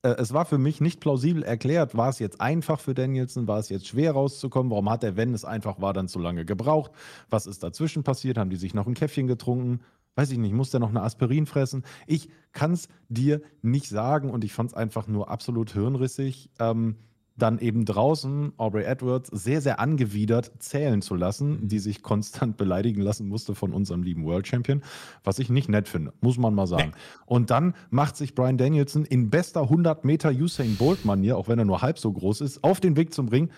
Äh, 0.04 0.16
es 0.18 0.34
war 0.34 0.46
für 0.46 0.58
mich 0.58 0.82
nicht 0.82 1.00
plausibel 1.00 1.44
erklärt. 1.44 1.96
War 1.96 2.10
es 2.10 2.20
jetzt 2.20 2.42
einfach 2.42 2.80
für 2.80 2.94
Danielson? 2.94 3.48
War 3.48 3.60
es 3.60 3.70
jetzt 3.70 3.88
schwer 3.88 4.12
rauszukommen? 4.12 4.70
Warum 4.70 4.90
hat 4.90 5.04
er, 5.04 5.16
wenn 5.16 5.34
es 5.34 5.46
einfach 5.46 5.82
war, 5.82 5.94
dann 5.94 6.08
zu 6.08 6.20
lange 6.20 6.46
gebraucht? 6.46 6.92
Was 7.30 7.48
ist 7.48 7.64
dazwischen 7.64 8.04
passiert? 8.04 8.38
Haben 8.38 8.50
die 8.50 8.58
sich 8.58 8.74
noch 8.74 8.86
ein 8.86 8.94
Käffchen 8.94 9.28
getrunken? 9.28 9.80
Weiß 10.16 10.32
ich 10.32 10.38
nicht, 10.38 10.54
muss 10.54 10.72
der 10.72 10.80
noch 10.80 10.90
eine 10.90 11.02
Aspirin 11.02 11.46
fressen? 11.46 11.84
Ich 12.08 12.30
kann 12.52 12.74
es 12.74 12.88
dir 13.10 13.42
nicht 13.62 13.90
sagen 13.90 14.30
und 14.30 14.44
ich 14.44 14.54
fand 14.54 14.70
es 14.70 14.76
einfach 14.76 15.08
nur 15.08 15.30
absolut 15.30 15.74
hirnrissig. 15.74 16.52
Ähm, 16.60 16.98
dann 17.36 17.60
eben 17.60 17.86
draußen 17.86 18.54
Aubrey 18.58 18.84
Edwards 18.84 19.30
sehr, 19.34 19.62
sehr 19.62 19.80
angewidert 19.80 20.52
zählen 20.60 21.02
zu 21.02 21.16
lassen, 21.16 21.68
die 21.68 21.80
sich 21.80 22.04
konstant 22.04 22.58
beleidigen 22.58 23.02
lassen 23.02 23.28
musste 23.28 23.56
von 23.56 23.74
unserem 23.74 24.04
lieben 24.04 24.26
World 24.26 24.48
Champion, 24.48 24.84
was 25.24 25.40
ich 25.40 25.50
nicht 25.50 25.70
nett 25.70 25.88
finde, 25.88 26.14
muss 26.22 26.38
man 26.38 26.54
mal 26.54 26.68
sagen. 26.68 26.92
Nee. 26.94 27.02
Und 27.26 27.50
dann 27.50 27.74
macht 27.90 28.18
sich 28.18 28.36
Brian 28.36 28.58
Danielson 28.58 29.06
in 29.06 29.30
bester 29.30 29.64
100 29.64 30.06
Meter 30.06 30.30
Usain 30.30 30.76
Bolt-Manier, 30.76 31.38
auch 31.38 31.48
wenn 31.48 31.60
er 31.60 31.66
nur 31.66 31.82
halb 31.82 31.98
so 31.98 32.12
groß 32.12 32.42
ist, 32.42 32.64
auf 32.64 32.80
den 32.80 32.96
Weg 32.96 33.14
zum 33.14 33.30
Ring 33.30 33.50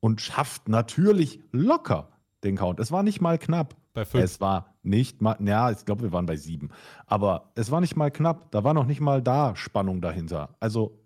und 0.00 0.20
schafft 0.20 0.68
natürlich 0.68 1.40
locker 1.52 2.10
den 2.46 2.56
Count. 2.56 2.80
Es 2.80 2.92
war 2.92 3.02
nicht 3.02 3.20
mal 3.20 3.38
knapp. 3.38 3.76
Bei 3.92 4.04
fünf. 4.04 4.24
Es 4.24 4.40
war 4.40 4.74
nicht 4.82 5.20
mal, 5.20 5.36
ja, 5.40 5.70
ich 5.70 5.84
glaube, 5.84 6.02
wir 6.02 6.12
waren 6.12 6.26
bei 6.26 6.36
sieben. 6.36 6.70
Aber 7.06 7.52
es 7.54 7.70
war 7.70 7.80
nicht 7.80 7.96
mal 7.96 8.10
knapp. 8.10 8.50
Da 8.50 8.64
war 8.64 8.74
noch 8.74 8.86
nicht 8.86 9.00
mal 9.00 9.22
da 9.22 9.56
Spannung 9.56 10.00
dahinter. 10.00 10.56
Also 10.60 10.98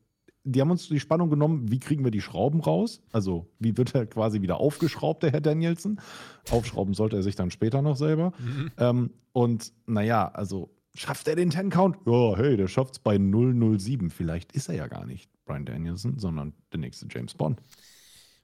die 0.44 0.61
haben 0.61 0.70
uns 0.70 0.88
die 0.88 1.00
Spannung 1.00 1.31
genommen, 1.31 1.70
wie 1.70 1.79
kriegen 1.79 2.03
wir 2.03 2.11
die 2.11 2.22
Schrauben 2.22 2.61
raus? 2.61 3.03
Also, 3.12 3.50
wie 3.59 3.76
wird 3.76 3.94
er 3.94 4.07
quasi 4.07 4.40
wieder 4.40 4.59
aufgeschraubt, 4.59 5.22
der 5.22 5.33
Herr 5.33 5.40
Danielson? 5.40 6.00
Aufschrauben 6.50 6.94
sollte 6.94 7.16
er 7.16 7.22
sich 7.22 7.37
dann 7.37 7.50
später 7.50 7.83
noch 7.83 7.96
selber. 7.96 8.33
Mhm. 8.38 8.70
Ähm, 8.79 9.11
und 9.33 9.72
naja, 9.87 10.29
also 10.29 10.70
schafft 10.94 11.29
er 11.29 11.37
den 11.37 11.50
Ten-Count? 11.50 11.98
Ja, 12.07 12.37
hey, 12.37 12.57
der 12.57 12.68
schafft 12.68 12.94
es 12.94 12.98
bei 13.00 13.18
007. 13.18 14.11
Vielleicht 14.11 14.53
ist 14.53 14.68
er 14.68 14.76
ja 14.76 14.87
gar 14.87 15.05
nicht 15.05 15.31
Brian 15.44 15.66
Danielson, 15.66 16.18
sondern 16.18 16.55
der 16.72 16.81
nächste 16.81 17.07
James 17.11 17.35
Bond. 17.35 17.61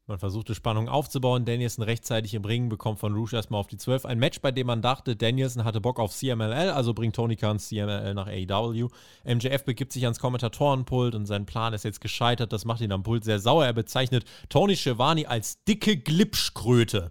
Man 0.08 0.20
versuchte 0.20 0.54
Spannung 0.54 0.88
aufzubauen. 0.88 1.44
Danielson 1.44 1.82
rechtzeitig 1.82 2.34
im 2.34 2.44
Ring, 2.44 2.68
bekommt 2.68 3.00
von 3.00 3.12
Rouge 3.12 3.34
erstmal 3.34 3.58
auf 3.58 3.66
die 3.66 3.76
12. 3.76 4.04
Ein 4.04 4.20
Match, 4.20 4.40
bei 4.40 4.52
dem 4.52 4.68
man 4.68 4.80
dachte, 4.80 5.16
Danielson 5.16 5.64
hatte 5.64 5.80
Bock 5.80 5.98
auf 5.98 6.14
CMLL, 6.14 6.70
also 6.70 6.94
bringt 6.94 7.16
Tony 7.16 7.34
Khan 7.34 7.58
CMLL 7.58 8.14
nach 8.14 8.28
AEW. 8.28 8.88
MJF 9.24 9.64
begibt 9.64 9.92
sich 9.92 10.04
ans 10.04 10.20
Kommentatorenpult 10.20 11.16
und 11.16 11.26
sein 11.26 11.44
Plan 11.44 11.74
ist 11.74 11.84
jetzt 11.84 12.00
gescheitert. 12.00 12.52
Das 12.52 12.64
macht 12.64 12.82
ihn 12.82 12.92
am 12.92 13.02
Pult 13.02 13.24
sehr 13.24 13.40
sauer. 13.40 13.66
Er 13.66 13.72
bezeichnet 13.72 14.24
Tony 14.48 14.76
Schiavone 14.76 15.28
als 15.28 15.64
dicke 15.64 15.96
Glipschkröte. 15.96 17.10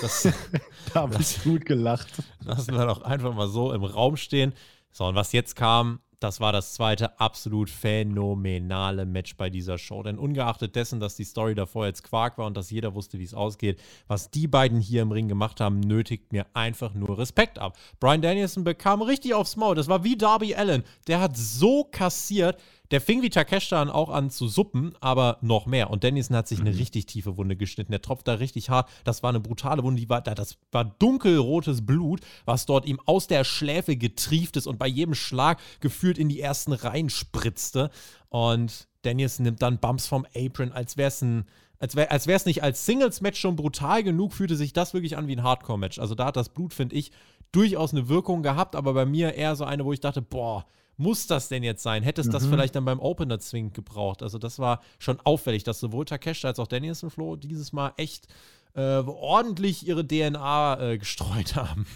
Das, 0.00 0.28
da 0.92 1.02
habe 1.02 1.16
ich 1.20 1.40
gut 1.44 1.64
gelacht. 1.64 2.08
Lassen 2.40 2.74
wir 2.74 2.84
doch 2.84 3.02
einfach 3.02 3.32
mal 3.32 3.46
so 3.46 3.72
im 3.72 3.84
Raum 3.84 4.16
stehen. 4.16 4.54
So, 4.90 5.04
und 5.06 5.14
was 5.14 5.30
jetzt 5.30 5.54
kam, 5.54 6.00
das 6.24 6.40
war 6.40 6.52
das 6.52 6.72
zweite 6.72 7.20
absolut 7.20 7.68
phänomenale 7.68 9.04
Match 9.04 9.36
bei 9.36 9.50
dieser 9.50 9.76
Show. 9.76 10.02
Denn 10.02 10.18
ungeachtet 10.18 10.74
dessen, 10.74 10.98
dass 10.98 11.16
die 11.16 11.24
Story 11.24 11.54
davor 11.54 11.84
jetzt 11.84 12.02
Quark 12.02 12.38
war 12.38 12.46
und 12.46 12.56
dass 12.56 12.70
jeder 12.70 12.94
wusste, 12.94 13.18
wie 13.18 13.24
es 13.24 13.34
ausgeht, 13.34 13.78
was 14.08 14.30
die 14.30 14.48
beiden 14.48 14.80
hier 14.80 15.02
im 15.02 15.12
Ring 15.12 15.28
gemacht 15.28 15.60
haben, 15.60 15.80
nötigt 15.80 16.32
mir 16.32 16.46
einfach 16.54 16.94
nur 16.94 17.18
Respekt 17.18 17.58
ab. 17.58 17.76
Brian 18.00 18.22
Danielson 18.22 18.64
bekam 18.64 19.02
richtig 19.02 19.34
aufs 19.34 19.56
Maul. 19.56 19.74
Das 19.74 19.88
war 19.88 20.02
wie 20.02 20.16
Darby 20.16 20.54
Allen. 20.54 20.82
Der 21.08 21.20
hat 21.20 21.36
so 21.36 21.84
kassiert. 21.84 22.58
Der 22.90 23.00
fing 23.00 23.22
wie 23.22 23.30
Takeshita 23.30 23.80
an 23.80 23.88
auch 23.88 24.10
an 24.10 24.30
zu 24.30 24.46
suppen, 24.46 24.94
aber 25.00 25.38
noch 25.40 25.66
mehr. 25.66 25.90
Und 25.90 26.04
Dennison 26.04 26.36
hat 26.36 26.48
sich 26.48 26.60
eine 26.60 26.70
mhm. 26.70 26.76
richtig 26.76 27.06
tiefe 27.06 27.36
Wunde 27.36 27.56
geschnitten. 27.56 27.92
Der 27.92 28.02
tropft 28.02 28.28
da 28.28 28.34
richtig 28.34 28.68
hart. 28.68 28.90
Das 29.04 29.22
war 29.22 29.30
eine 29.30 29.40
brutale 29.40 29.82
Wunde. 29.82 30.00
Die 30.00 30.08
war, 30.08 30.20
das 30.20 30.58
war 30.70 30.84
dunkelrotes 30.84 31.86
Blut, 31.86 32.20
was 32.44 32.66
dort 32.66 32.86
ihm 32.86 33.00
aus 33.06 33.26
der 33.26 33.44
Schläfe 33.44 33.96
getrieft 33.96 34.56
ist 34.56 34.66
und 34.66 34.78
bei 34.78 34.86
jedem 34.86 35.14
Schlag 35.14 35.60
gefühlt 35.80 36.18
in 36.18 36.28
die 36.28 36.40
ersten 36.40 36.72
Reihen 36.72 37.08
spritzte. 37.08 37.90
Und 38.28 38.86
Danielson 39.02 39.44
nimmt 39.44 39.62
dann 39.62 39.78
Bumps 39.78 40.06
vom 40.06 40.26
Apron, 40.34 40.72
als 40.72 40.96
wäre 40.96 41.08
es 41.08 41.22
ein 41.22 41.46
als 41.80 41.96
wäre 41.96 42.36
es 42.36 42.46
nicht 42.46 42.62
als 42.62 42.86
Singles-Match 42.86 43.38
schon 43.38 43.56
brutal 43.56 44.02
genug, 44.02 44.32
fühlte 44.32 44.56
sich 44.56 44.72
das 44.72 44.94
wirklich 44.94 45.18
an 45.18 45.26
wie 45.26 45.36
ein 45.36 45.42
Hardcore-Match. 45.42 45.98
Also 45.98 46.14
da 46.14 46.26
hat 46.26 46.36
das 46.36 46.48
Blut, 46.48 46.72
finde 46.72 46.96
ich, 46.96 47.10
durchaus 47.52 47.92
eine 47.92 48.08
Wirkung 48.08 48.42
gehabt, 48.42 48.74
aber 48.74 48.94
bei 48.94 49.04
mir 49.04 49.34
eher 49.34 49.54
so 49.54 49.64
eine, 49.64 49.84
wo 49.84 49.92
ich 49.92 50.00
dachte, 50.00 50.22
boah, 50.22 50.64
muss 50.96 51.26
das 51.26 51.48
denn 51.48 51.62
jetzt 51.62 51.82
sein? 51.82 52.02
Hätte 52.02 52.20
es 52.20 52.28
mhm. 52.28 52.32
das 52.32 52.46
vielleicht 52.46 52.74
dann 52.74 52.84
beim 52.84 53.00
Opener 53.00 53.38
zwingend 53.38 53.74
gebraucht? 53.74 54.22
Also 54.22 54.38
das 54.38 54.58
war 54.58 54.80
schon 54.98 55.18
auffällig, 55.24 55.64
dass 55.64 55.80
sowohl 55.80 56.04
Takeshita 56.04 56.48
als 56.48 56.58
auch 56.58 56.66
Danielson 56.66 57.10
Flo 57.10 57.36
dieses 57.36 57.72
Mal 57.72 57.92
echt 57.96 58.28
äh, 58.74 58.80
ordentlich 58.80 59.86
ihre 59.86 60.06
DNA 60.06 60.80
äh, 60.80 60.98
gestreut 60.98 61.56
haben. 61.56 61.86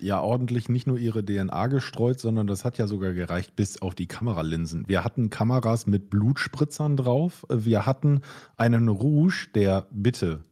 Ja, 0.00 0.20
ordentlich 0.20 0.68
nicht 0.70 0.86
nur 0.86 0.98
ihre 0.98 1.24
DNA 1.24 1.66
gestreut, 1.66 2.18
sondern 2.18 2.46
das 2.46 2.64
hat 2.64 2.78
ja 2.78 2.86
sogar 2.86 3.12
gereicht 3.12 3.54
bis 3.54 3.82
auf 3.82 3.94
die 3.94 4.06
Kameralinsen. 4.06 4.88
Wir 4.88 5.04
hatten 5.04 5.28
Kameras 5.28 5.86
mit 5.86 6.08
Blutspritzern 6.08 6.96
drauf. 6.96 7.44
Wir 7.50 7.84
hatten 7.84 8.22
einen 8.56 8.88
Rouge, 8.88 9.48
der 9.54 9.86
bitte, 9.90 10.42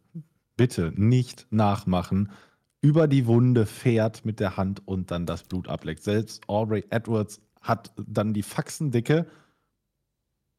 bitte 0.56 0.92
nicht 0.96 1.46
nachmachen, 1.50 2.30
über 2.82 3.06
die 3.06 3.26
Wunde 3.26 3.64
fährt 3.64 4.24
mit 4.26 4.40
der 4.40 4.56
Hand 4.56 4.86
und 4.86 5.10
dann 5.10 5.24
das 5.24 5.44
Blut 5.44 5.68
ableckt. 5.68 6.02
Selbst 6.02 6.42
Aubrey 6.48 6.84
Edwards 6.90 7.40
hat 7.62 7.92
dann 7.96 8.34
die 8.34 8.42
Faxendicke, 8.42 9.26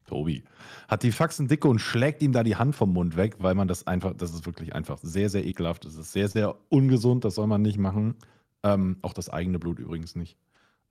Tobi, 0.06 0.44
hat 0.88 1.02
die 1.02 1.12
Faxendicke 1.12 1.66
und 1.66 1.78
schlägt 1.78 2.22
ihm 2.22 2.32
da 2.32 2.42
die 2.42 2.56
Hand 2.56 2.74
vom 2.74 2.92
Mund 2.92 3.16
weg, 3.16 3.36
weil 3.38 3.54
man 3.54 3.68
das 3.68 3.86
einfach, 3.86 4.14
das 4.14 4.34
ist 4.34 4.46
wirklich 4.46 4.74
einfach 4.74 4.98
sehr, 5.02 5.30
sehr 5.30 5.44
ekelhaft. 5.44 5.84
Das 5.84 5.96
ist 5.96 6.12
sehr, 6.12 6.28
sehr 6.28 6.56
ungesund, 6.68 7.24
das 7.24 7.36
soll 7.36 7.46
man 7.46 7.62
nicht 7.62 7.78
machen. 7.78 8.16
Ähm, 8.62 8.98
auch 9.02 9.12
das 9.12 9.30
eigene 9.30 9.58
Blut 9.58 9.78
übrigens 9.78 10.14
nicht. 10.14 10.36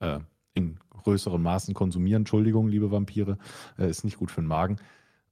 Äh, 0.00 0.20
in 0.54 0.78
größeren 0.90 1.42
Maßen 1.42 1.74
konsumieren, 1.74 2.22
Entschuldigung, 2.22 2.68
liebe 2.68 2.90
Vampire, 2.90 3.38
äh, 3.78 3.88
ist 3.88 4.04
nicht 4.04 4.18
gut 4.18 4.30
für 4.30 4.40
den 4.40 4.48
Magen. 4.48 4.76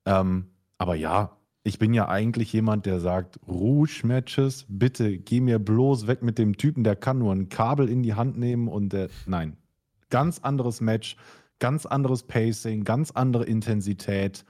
Ähm, 0.05 0.47
aber 0.79 0.95
ja, 0.97 1.37
ich 1.65 1.79
bin 1.79 1.95
ja 1.95 2.09
eigentlich 2.09 2.53
jemand, 2.53 2.87
der 2.87 2.99
sagt, 2.99 3.39
Rouge-Matches, 3.47 4.67
bitte 4.69 5.19
geh 5.19 5.41
mir 5.41 5.61
bloß 5.61 6.09
weg 6.09 6.23
mit 6.23 6.39
dem 6.39 6.57
Typen, 6.57 6.83
der 6.83 6.97
kann 6.97 7.19
nur 7.19 7.33
ein 7.33 7.49
Kabel 7.49 7.89
in 7.89 8.03
die 8.03 8.15
Hand 8.15 8.37
nehmen 8.37 8.67
und 8.67 8.93
der, 8.93 9.09
nein, 9.27 9.57
Ganz 10.13 10.41
anderes 10.41 10.83
Match, 10.83 11.17
ganz 11.59 11.87
anderes 11.87 12.25
Pacing, 12.25 12.85
ganz 12.85 13.13
andere 13.13 13.45
Intensität. 13.45 14.45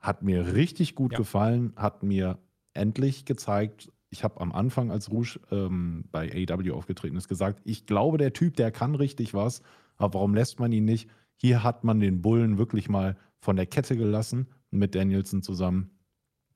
Hat 0.00 0.22
mir 0.22 0.54
richtig 0.54 0.94
gut 0.94 1.12
ja. 1.12 1.18
gefallen, 1.18 1.74
hat 1.76 2.02
mir 2.02 2.38
endlich 2.72 3.26
gezeigt, 3.26 3.92
ich 4.08 4.24
habe 4.24 4.40
am 4.40 4.52
Anfang, 4.52 4.90
als 4.90 5.10
Rouge 5.10 5.40
ähm, 5.50 6.04
bei 6.10 6.46
AW 6.48 6.70
aufgetreten 6.70 7.16
ist, 7.16 7.28
gesagt, 7.28 7.60
ich 7.64 7.84
glaube, 7.84 8.16
der 8.16 8.32
Typ, 8.32 8.56
der 8.56 8.70
kann 8.70 8.94
richtig 8.94 9.34
was. 9.34 9.60
Aber 9.96 10.14
warum 10.14 10.34
lässt 10.34 10.58
man 10.58 10.72
ihn 10.72 10.86
nicht? 10.86 11.10
Hier 11.36 11.62
hat 11.62 11.84
man 11.84 12.00
den 12.00 12.22
Bullen 12.22 12.56
wirklich 12.56 12.88
mal 12.88 13.16
von 13.40 13.56
der 13.56 13.66
Kette 13.66 13.96
gelassen 13.96 14.46
mit 14.70 14.94
Danielson 14.94 15.42
zusammen. 15.42 15.90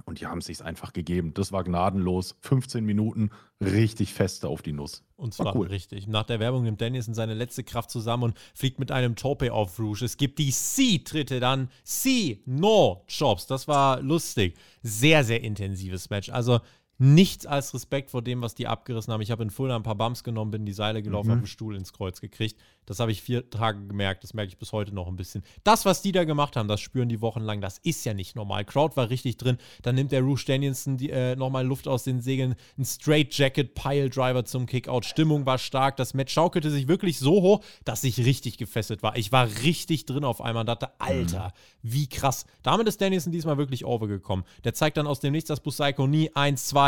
Und 0.09 0.23
die 0.23 0.27
haben 0.27 0.39
es 0.39 0.47
sich 0.47 0.65
einfach 0.65 0.95
gegeben. 0.95 1.35
Das 1.35 1.53
war 1.53 1.63
gnadenlos. 1.63 2.35
15 2.41 2.83
Minuten 2.83 3.29
richtig 3.61 4.15
feste 4.15 4.49
auf 4.49 4.63
die 4.63 4.73
Nuss. 4.73 5.05
Und 5.17 5.35
zwar 5.35 5.55
cool. 5.55 5.67
richtig. 5.67 6.07
Nach 6.07 6.23
der 6.23 6.41
Werbung 6.41 6.63
nimmt 6.63 6.81
Danielson 6.81 7.13
seine 7.13 7.35
letzte 7.35 7.63
Kraft 7.63 7.91
zusammen 7.91 8.23
und 8.23 8.39
fliegt 8.55 8.79
mit 8.79 8.91
einem 8.91 9.17
Tope 9.17 9.53
auf 9.53 9.79
Rouge. 9.79 10.07
Es 10.07 10.17
gibt 10.17 10.39
die 10.39 10.51
C-Tritte 10.51 11.41
dann. 11.41 11.69
C, 11.85 12.41
No, 12.47 13.05
Chops. 13.07 13.47
Das 13.47 13.69
war 13.69 14.01
lustig. 14.01 14.57
Sehr, 14.83 15.25
sehr 15.25 15.43
intensives 15.45 16.09
Match. 16.09 16.31
Also 16.31 16.61
nichts 16.99 17.47
als 17.47 17.73
Respekt 17.75 18.11
vor 18.11 18.23
dem, 18.23 18.43
was 18.43 18.57
die 18.57 18.67
abgerissen 18.67 19.13
haben. 19.13 19.21
Ich 19.21 19.31
habe 19.31 19.45
in 19.45 19.51
Fulda 19.51 19.77
ein 19.77 19.85
paar 19.85 19.95
Bumps 19.95 20.25
genommen, 20.25 20.51
bin 20.51 20.67
die 20.67 20.73
Seile 20.73 21.01
gelaufen, 21.01 21.29
mhm. 21.29 21.33
habe 21.33 21.39
einen 21.41 21.47
Stuhl 21.47 21.77
ins 21.77 21.93
Kreuz 21.93 22.21
gekriegt. 22.21 22.61
Das 22.87 23.01
habe 23.01 23.13
ich 23.13 23.23
vier 23.23 23.49
Tage 23.51 23.87
gemerkt. 23.87 24.25
Das 24.25 24.35
merke 24.35 24.49
ich 24.49 24.59
bis 24.59 24.73
heute 24.73 24.95
noch 24.95 25.07
ein 25.07 25.17
bisschen. 25.17 25.45
Das, 25.63 25.85
was 25.85 26.03
die 26.03 26.11
da 26.11 26.25
gemacht 26.25 26.57
haben, 26.57 26.69
das 26.69 26.81
spüren 26.81 27.09
die 27.09 27.21
wochenlang. 27.21 27.61
Das 27.61 27.79
ist 27.79 28.05
ja 28.05 28.15
nicht 28.15 28.35
normal. 28.35 28.65
Crowd 28.65 28.97
war 28.97 29.11
richtig 29.11 29.37
drin. 29.37 29.59
Dann 29.83 29.95
nimmt 29.95 30.11
der 30.11 30.23
Rouge 30.23 30.45
Danielson 30.47 30.99
äh, 31.01 31.37
nochmal 31.37 31.67
Luft 31.67 31.87
aus 31.87 32.03
den 32.03 32.21
Segeln. 32.21 32.57
Ein 32.79 32.85
Straight 32.85 33.33
Jacket 33.37 33.75
Pile 33.75 34.09
Driver 34.09 34.45
zum 34.45 34.67
Kickout. 34.67 35.05
Stimmung 35.05 35.47
war 35.47 35.59
stark. 35.59 35.97
Das 35.97 36.15
Match 36.15 36.33
schaukelte 36.33 36.71
sich 36.71 36.89
wirklich 36.89 37.19
so 37.19 37.43
hoch, 37.43 37.65
dass 37.85 38.03
ich 38.05 38.19
richtig 38.25 38.57
gefesselt 38.57 39.03
war. 39.03 39.17
Ich 39.17 39.31
war 39.31 39.49
richtig 39.63 40.07
drin 40.07 40.25
auf 40.25 40.41
einmal 40.41 40.63
und 40.63 40.69
dachte, 40.69 40.99
Alter, 40.99 41.53
mhm. 41.83 41.93
wie 41.93 42.09
krass. 42.09 42.47
Damit 42.63 42.89
ist 42.89 43.01
Danielson 43.01 43.33
diesmal 43.33 43.59
wirklich 43.59 43.85
overgekommen. 43.85 44.47
Der 44.65 44.75
zeigt 44.75 44.97
dann 44.97 45.07
aus 45.07 45.21
dem 45.21 45.33
Nichts 45.33 45.49
das 45.49 45.61
Busaiko 45.61 46.07
nie 46.07 46.35
1, 46.35 46.69
2, 46.69 46.88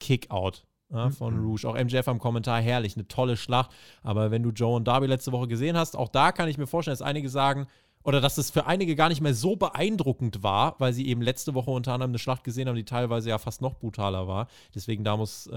Kickout 0.00 0.64
ja, 0.90 1.10
von 1.10 1.36
mhm. 1.36 1.46
Rouge. 1.46 1.68
Auch 1.68 1.74
MJF 1.74 2.08
am 2.08 2.18
Kommentar 2.18 2.60
herrlich, 2.60 2.96
eine 2.96 3.08
tolle 3.08 3.36
Schlacht. 3.36 3.70
Aber 4.02 4.30
wenn 4.30 4.42
du 4.42 4.50
Joe 4.50 4.76
und 4.76 4.88
Darby 4.88 5.06
letzte 5.06 5.32
Woche 5.32 5.48
gesehen 5.48 5.76
hast, 5.76 5.96
auch 5.96 6.08
da 6.08 6.32
kann 6.32 6.48
ich 6.48 6.58
mir 6.58 6.66
vorstellen, 6.66 6.96
dass 6.96 7.02
einige 7.02 7.28
sagen, 7.28 7.66
oder 8.04 8.20
dass 8.22 8.38
es 8.38 8.50
für 8.50 8.66
einige 8.66 8.96
gar 8.96 9.08
nicht 9.08 9.20
mehr 9.20 9.34
so 9.34 9.56
beeindruckend 9.56 10.42
war, 10.42 10.76
weil 10.78 10.92
sie 10.92 11.08
eben 11.08 11.20
letzte 11.20 11.54
Woche 11.54 11.70
unter 11.70 11.92
anderem 11.92 12.12
eine 12.12 12.18
Schlacht 12.18 12.44
gesehen 12.44 12.68
haben, 12.68 12.76
die 12.76 12.84
teilweise 12.84 13.28
ja 13.28 13.38
fast 13.38 13.60
noch 13.60 13.74
brutaler 13.74 14.26
war. 14.26 14.48
Deswegen 14.74 15.04
da 15.04 15.16
muss 15.16 15.46
äh, 15.52 15.54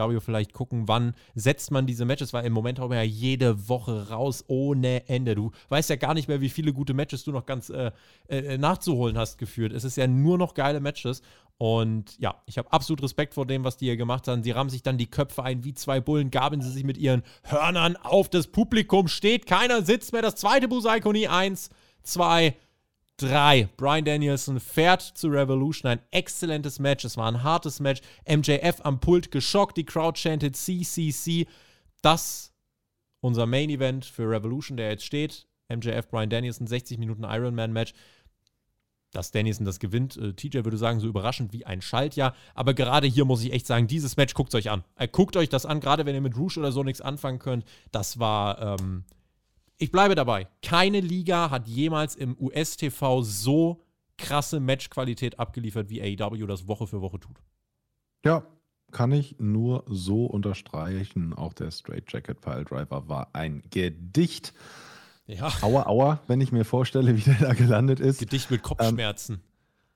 AEW 0.00 0.20
vielleicht 0.20 0.52
gucken, 0.52 0.88
wann 0.88 1.14
setzt 1.34 1.70
man 1.70 1.86
diese 1.86 2.04
Matches, 2.04 2.32
weil 2.32 2.44
im 2.44 2.52
Moment 2.52 2.78
haben 2.78 2.90
wir 2.90 2.96
ja 2.96 3.02
jede 3.02 3.68
Woche 3.68 4.08
raus 4.08 4.44
ohne 4.48 5.08
Ende. 5.08 5.34
Du 5.34 5.52
weißt 5.68 5.90
ja 5.90 5.96
gar 5.96 6.14
nicht 6.14 6.28
mehr, 6.28 6.40
wie 6.40 6.48
viele 6.48 6.72
gute 6.72 6.92
Matches 6.94 7.24
du 7.24 7.30
noch 7.30 7.46
ganz 7.46 7.70
äh, 7.70 7.92
äh, 8.28 8.58
nachzuholen 8.58 9.16
hast 9.18 9.38
geführt. 9.38 9.72
Es 9.72 9.84
ist 9.84 9.96
ja 9.96 10.06
nur 10.06 10.38
noch 10.38 10.54
geile 10.54 10.80
Matches 10.80 11.22
und 11.58 12.18
ja, 12.18 12.42
ich 12.46 12.58
habe 12.58 12.72
absolut 12.72 13.02
Respekt 13.02 13.34
vor 13.34 13.46
dem, 13.46 13.62
was 13.64 13.76
die 13.76 13.86
hier 13.86 13.96
gemacht 13.96 14.26
haben. 14.26 14.42
Sie 14.42 14.50
rammen 14.50 14.70
sich 14.70 14.82
dann 14.82 14.98
die 14.98 15.10
Köpfe 15.10 15.42
ein 15.44 15.64
wie 15.64 15.74
zwei 15.74 16.00
Bullen, 16.00 16.30
gaben 16.30 16.60
sie 16.60 16.70
sich 16.70 16.84
mit 16.84 16.98
ihren 16.98 17.22
Hörnern 17.44 17.96
auf 17.96 18.28
das 18.28 18.48
Publikum, 18.48 19.06
steht 19.06 19.46
keiner, 19.46 19.82
sitzt 19.82 20.12
mehr. 20.12 20.22
Das 20.22 20.34
zweite 20.34 20.66
Busaikoni, 20.66 21.28
eins, 21.28 21.70
zwei, 22.02 22.56
drei. 23.16 23.68
Brian 23.76 24.04
Danielson 24.04 24.60
fährt 24.60 25.02
zu 25.02 25.28
Revolution. 25.28 25.90
Ein 25.90 26.00
exzellentes 26.10 26.78
Match. 26.78 27.04
Es 27.04 27.16
war 27.16 27.30
ein 27.30 27.42
hartes 27.42 27.80
Match. 27.80 28.00
MJF 28.28 28.80
am 28.82 29.00
Pult 29.00 29.30
geschockt. 29.30 29.76
Die 29.76 29.84
Crowd 29.84 30.18
chanted 30.18 30.56
CCC. 30.56 31.46
Das 32.02 32.52
unser 33.20 33.46
Main 33.46 33.70
Event 33.70 34.04
für 34.04 34.28
Revolution, 34.28 34.76
der 34.76 34.90
jetzt 34.90 35.04
steht. 35.04 35.46
MJF, 35.68 36.08
Brian 36.08 36.28
Danielson, 36.28 36.66
60 36.66 36.98
Minuten 36.98 37.24
Ironman 37.24 37.72
Match. 37.72 37.94
Dass 39.12 39.30
Danielson 39.30 39.64
das 39.64 39.78
gewinnt, 39.78 40.16
äh, 40.16 40.32
TJ 40.32 40.64
würde 40.64 40.78
sagen, 40.78 40.98
so 40.98 41.06
überraschend 41.06 41.52
wie 41.52 41.64
ein 41.64 41.82
Schaltjahr. 41.82 42.34
Aber 42.54 42.74
gerade 42.74 43.06
hier 43.06 43.24
muss 43.24 43.44
ich 43.44 43.52
echt 43.52 43.66
sagen, 43.66 43.86
dieses 43.86 44.16
Match 44.16 44.34
guckt 44.34 44.54
euch 44.54 44.70
an. 44.70 44.82
Äh, 44.96 45.06
guckt 45.08 45.36
euch 45.36 45.48
das 45.48 45.66
an, 45.66 45.80
gerade 45.80 46.06
wenn 46.06 46.14
ihr 46.14 46.20
mit 46.20 46.36
Rouge 46.36 46.58
oder 46.58 46.72
so 46.72 46.82
nichts 46.82 47.00
anfangen 47.00 47.38
könnt. 47.38 47.64
Das 47.90 48.18
war 48.18 48.78
ähm, 48.80 49.04
ich 49.82 49.90
bleibe 49.90 50.14
dabei. 50.14 50.46
Keine 50.62 51.00
Liga 51.00 51.50
hat 51.50 51.66
jemals 51.66 52.14
im 52.14 52.36
US-TV 52.38 53.22
so 53.22 53.84
krasse 54.16 54.60
Matchqualität 54.60 55.40
abgeliefert, 55.40 55.90
wie 55.90 56.00
AEW 56.00 56.46
das 56.46 56.68
Woche 56.68 56.86
für 56.86 57.00
Woche 57.00 57.18
tut. 57.18 57.42
Ja, 58.24 58.46
kann 58.92 59.10
ich 59.10 59.40
nur 59.40 59.82
so 59.88 60.26
unterstreichen. 60.26 61.34
Auch 61.34 61.52
der 61.52 61.72
Straight 61.72 62.12
Jacket 62.12 62.40
Pile 62.40 62.64
Driver 62.64 63.08
war 63.08 63.30
ein 63.32 63.64
Gedicht. 63.70 64.54
Ja. 65.26 65.52
Aua, 65.62 65.86
aua, 65.86 66.20
wenn 66.26 66.40
ich 66.40 66.52
mir 66.52 66.64
vorstelle, 66.64 67.16
wie 67.16 67.20
der 67.20 67.36
da 67.36 67.54
gelandet 67.54 68.00
ist. 68.00 68.18
Gedicht 68.18 68.50
mit 68.50 68.62
Kopfschmerzen. 68.62 69.34
Ähm, 69.36 69.40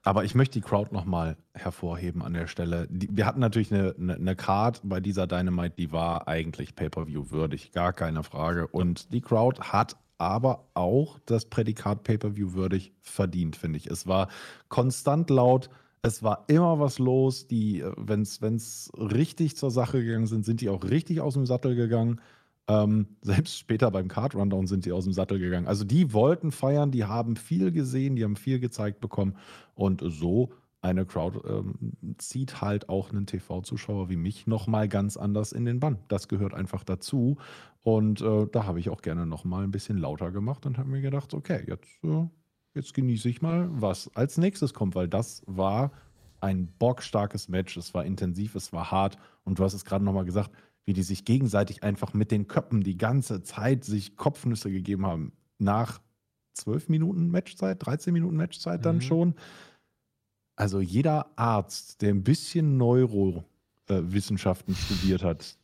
aber 0.06 0.24
ich 0.24 0.36
möchte 0.36 0.60
die 0.60 0.64
Crowd 0.64 0.94
nochmal 0.94 1.36
hervorheben 1.52 2.22
an 2.22 2.32
der 2.32 2.46
Stelle. 2.46 2.86
Die, 2.88 3.08
wir 3.10 3.26
hatten 3.26 3.40
natürlich 3.40 3.72
eine, 3.74 3.92
eine, 3.98 4.14
eine, 4.14 4.36
Card 4.36 4.80
bei 4.84 5.00
dieser 5.00 5.26
Dynamite, 5.26 5.74
die 5.76 5.90
war 5.90 6.28
eigentlich 6.28 6.76
Pay-Per-View 6.76 7.30
würdig, 7.30 7.72
gar 7.72 7.92
keine 7.92 8.22
Frage. 8.22 8.68
Und 8.68 9.12
die 9.12 9.20
Crowd 9.20 9.60
hat 9.60 9.96
aber 10.16 10.68
auch 10.74 11.18
das 11.26 11.46
Prädikat 11.46 12.04
Pay-Per-View 12.04 12.52
würdig 12.52 12.92
verdient, 13.00 13.56
finde 13.56 13.78
ich. 13.78 13.88
Es 13.88 14.06
war 14.06 14.28
konstant 14.68 15.28
laut, 15.28 15.70
es 16.02 16.22
war 16.22 16.44
immer 16.46 16.78
was 16.78 17.00
los. 17.00 17.46
wenn 17.50 18.22
es 18.22 18.92
richtig 18.96 19.56
zur 19.56 19.72
Sache 19.72 20.04
gegangen 20.04 20.28
sind, 20.28 20.44
sind 20.44 20.60
die 20.60 20.68
auch 20.68 20.84
richtig 20.84 21.20
aus 21.20 21.34
dem 21.34 21.46
Sattel 21.46 21.74
gegangen. 21.74 22.20
Ähm, 22.68 23.16
selbst 23.22 23.59
später 23.59 23.90
beim 23.90 24.09
Card 24.09 24.35
Rundown 24.35 24.66
sind 24.66 24.87
die 24.87 24.92
aus 24.92 25.05
dem 25.05 25.12
Sattel 25.12 25.38
gegangen. 25.38 25.68
Also 25.68 25.85
die 25.85 26.12
wollten 26.12 26.50
feiern, 26.50 26.90
die 26.90 27.05
haben 27.05 27.37
viel 27.37 27.70
gesehen, 27.70 28.16
die 28.16 28.24
haben 28.24 28.37
viel 28.37 28.59
gezeigt 28.59 29.00
bekommen. 29.00 29.37
Und 29.74 30.02
so 30.05 30.52
eine 30.81 31.05
Crowd 31.05 31.40
ähm, 31.48 31.92
zieht 32.18 32.61
halt 32.61 32.88
auch 32.88 33.11
einen 33.11 33.26
TV-Zuschauer 33.26 34.09
wie 34.09 34.16
mich 34.16 34.46
nochmal 34.46 34.88
ganz 34.88 35.16
anders 35.16 35.52
in 35.52 35.64
den 35.64 35.81
Bann. 35.81 35.98
Das 36.09 36.29
gehört 36.29 36.55
einfach 36.55 36.85
dazu. 36.85 37.38
Und 37.83 38.20
äh, 38.20 38.46
da 38.50 38.66
habe 38.66 38.81
ich 38.81 38.90
auch 38.90 39.02
gerne 39.02 39.26
nochmal 39.26 39.64
ein 39.64 39.70
bisschen 39.70 39.98
lauter 39.98 40.31
gemacht 40.33 40.66
und 40.66 40.79
habe 40.79 40.88
mir 40.88 41.00
gedacht, 41.00 41.35
okay, 41.35 41.64
jetzt, 41.66 42.02
äh, 42.05 42.26
jetzt 42.74 42.94
genieße 42.94 43.29
ich 43.29 43.42
mal, 43.42 43.68
was 43.70 44.11
als 44.14 44.38
nächstes 44.38 44.74
kommt, 44.74 44.94
weil 44.94 45.09
das 45.09 45.42
war 45.46 45.92
ein 46.40 46.68
bockstarkes 46.79 47.48
Match. 47.48 47.76
Es 47.76 47.94
war 47.94 48.05
intensiv, 48.05 48.55
es 48.55 48.72
war 48.72 48.90
hart. 48.90 49.18
Und 49.44 49.59
du 49.59 49.64
hast 49.64 49.74
es 49.74 49.85
gerade 49.85 50.05
nochmal 50.05 50.24
gesagt, 50.24 50.50
wie 50.87 50.92
die 50.92 51.03
sich 51.03 51.25
gegenseitig 51.25 51.83
einfach 51.83 52.14
mit 52.14 52.31
den 52.31 52.46
Köppen 52.46 52.83
die 52.83 52.96
ganze 52.96 53.42
Zeit 53.42 53.85
sich 53.85 54.16
Kopfnüsse 54.16 54.70
gegeben 54.70 55.05
haben. 55.05 55.33
Nach 55.59 56.01
zwölf 56.55 56.88
Minuten 56.88 57.29
Matchzeit, 57.29 57.85
13 57.85 58.12
Minuten 58.12 58.37
Matchzeit 58.37 58.87
dann 58.87 58.96
mhm. 58.96 59.03
schon. 59.03 59.35
Also 60.55 60.81
jeder 60.81 61.27
Arzt, 61.37 62.01
der 62.01 62.11
ein 62.14 62.22
bisschen 62.22 62.79
Neurowissenschaften 62.79 64.75
äh, 64.75 64.77
studiert 64.77 65.22
hat, 65.22 65.59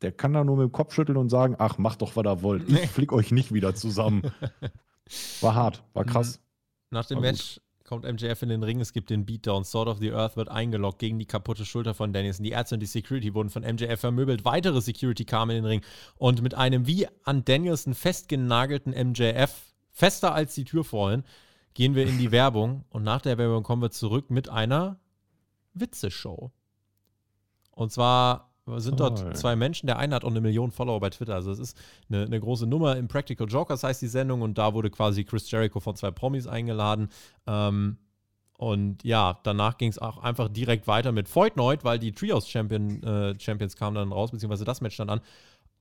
der 0.00 0.12
kann 0.12 0.32
da 0.32 0.44
nur 0.44 0.56
mit 0.56 0.64
dem 0.64 0.72
Kopf 0.72 0.94
schütteln 0.94 1.18
und 1.18 1.28
sagen, 1.30 1.56
ach, 1.58 1.76
macht 1.78 2.00
doch, 2.00 2.16
was 2.16 2.24
ihr 2.24 2.42
wollt. 2.42 2.68
Ich 2.68 2.88
flick 2.90 3.12
euch 3.12 3.32
nicht 3.32 3.52
wieder 3.52 3.74
zusammen. 3.74 4.22
War 5.42 5.54
hart, 5.54 5.84
war 5.92 6.04
krass. 6.06 6.40
Nach 6.90 7.04
dem 7.04 7.20
Match 7.20 7.60
kommt 7.84 8.04
MJF 8.04 8.42
in 8.42 8.48
den 8.48 8.62
Ring, 8.62 8.80
es 8.80 8.92
gibt 8.92 9.10
den 9.10 9.26
Beatdown, 9.26 9.64
Sword 9.64 9.88
of 9.88 9.98
the 9.98 10.12
Earth 10.12 10.36
wird 10.36 10.48
eingeloggt 10.48 10.98
gegen 10.98 11.18
die 11.18 11.26
kaputte 11.26 11.66
Schulter 11.66 11.94
von 11.94 12.12
Danielson. 12.12 12.44
Die 12.44 12.50
Ärzte 12.50 12.76
und 12.76 12.80
die 12.80 12.86
Security 12.86 13.34
wurden 13.34 13.50
von 13.50 13.62
MJF 13.62 14.00
vermöbelt. 14.00 14.44
Weitere 14.44 14.80
Security 14.80 15.24
kamen 15.24 15.56
in 15.56 15.62
den 15.62 15.70
Ring 15.70 15.80
und 16.16 16.42
mit 16.42 16.54
einem 16.54 16.86
wie 16.86 17.06
an 17.24 17.44
Danielson 17.44 17.94
festgenagelten 17.94 18.92
MJF, 18.92 19.74
fester 19.90 20.34
als 20.34 20.54
die 20.54 20.64
Tür 20.64 20.84
vorhin, 20.84 21.24
gehen 21.74 21.94
wir 21.94 22.06
in 22.06 22.18
die 22.18 22.32
Werbung 22.32 22.84
und 22.88 23.02
nach 23.02 23.20
der 23.20 23.38
Werbung 23.38 23.62
kommen 23.62 23.82
wir 23.82 23.90
zurück 23.90 24.30
mit 24.30 24.48
einer 24.48 24.98
Witzeshow. 25.74 26.52
Und 27.72 27.92
zwar 27.92 28.53
sind 28.76 28.98
dort 29.00 29.24
oh, 29.24 29.32
zwei 29.32 29.56
Menschen. 29.56 29.86
Der 29.86 29.98
eine 29.98 30.14
hat 30.14 30.24
auch 30.24 30.30
eine 30.30 30.40
Million 30.40 30.70
Follower 30.70 31.00
bei 31.00 31.10
Twitter. 31.10 31.34
Also 31.34 31.50
es 31.50 31.58
ist 31.58 31.78
eine, 32.08 32.24
eine, 32.24 32.40
große 32.40 32.66
Nummer. 32.66 32.96
Impractical 32.96 33.46
Jokers 33.46 33.82
heißt 33.82 34.00
die 34.00 34.08
Sendung 34.08 34.42
und 34.42 34.56
da 34.56 34.72
wurde 34.72 34.90
quasi 34.90 35.24
Chris 35.24 35.50
Jericho 35.50 35.80
von 35.80 35.96
zwei 35.96 36.10
Promis 36.10 36.46
eingeladen. 36.46 37.08
Ähm, 37.46 37.98
und 38.56 39.04
ja, 39.04 39.40
danach 39.42 39.76
ging 39.76 39.90
es 39.90 39.98
auch 39.98 40.18
einfach 40.18 40.48
direkt 40.48 40.86
weiter 40.86 41.12
mit 41.12 41.28
Feutnoid, 41.28 41.84
weil 41.84 41.98
die 41.98 42.12
Trios 42.12 42.48
Champion, 42.48 43.02
äh, 43.02 43.38
Champions 43.38 43.76
kamen 43.76 43.96
dann 43.96 44.12
raus, 44.12 44.30
beziehungsweise 44.30 44.64
das 44.64 44.80
Match 44.80 44.94
stand 44.94 45.10
an. 45.10 45.20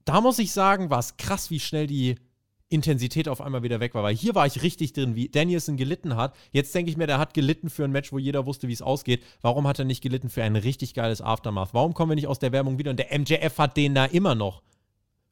Da 0.06 0.19
muss 0.19 0.39
ich 0.39 0.52
sagen, 0.52 0.89
war 0.89 1.00
es 1.00 1.15
krass, 1.15 1.50
wie 1.50 1.60
schnell 1.60 1.88
die 1.88 2.15
Intensität 2.74 3.30
auf 3.30 3.40
einmal 3.40 3.64
wieder 3.64 3.80
weg 3.80 3.94
war. 3.94 4.04
Weil 4.04 4.16
hier 4.16 4.36
war 4.36 4.46
ich 4.46 4.62
richtig 4.64 4.94
drin, 4.94 5.16
wie 5.16 5.30
Danielson 5.30 5.78
gelitten 5.78 6.16
hat. 6.16 6.36
Jetzt 6.52 6.74
denke 6.74 6.90
ich 6.90 6.98
mir, 6.98 7.08
der 7.08 7.20
hat 7.20 7.34
gelitten 7.34 7.70
für 7.70 7.84
ein 7.84 7.92
Match, 7.92 8.12
wo 8.12 8.18
jeder 8.18 8.46
wusste, 8.46 8.68
wie 8.68 8.74
es 8.74 8.82
ausgeht. 8.82 9.24
Warum 9.42 9.68
hat 9.68 9.80
er 9.80 9.86
nicht 9.86 10.02
gelitten 10.02 10.30
für 10.30 10.44
ein 10.44 10.56
richtig 10.56 10.94
geiles 10.94 11.22
Aftermath? 11.22 11.74
Warum 11.74 11.94
kommen 11.94 12.12
wir 12.12 12.16
nicht 12.16 12.28
aus 12.28 12.40
der 12.40 12.52
Werbung 12.52 12.80
wieder? 12.80 12.92
Und 12.92 13.00
der 13.00 13.18
MJF 13.18 13.58
hat 13.58 13.78
den 13.78 13.96
da 13.96 14.06
immer 14.06 14.36
noch. 14.36 14.62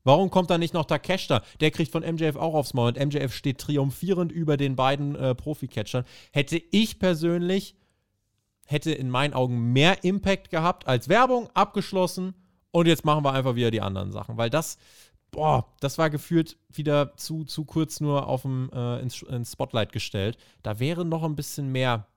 Warum 0.04 0.30
kommt 0.30 0.50
da 0.50 0.58
nicht 0.58 0.74
noch 0.74 0.86
Takesh 0.86 1.28
da? 1.28 1.44
Der 1.60 1.72
kriegt 1.72 1.92
von 1.92 2.04
MJF 2.04 2.36
auch 2.36 2.54
aufs 2.54 2.74
Maul 2.74 2.90
und 2.90 3.00
MJF 3.00 3.34
steht 3.34 3.60
triumphierend 3.60 4.32
über 4.32 4.58
den 4.58 4.76
beiden 4.76 5.16
äh, 5.16 5.36
Profi-Catchern. 5.36 6.06
Hätte 6.32 6.62
ich 6.72 6.98
persönlich, 6.98 7.76
hätte 8.66 8.92
in 8.92 9.10
meinen 9.10 9.34
Augen 9.34 9.74
mehr 9.74 10.04
Impact 10.04 10.50
gehabt 10.50 10.88
als 10.88 11.08
Werbung, 11.08 11.50
abgeschlossen 11.54 12.34
und 12.72 12.88
jetzt 12.88 13.06
machen 13.06 13.24
wir 13.24 13.34
einfach 13.34 13.56
wieder 13.56 13.70
die 13.70 13.82
anderen 13.82 14.12
Sachen, 14.12 14.38
weil 14.38 14.50
das 14.50 14.78
boah, 15.32 15.74
das 15.80 15.98
war 15.98 16.10
gefühlt 16.10 16.58
wieder 16.70 17.16
zu, 17.16 17.44
zu 17.46 17.66
kurz 17.66 18.00
nur 18.00 18.28
auf 18.28 18.44
dem, 18.44 18.70
äh, 18.74 19.00
ins, 19.00 19.22
ins 19.24 19.54
Spotlight 19.54 19.92
gestellt. 19.92 20.38
Da 20.62 20.80
wäre 20.80 21.06
noch 21.06 21.24
ein 21.24 21.36
bisschen 21.36 21.72
mehr 21.72 22.08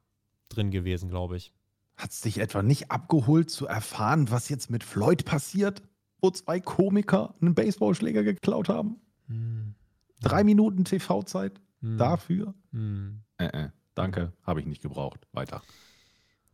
drin 0.49 0.71
gewesen, 0.71 1.09
glaube 1.09 1.37
ich. 1.37 1.53
Hat 1.97 2.11
es 2.11 2.21
dich 2.21 2.39
etwa 2.39 2.63
nicht 2.63 2.91
abgeholt 2.91 3.51
zu 3.51 3.67
erfahren, 3.67 4.31
was 4.31 4.49
jetzt 4.49 4.69
mit 4.69 4.83
Floyd 4.83 5.25
passiert, 5.25 5.83
wo 6.21 6.31
zwei 6.31 6.59
Komiker 6.61 7.35
einen 7.41 7.55
Baseballschläger 7.55 8.25
geklaut 8.25 8.69
haben? 8.69 9.01
Hm. 9.29 9.75
Drei 10.21 10.43
Minuten 10.43 10.85
TV-Zeit 10.85 11.61
hm. 11.81 11.99
dafür? 11.99 12.55
Hm. 12.73 13.23
Äh, 13.39 13.47
äh, 13.47 13.69
danke, 13.95 14.33
habe 14.43 14.61
ich 14.61 14.67
nicht 14.67 14.83
gebraucht. 14.83 15.27
Weiter. 15.33 15.63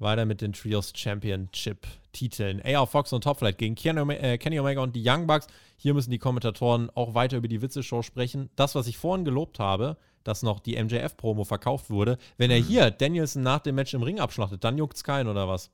Weiter 0.01 0.25
mit 0.25 0.41
den 0.41 0.53
Trios 0.53 0.93
Championship-Titeln. 0.95 2.63
AR 2.65 2.87
Fox 2.87 3.13
und 3.13 3.25
Topflight 3.25 3.59
gegen 3.59 3.77
äh, 3.77 4.39
Kenny 4.39 4.59
Omega 4.59 4.83
und 4.83 4.97
die 4.97 5.03
Young 5.05 5.27
Bucks. 5.27 5.47
Hier 5.77 5.95
müssen 5.95 6.11
die 6.11 6.19
Kommentatoren 6.19 6.91
auch 6.95 7.15
weiter 7.15 7.37
über 7.37 7.49
die 7.49 7.63
Witzeshow 7.63 8.03
sprechen. 8.03 8.51
Das, 8.57 8.75
was 8.75 8.87
ich 8.87 8.99
vorhin 8.99 9.25
gelobt 9.25 9.59
habe, 9.59 9.97
dass 10.25 10.43
noch 10.43 10.61
die 10.61 10.83
MJF-Promo 10.83 11.45
verkauft 11.45 11.91
wurde, 11.91 12.19
wenn 12.37 12.51
er 12.51 12.61
mhm. 12.61 12.65
hier 12.65 12.91
Danielson 12.91 13.43
nach 13.43 13.61
dem 13.61 13.75
Match 13.75 13.95
im 13.95 14.03
Ring 14.03 14.21
abschlachtet, 14.21 14.65
dann 14.65 14.77
juckt 14.77 14.97
es 14.97 15.05
keinen 15.05 15.29
oder 15.29 15.49
was? 15.49 15.71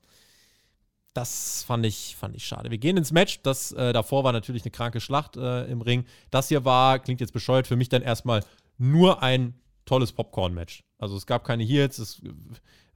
Das 1.13 1.63
fand 1.63 1.85
ich, 1.85 2.15
fand 2.15 2.35
ich 2.35 2.45
schade. 2.45 2.69
Wir 2.69 2.77
gehen 2.77 2.95
ins 2.95 3.11
Match. 3.11 3.41
Das 3.41 3.71
äh, 3.71 3.91
davor 3.91 4.23
war 4.23 4.33
natürlich 4.33 4.63
eine 4.63 4.71
kranke 4.71 5.01
Schlacht 5.01 5.35
äh, 5.35 5.65
im 5.65 5.81
Ring. 5.81 6.05
Das 6.29 6.47
hier 6.47 6.63
war, 6.63 6.99
klingt 6.99 7.21
jetzt 7.21 7.33
bescheuert, 7.33 7.65
für 7.65 7.75
mich 7.75 7.89
dann 7.89 8.03
erstmal 8.03 8.43
nur 8.77 9.23
ein 9.23 9.55
tolles 9.85 10.11
Popcorn-Match. 10.11 10.83
Also 10.99 11.17
es 11.17 11.25
gab 11.25 11.43
keine 11.43 11.63
Heels, 11.63 11.97
es, 11.97 12.21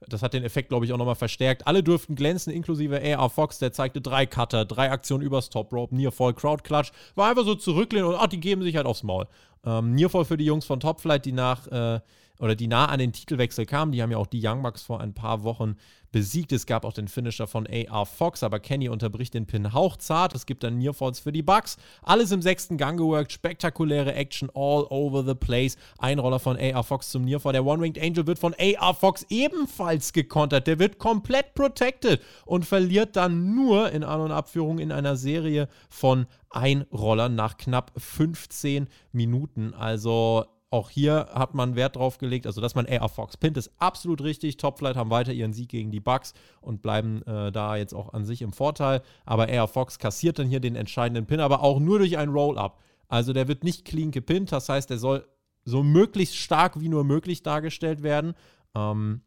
das 0.08 0.22
hat 0.22 0.34
den 0.34 0.44
Effekt, 0.44 0.68
glaube 0.68 0.84
ich, 0.84 0.92
auch 0.92 0.98
nochmal 0.98 1.14
verstärkt. 1.14 1.66
Alle 1.66 1.82
durften 1.82 2.14
glänzen, 2.14 2.52
inklusive 2.52 3.00
AR 3.02 3.30
Fox, 3.30 3.58
der 3.58 3.72
zeigte 3.72 4.00
drei 4.00 4.26
Cutter, 4.26 4.64
drei 4.64 4.90
Aktionen 4.90 5.22
übers 5.22 5.50
Top 5.50 5.72
Rope, 5.72 5.94
Nearfall, 5.94 6.34
Crowd 6.34 6.62
Clutch, 6.62 6.92
war 7.14 7.30
einfach 7.30 7.44
so 7.44 7.54
zurücklehnen 7.54 8.08
und 8.08 8.16
ach, 8.16 8.26
die 8.26 8.40
geben 8.40 8.62
sich 8.62 8.76
halt 8.76 8.86
aufs 8.86 9.02
Maul. 9.02 9.26
Ähm, 9.64 9.94
Nearfall 9.94 10.24
für 10.24 10.36
die 10.36 10.44
Jungs 10.44 10.64
von 10.64 10.80
Top 10.80 11.00
Flight, 11.00 11.24
die 11.24 11.32
nach 11.32 11.66
äh, 11.68 12.00
oder 12.42 12.56
die 12.56 12.66
nah 12.66 12.86
an 12.86 12.98
den 12.98 13.12
Titelwechsel 13.12 13.66
kamen. 13.66 13.92
Die 13.92 14.02
haben 14.02 14.10
ja 14.10 14.18
auch 14.18 14.26
die 14.26 14.44
Young 14.44 14.62
Bucks 14.62 14.82
vor 14.82 15.00
ein 15.00 15.14
paar 15.14 15.44
Wochen 15.44 15.76
besiegt. 16.10 16.50
Es 16.50 16.66
gab 16.66 16.84
auch 16.84 16.92
den 16.92 17.06
Finisher 17.06 17.46
von 17.46 17.68
AR 17.68 18.04
Fox, 18.04 18.42
aber 18.42 18.58
Kenny 18.58 18.88
unterbricht 18.88 19.34
den 19.34 19.46
Pin 19.46 19.72
hauchzart. 19.72 20.34
Es 20.34 20.44
gibt 20.44 20.64
dann 20.64 20.76
Nearfalls 20.76 21.20
für 21.20 21.30
die 21.30 21.42
Bucks. 21.42 21.76
Alles 22.02 22.32
im 22.32 22.42
sechsten 22.42 22.78
Gang 22.78 22.98
geworkt. 22.98 23.30
Spektakuläre 23.30 24.14
Action 24.14 24.50
all 24.54 24.84
over 24.90 25.24
the 25.24 25.36
place. 25.36 25.76
Einroller 25.98 26.40
von 26.40 26.58
AR 26.58 26.82
Fox 26.82 27.10
zum 27.10 27.24
Nearfall. 27.24 27.52
Der 27.52 27.64
One-Winged 27.64 28.02
Angel 28.02 28.26
wird 28.26 28.40
von 28.40 28.56
AR 28.58 28.94
Fox 28.94 29.24
ebenfalls 29.30 30.12
gekontert. 30.12 30.66
Der 30.66 30.80
wird 30.80 30.98
komplett 30.98 31.54
protected 31.54 32.20
und 32.44 32.66
verliert 32.66 33.14
dann 33.14 33.54
nur 33.54 33.92
in 33.92 34.02
An- 34.02 34.20
und 34.20 34.32
Abführung 34.32 34.80
in 34.80 34.90
einer 34.90 35.14
Serie 35.14 35.68
von 35.88 36.26
Einrollern 36.50 37.36
nach 37.36 37.56
knapp 37.56 37.92
15 37.96 38.88
Minuten. 39.12 39.74
Also 39.74 40.44
auch 40.72 40.88
hier 40.88 41.28
hat 41.34 41.54
man 41.54 41.76
Wert 41.76 41.96
drauf 41.96 42.18
gelegt, 42.18 42.46
also 42.46 42.60
dass 42.60 42.74
man 42.74 42.86
AR 42.86 43.08
Fox 43.08 43.36
pinnt, 43.36 43.56
ist 43.56 43.70
absolut 43.78 44.22
richtig. 44.22 44.56
Topflight 44.56 44.96
haben 44.96 45.10
weiter 45.10 45.32
ihren 45.32 45.52
Sieg 45.52 45.68
gegen 45.68 45.90
die 45.90 46.00
Bucks 46.00 46.32
und 46.60 46.80
bleiben 46.80 47.22
äh, 47.22 47.52
da 47.52 47.76
jetzt 47.76 47.94
auch 47.94 48.14
an 48.14 48.24
sich 48.24 48.40
im 48.42 48.52
Vorteil. 48.52 49.02
Aber 49.26 49.48
AR 49.48 49.68
Fox 49.68 49.98
kassiert 49.98 50.38
dann 50.38 50.48
hier 50.48 50.60
den 50.60 50.74
entscheidenden 50.74 51.26
Pin, 51.26 51.40
aber 51.40 51.62
auch 51.62 51.78
nur 51.78 51.98
durch 51.98 52.16
ein 52.16 52.30
Roll-Up. 52.30 52.80
Also 53.08 53.32
der 53.32 53.48
wird 53.48 53.64
nicht 53.64 53.84
clean 53.84 54.10
gepinnt, 54.10 54.50
das 54.50 54.68
heißt, 54.68 54.90
er 54.90 54.98
soll 54.98 55.26
so 55.64 55.82
möglichst 55.82 56.36
stark 56.36 56.80
wie 56.80 56.88
nur 56.88 57.04
möglich 57.04 57.42
dargestellt 57.42 58.02
werden. 58.02 58.34
Ähm, 58.74 59.20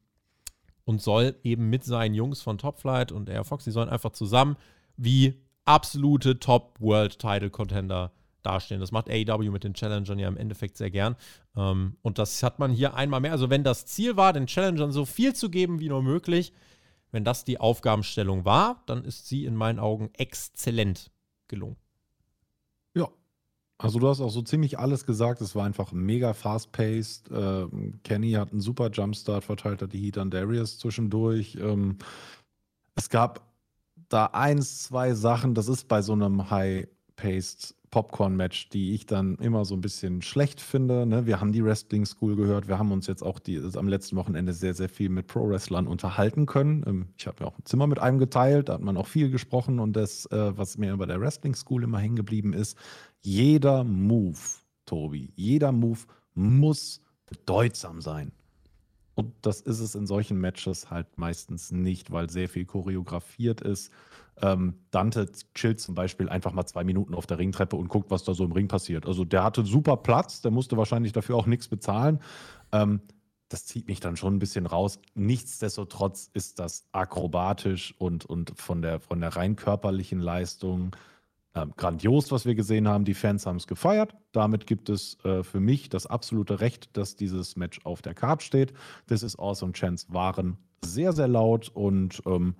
und 0.85 1.01
soll 1.01 1.35
eben 1.43 1.69
mit 1.69 1.83
seinen 1.83 2.13
Jungs 2.13 2.41
von 2.41 2.57
Topflight 2.57 3.11
und 3.11 3.29
AR 3.29 3.43
Fox, 3.43 3.63
die 3.63 3.71
sollen 3.71 3.89
einfach 3.89 4.11
zusammen 4.11 4.55
wie 4.97 5.41
absolute 5.65 6.39
Top-World-Title-Contender 6.39 8.11
dastehen. 8.45 8.79
Das 8.79 8.91
macht 8.91 9.09
AEW 9.09 9.51
mit 9.51 9.63
den 9.63 9.73
Challengern 9.73 10.19
ja 10.19 10.27
im 10.27 10.37
Endeffekt 10.37 10.77
sehr 10.77 10.91
gern. 10.91 11.15
Ähm, 11.55 11.97
und 12.01 12.17
das 12.19 12.43
hat 12.43 12.59
man 12.59 12.71
hier 12.71 12.95
einmal 12.95 13.19
mehr. 13.19 13.31
Also, 13.31 13.49
wenn 13.49 13.63
das 13.63 13.85
Ziel 13.85 14.17
war, 14.17 14.33
den 14.33 14.47
Challengern 14.47 14.91
so 14.91 15.05
viel 15.05 15.33
zu 15.33 15.49
geben 15.49 15.79
wie 15.79 15.89
nur 15.89 16.03
möglich, 16.03 16.53
wenn 17.11 17.23
das 17.23 17.45
die 17.45 17.59
Aufgabenstellung 17.59 18.43
war, 18.43 18.83
dann 18.87 19.05
ist 19.05 19.27
sie 19.27 19.45
in 19.45 19.55
meinen 19.55 19.79
Augen 19.79 20.09
exzellent 20.13 21.11
gelungen. 21.47 21.77
Ja. 22.93 23.07
Also 23.77 23.99
du 23.99 24.09
hast 24.09 24.19
auch 24.19 24.29
so 24.29 24.41
ziemlich 24.41 24.79
alles 24.79 25.05
gesagt. 25.05 25.39
Es 25.39 25.55
war 25.55 25.65
einfach 25.65 25.91
mega 25.93 26.33
fast-paced. 26.33 27.31
Äh, 27.31 27.67
Kenny 28.03 28.33
hat 28.33 28.51
einen 28.51 28.61
super 28.61 28.89
Jumpstart 28.91 29.43
verteilt, 29.43 29.81
hat 29.81 29.93
die 29.93 29.99
Heat 29.99 30.17
an 30.17 30.29
Darius 30.29 30.77
zwischendurch. 30.77 31.57
Ähm, 31.61 31.97
es 32.95 33.09
gab 33.09 33.45
da 34.09 34.27
eins, 34.27 34.83
zwei 34.83 35.13
Sachen, 35.13 35.55
das 35.55 35.67
ist 35.67 35.87
bei 35.87 36.01
so 36.01 36.13
einem 36.13 36.49
High-Paced 36.49 37.75
Popcorn-Match, 37.95 38.67
die 38.67 38.93
ich 38.93 39.05
dann 39.05 39.35
immer 39.35 39.63
so 39.63 39.73
ein 39.73 39.79
bisschen 39.79 40.21
schlecht 40.21 40.59
finde. 40.59 41.05
Ne? 41.05 41.25
Wir 41.27 41.39
haben 41.39 41.53
die 41.53 41.63
Wrestling 41.63 42.05
School 42.05 42.35
gehört. 42.35 42.67
Wir 42.67 42.77
haben 42.77 42.91
uns 42.91 43.07
jetzt 43.07 43.23
auch 43.23 43.39
die, 43.39 43.57
am 43.73 43.87
letzten 43.87 44.17
Wochenende 44.17 44.51
sehr, 44.51 44.73
sehr 44.73 44.89
viel 44.89 45.07
mit 45.07 45.27
Pro-Wrestlern 45.27 45.87
unterhalten 45.87 46.45
können. 46.45 46.83
Ähm, 46.85 47.07
ich 47.17 47.25
habe 47.25 47.37
ja 47.39 47.47
auch 47.47 47.57
ein 47.57 47.63
Zimmer 47.63 47.87
mit 47.87 47.99
einem 47.99 48.19
geteilt, 48.19 48.67
da 48.67 48.73
hat 48.73 48.81
man 48.81 48.97
auch 48.97 49.07
viel 49.07 49.29
gesprochen. 49.29 49.79
Und 49.79 49.93
das, 49.93 50.25
äh, 50.25 50.57
was 50.57 50.77
mir 50.77 50.97
bei 50.97 51.05
der 51.05 51.21
Wrestling 51.21 51.55
School 51.55 51.85
immer 51.85 51.99
hängen 51.99 52.17
geblieben 52.17 52.51
ist, 52.51 52.77
jeder 53.21 53.85
Move, 53.85 54.39
Tobi, 54.85 55.31
jeder 55.37 55.71
Move 55.71 55.99
muss 56.33 57.01
bedeutsam 57.27 58.01
sein. 58.01 58.33
Und 59.13 59.31
das 59.41 59.61
ist 59.61 59.79
es 59.79 59.95
in 59.95 60.05
solchen 60.05 60.37
Matches 60.37 60.91
halt 60.91 61.17
meistens 61.17 61.71
nicht, 61.71 62.11
weil 62.11 62.29
sehr 62.29 62.49
viel 62.49 62.65
choreografiert 62.65 63.61
ist. 63.61 63.89
Ähm, 64.41 64.75
Dante 64.91 65.31
chillt 65.53 65.79
zum 65.79 65.95
Beispiel 65.95 66.29
einfach 66.29 66.51
mal 66.51 66.65
zwei 66.65 66.83
Minuten 66.83 67.13
auf 67.13 67.25
der 67.25 67.38
Ringtreppe 67.38 67.75
und 67.75 67.88
guckt, 67.88 68.11
was 68.11 68.23
da 68.23 68.33
so 68.33 68.43
im 68.43 68.51
Ring 68.51 68.67
passiert. 68.67 69.05
Also 69.05 69.23
der 69.23 69.43
hatte 69.43 69.63
super 69.63 69.97
Platz, 69.97 70.41
der 70.41 70.51
musste 70.51 70.77
wahrscheinlich 70.77 71.13
dafür 71.13 71.36
auch 71.36 71.45
nichts 71.45 71.67
bezahlen. 71.67 72.19
Ähm, 72.71 73.01
das 73.49 73.65
zieht 73.65 73.88
mich 73.88 73.99
dann 73.99 74.17
schon 74.17 74.36
ein 74.36 74.39
bisschen 74.39 74.65
raus. 74.65 74.99
Nichtsdestotrotz 75.13 76.29
ist 76.33 76.59
das 76.59 76.88
akrobatisch 76.91 77.95
und, 77.99 78.25
und 78.25 78.53
von, 78.59 78.81
der, 78.81 78.99
von 78.99 79.21
der 79.21 79.36
rein 79.36 79.55
körperlichen 79.55 80.19
Leistung 80.19 80.95
äh, 81.53 81.65
grandios, 81.77 82.31
was 82.31 82.45
wir 82.45 82.55
gesehen 82.55 82.88
haben. 82.88 83.05
Die 83.05 83.13
Fans 83.13 83.45
haben 83.45 83.57
es 83.57 83.67
gefeiert. 83.67 84.15
Damit 84.31 84.67
gibt 84.67 84.89
es 84.89 85.17
äh, 85.23 85.43
für 85.43 85.59
mich 85.59 85.89
das 85.89 86.07
absolute 86.07 86.59
Recht, 86.59 86.97
dass 86.97 87.15
dieses 87.15 87.55
Match 87.55 87.79
auf 87.86 88.01
der 88.01 88.15
Karte 88.15 88.43
steht. 88.43 88.73
This 89.07 89.23
is 89.23 89.38
Awesome 89.38 89.73
Chance 89.73 90.07
waren 90.09 90.57
sehr, 90.83 91.13
sehr 91.13 91.27
laut 91.27 91.69
und 91.69 92.21
ähm, 92.25 92.55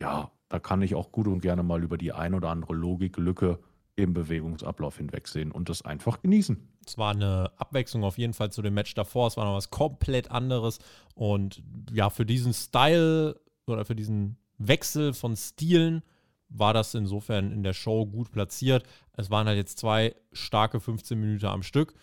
ja, 0.00 0.30
da 0.48 0.58
kann 0.58 0.82
ich 0.82 0.94
auch 0.94 1.12
gut 1.12 1.26
und 1.26 1.40
gerne 1.40 1.62
mal 1.62 1.82
über 1.82 1.98
die 1.98 2.12
ein 2.12 2.34
oder 2.34 2.50
andere 2.50 2.74
Logiklücke 2.74 3.58
im 3.96 4.14
Bewegungsablauf 4.14 4.96
hinwegsehen 4.96 5.52
und 5.52 5.68
das 5.68 5.82
einfach 5.82 6.20
genießen. 6.20 6.68
Es 6.86 6.96
war 6.96 7.12
eine 7.12 7.52
Abwechslung 7.56 8.04
auf 8.04 8.18
jeden 8.18 8.32
Fall 8.32 8.50
zu 8.50 8.62
dem 8.62 8.74
Match 8.74 8.94
davor. 8.94 9.28
Es 9.28 9.36
war 9.36 9.44
noch 9.44 9.54
was 9.54 9.70
komplett 9.70 10.30
anderes. 10.30 10.78
Und 11.14 11.62
ja, 11.92 12.10
für 12.10 12.24
diesen 12.24 12.54
Style 12.54 13.38
oder 13.66 13.84
für 13.84 13.94
diesen 13.94 14.38
Wechsel 14.58 15.12
von 15.12 15.36
Stilen 15.36 16.02
war 16.48 16.74
das 16.74 16.94
insofern 16.94 17.52
in 17.52 17.62
der 17.62 17.74
Show 17.74 18.06
gut 18.06 18.32
platziert. 18.32 18.84
Es 19.12 19.30
waren 19.30 19.46
halt 19.46 19.56
jetzt 19.56 19.78
zwei 19.78 20.14
starke 20.32 20.80
15 20.80 21.18
Minuten 21.20 21.46
am 21.46 21.62
Stück 21.62 21.94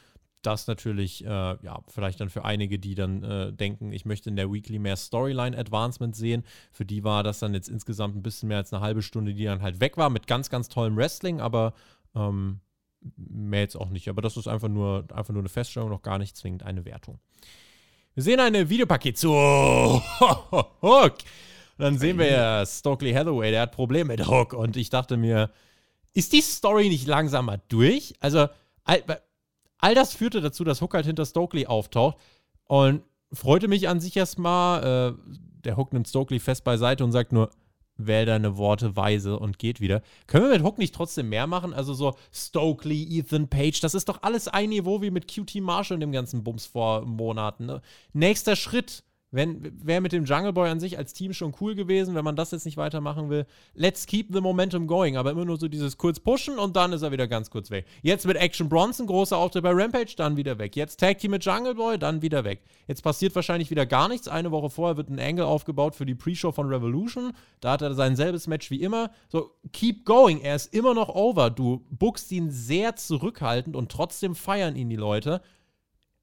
das 0.47 0.67
natürlich, 0.67 1.25
äh, 1.25 1.27
ja, 1.27 1.83
vielleicht 1.89 2.21
dann 2.21 2.29
für 2.29 2.45
einige, 2.45 2.79
die 2.79 2.95
dann 2.95 3.21
äh, 3.21 3.53
denken, 3.53 3.91
ich 3.91 4.05
möchte 4.05 4.29
in 4.29 4.37
der 4.37 4.51
Weekly 4.51 4.79
mehr 4.79 4.95
Storyline-Advancement 4.95 6.15
sehen. 6.15 6.43
Für 6.71 6.85
die 6.85 7.03
war 7.03 7.21
das 7.21 7.39
dann 7.39 7.53
jetzt 7.53 7.67
insgesamt 7.67 8.15
ein 8.15 8.23
bisschen 8.23 8.47
mehr 8.47 8.57
als 8.57 8.71
eine 8.71 8.81
halbe 8.81 9.01
Stunde, 9.01 9.33
die 9.33 9.43
dann 9.43 9.61
halt 9.61 9.81
weg 9.81 9.97
war, 9.97 10.09
mit 10.09 10.25
ganz, 10.25 10.49
ganz 10.49 10.69
tollem 10.69 10.95
Wrestling, 10.95 11.41
aber 11.41 11.73
ähm, 12.15 12.61
mehr 13.17 13.59
jetzt 13.59 13.75
auch 13.75 13.89
nicht. 13.89 14.07
Aber 14.07 14.21
das 14.21 14.37
ist 14.37 14.47
einfach 14.47 14.69
nur, 14.69 15.05
einfach 15.13 15.33
nur 15.33 15.41
eine 15.41 15.49
Feststellung, 15.49 15.89
noch 15.89 16.01
gar 16.01 16.17
nicht 16.17 16.37
zwingend 16.37 16.63
eine 16.63 16.85
Wertung. 16.85 17.19
Wir 18.13 18.23
sehen 18.23 18.39
eine 18.39 18.69
Videopaket 18.69 19.17
zu 19.17 19.29
Hook. 20.81 21.17
Dann 21.77 21.97
sehen 21.99 22.17
wir 22.17 22.31
ja 22.31 22.65
Stokely 22.65 23.13
Hathaway, 23.13 23.51
der 23.51 23.61
hat 23.63 23.73
Probleme 23.73 24.15
mit 24.15 24.27
Hook. 24.27 24.53
Und 24.53 24.77
ich 24.77 24.89
dachte 24.89 25.17
mir, 25.17 25.51
ist 26.13 26.31
die 26.31 26.41
Story 26.41 26.89
nicht 26.89 27.05
langsamer 27.05 27.59
durch? 27.67 28.15
Also, 28.21 28.47
all 29.79 29.95
das 29.95 30.13
führte 30.13 30.41
dazu, 30.41 30.63
dass 30.63 30.81
Hook 30.81 30.93
halt 30.93 31.05
hinter 31.05 31.25
Stokely 31.25 31.65
auftaucht 31.65 32.17
und 32.65 33.01
freute 33.31 33.67
mich 33.67 33.87
an 33.87 33.99
sich 33.99 34.15
erstmal. 34.15 35.15
Äh, 35.15 35.33
der 35.63 35.75
Hook 35.75 35.91
nimmt 35.91 36.07
Stokely 36.07 36.39
fest 36.39 36.63
beiseite 36.63 37.03
und 37.03 37.11
sagt 37.11 37.33
nur, 37.33 37.49
wähl 37.97 38.25
deine 38.25 38.57
Worte 38.57 38.95
weise 38.95 39.39
und 39.39 39.59
geht 39.59 39.81
wieder. 39.81 40.01
Können 40.27 40.45
wir 40.45 40.51
mit 40.51 40.63
Hook 40.63 40.77
nicht 40.77 40.93
trotzdem 40.93 41.29
mehr 41.29 41.47
machen? 41.47 41.73
Also 41.73 41.93
so 41.93 42.15
Stokely, 42.31 43.19
Ethan 43.19 43.49
Page, 43.49 43.79
das 43.81 43.95
ist 43.95 44.07
doch 44.07 44.21
alles 44.21 44.47
ein 44.47 44.69
Niveau 44.69 45.01
wie 45.01 45.11
mit 45.11 45.27
QT 45.27 45.55
Marshall 45.61 45.95
und 45.95 46.01
dem 46.01 46.11
ganzen 46.11 46.43
Bums 46.43 46.65
vor 46.65 47.05
Monaten. 47.05 47.65
Ne? 47.65 47.81
Nächster 48.13 48.55
Schritt, 48.55 49.03
wenn, 49.31 49.85
wäre 49.85 49.99
mit 49.99 50.13
dem 50.13 50.23
Jungle 50.23 50.53
Boy 50.53 50.69
an 50.69 50.79
sich 50.79 50.97
als 50.97 51.13
Team 51.13 51.33
schon 51.33 51.53
cool 51.59 51.75
gewesen, 51.75 52.15
wenn 52.15 52.23
man 52.23 52.37
das 52.37 52.51
jetzt 52.51 52.65
nicht 52.65 52.77
weitermachen 52.77 53.29
will. 53.29 53.45
Let's 53.73 54.05
keep 54.05 54.27
the 54.31 54.39
momentum 54.39 54.87
going, 54.87 55.17
aber 55.17 55.31
immer 55.31 55.43
nur 55.43 55.57
so 55.57 55.67
dieses 55.67 55.97
kurz 55.97 56.19
pushen 56.19 56.57
und 56.57 56.77
dann 56.77 56.93
ist 56.93 57.01
er 57.01 57.11
wieder 57.11 57.27
ganz 57.27 57.49
kurz 57.49 57.69
weg. 57.69 57.85
Jetzt 58.01 58.25
mit 58.25 58.37
Action 58.37 58.69
Bronson, 58.69 59.05
großer 59.05 59.37
Auftritt 59.37 59.63
bei 59.63 59.71
Rampage, 59.73 60.13
dann 60.15 60.37
wieder 60.37 60.57
weg. 60.59 60.77
Jetzt 60.77 60.99
Tag 60.99 61.17
Team 61.17 61.31
mit 61.31 61.43
Jungle 61.43 61.75
Boy, 61.75 61.99
dann 61.99 62.21
wieder 62.21 62.45
weg. 62.45 62.61
Jetzt 62.87 63.01
passiert 63.01 63.35
wahrscheinlich 63.35 63.69
wieder 63.69 63.85
gar 63.85 64.07
nichts. 64.07 64.29
Eine 64.29 64.51
Woche 64.51 64.69
vorher 64.69 64.95
wird 64.95 65.09
ein 65.09 65.19
Angle 65.19 65.45
aufgebaut 65.45 65.95
für 65.95 66.05
die 66.05 66.15
Pre-Show 66.15 66.53
von 66.53 66.69
Revolution. 66.69 67.33
Da 67.59 67.71
hat 67.71 67.81
er 67.81 67.93
sein 67.95 68.15
selbes 68.15 68.47
Match 68.47 68.71
wie 68.71 68.81
immer. 68.81 69.11
So, 69.27 69.51
keep 69.73 70.05
going. 70.05 70.39
Er 70.39 70.55
ist 70.55 70.73
immer 70.73 70.93
noch 70.93 71.09
over. 71.09 71.49
Du 71.49 71.85
bookst 71.89 72.31
ihn 72.31 72.49
sehr 72.49 72.95
zurückhaltend 72.95 73.75
und 73.75 73.91
trotzdem 73.91 74.35
feiern 74.35 74.77
ihn 74.77 74.89
die 74.89 74.95
Leute. 74.95 75.41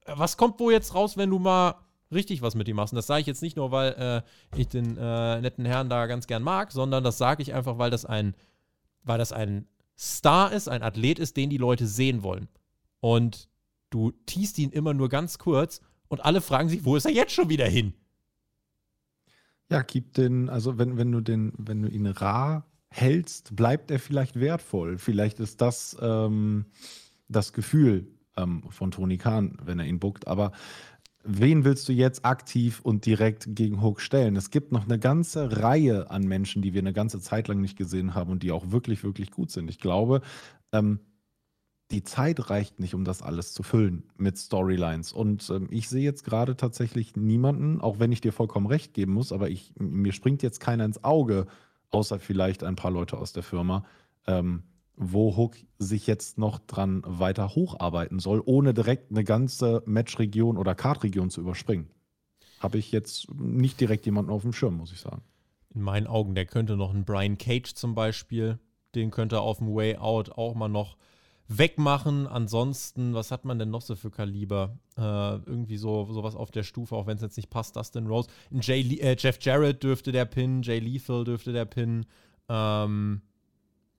Was 0.06 0.36
kommt 0.36 0.58
wohl 0.58 0.72
jetzt 0.72 0.94
raus, 0.94 1.16
wenn 1.16 1.30
du 1.30 1.38
mal 1.38 1.74
richtig 2.12 2.42
was 2.42 2.54
mit 2.54 2.68
ihm 2.68 2.76
machst. 2.76 2.92
Und 2.92 2.96
das 2.96 3.06
sage 3.06 3.20
ich 3.20 3.26
jetzt 3.26 3.42
nicht 3.42 3.56
nur, 3.56 3.70
weil 3.70 3.92
äh, 3.92 4.58
ich 4.58 4.68
den 4.68 4.96
äh, 4.96 5.40
netten 5.40 5.64
Herrn 5.64 5.88
da 5.88 6.06
ganz 6.06 6.26
gern 6.26 6.42
mag, 6.42 6.72
sondern 6.72 7.04
das 7.04 7.18
sage 7.18 7.42
ich 7.42 7.54
einfach, 7.54 7.78
weil 7.78 7.90
das 7.90 8.04
ein, 8.04 8.34
weil 9.02 9.18
das 9.18 9.32
ein 9.32 9.66
Star 9.98 10.52
ist, 10.52 10.68
ein 10.68 10.82
Athlet 10.82 11.18
ist, 11.18 11.36
den 11.36 11.50
die 11.50 11.56
Leute 11.56 11.86
sehen 11.86 12.22
wollen. 12.22 12.48
Und 13.00 13.48
du 13.90 14.12
teast 14.26 14.58
ihn 14.58 14.70
immer 14.70 14.94
nur 14.94 15.08
ganz 15.08 15.38
kurz 15.38 15.80
und 16.08 16.24
alle 16.24 16.40
fragen 16.40 16.68
sich, 16.68 16.84
wo 16.84 16.96
ist 16.96 17.06
er 17.06 17.12
jetzt 17.12 17.32
schon 17.32 17.48
wieder 17.48 17.66
hin? 17.66 17.94
Ja, 19.70 19.82
gib 19.82 20.14
den, 20.14 20.48
also 20.48 20.78
wenn, 20.78 20.96
wenn 20.98 21.10
du 21.10 21.20
den, 21.20 21.52
wenn 21.56 21.82
du 21.82 21.88
ihn 21.88 22.06
rar 22.06 22.66
hältst, 22.90 23.56
bleibt 23.56 23.90
er 23.90 23.98
vielleicht 23.98 24.38
wertvoll. 24.38 24.98
Vielleicht 24.98 25.40
ist 25.40 25.60
das 25.60 25.96
ähm, 26.00 26.66
das 27.28 27.52
Gefühl 27.52 28.06
ähm, 28.36 28.62
von 28.70 28.90
Tony 28.90 29.16
Khan, 29.16 29.58
wenn 29.64 29.78
er 29.78 29.86
ihn 29.86 29.98
buckt. 29.98 30.28
Aber 30.28 30.52
wen 31.24 31.64
willst 31.64 31.88
du 31.88 31.92
jetzt 31.92 32.24
aktiv 32.24 32.80
und 32.82 33.06
direkt 33.06 33.46
gegen 33.54 33.82
Hook 33.82 34.00
stellen? 34.00 34.36
Es 34.36 34.50
gibt 34.50 34.72
noch 34.72 34.84
eine 34.84 34.98
ganze 34.98 35.62
Reihe 35.62 36.10
an 36.10 36.24
Menschen, 36.24 36.62
die 36.62 36.74
wir 36.74 36.80
eine 36.80 36.92
ganze 36.92 37.20
Zeit 37.20 37.48
lang 37.48 37.60
nicht 37.60 37.76
gesehen 37.76 38.14
haben 38.14 38.30
und 38.30 38.42
die 38.42 38.52
auch 38.52 38.70
wirklich, 38.70 39.02
wirklich 39.04 39.30
gut 39.30 39.50
sind. 39.50 39.70
Ich 39.70 39.80
glaube, 39.80 40.20
ähm, 40.72 41.00
die 41.90 42.02
Zeit 42.02 42.50
reicht 42.50 42.80
nicht, 42.80 42.94
um 42.94 43.04
das 43.04 43.22
alles 43.22 43.52
zu 43.52 43.62
füllen 43.62 44.04
mit 44.16 44.38
Storylines. 44.38 45.12
Und 45.12 45.48
ähm, 45.50 45.68
ich 45.70 45.88
sehe 45.88 46.02
jetzt 46.02 46.24
gerade 46.24 46.56
tatsächlich 46.56 47.16
niemanden, 47.16 47.80
auch 47.80 47.98
wenn 47.98 48.12
ich 48.12 48.20
dir 48.20 48.32
vollkommen 48.32 48.66
recht 48.66 48.94
geben 48.94 49.12
muss, 49.12 49.32
aber 49.32 49.50
ich, 49.50 49.72
mir 49.78 50.12
springt 50.12 50.42
jetzt 50.42 50.60
keiner 50.60 50.84
ins 50.84 51.04
Auge, 51.04 51.46
außer 51.90 52.18
vielleicht 52.18 52.64
ein 52.64 52.76
paar 52.76 52.90
Leute 52.90 53.18
aus 53.18 53.32
der 53.32 53.42
Firma, 53.42 53.84
ähm, 54.26 54.64
wo 54.96 55.36
Hook 55.36 55.56
sich 55.78 56.06
jetzt 56.06 56.38
noch 56.38 56.58
dran 56.60 57.02
weiter 57.04 57.54
hocharbeiten 57.54 58.18
soll, 58.18 58.42
ohne 58.44 58.74
direkt 58.74 59.10
eine 59.10 59.24
ganze 59.24 59.82
Matchregion 59.86 60.56
oder 60.56 60.74
Kartregion 60.74 61.30
zu 61.30 61.40
überspringen. 61.40 61.90
Habe 62.60 62.78
ich 62.78 62.92
jetzt 62.92 63.32
nicht 63.34 63.80
direkt 63.80 64.06
jemanden 64.06 64.30
auf 64.30 64.42
dem 64.42 64.52
Schirm, 64.52 64.76
muss 64.76 64.92
ich 64.92 65.00
sagen. 65.00 65.22
In 65.74 65.82
meinen 65.82 66.06
Augen, 66.06 66.34
der 66.34 66.46
könnte 66.46 66.76
noch 66.76 66.94
einen 66.94 67.04
Brian 67.04 67.38
Cage 67.38 67.74
zum 67.74 67.94
Beispiel, 67.94 68.58
den 68.94 69.10
könnte 69.10 69.36
er 69.36 69.42
auf 69.42 69.58
dem 69.58 69.74
Way 69.74 69.96
Out 69.96 70.30
auch 70.30 70.54
mal 70.54 70.68
noch 70.68 70.96
wegmachen. 71.48 72.26
Ansonsten, 72.26 73.14
was 73.14 73.30
hat 73.30 73.44
man 73.44 73.58
denn 73.58 73.70
noch 73.70 73.82
so 73.82 73.96
für 73.96 74.10
Kaliber? 74.10 74.78
Äh, 74.96 75.00
irgendwie 75.00 75.76
so 75.76 76.06
sowas 76.12 76.36
auf 76.36 76.50
der 76.50 76.62
Stufe, 76.62 76.94
auch 76.94 77.06
wenn 77.06 77.16
es 77.16 77.22
jetzt 77.22 77.36
nicht 77.36 77.50
passt, 77.50 77.76
Dustin 77.76 78.06
Rose. 78.06 78.28
Jay 78.50 78.82
äh, 79.00 79.16
Jeff 79.18 79.38
Jarrett 79.40 79.82
dürfte 79.82 80.12
der 80.12 80.24
Pin, 80.24 80.62
Jay 80.62 80.78
Lethal 80.78 81.24
dürfte 81.24 81.52
der 81.52 81.64
Pin. 81.64 82.06
Ähm, 82.48 83.22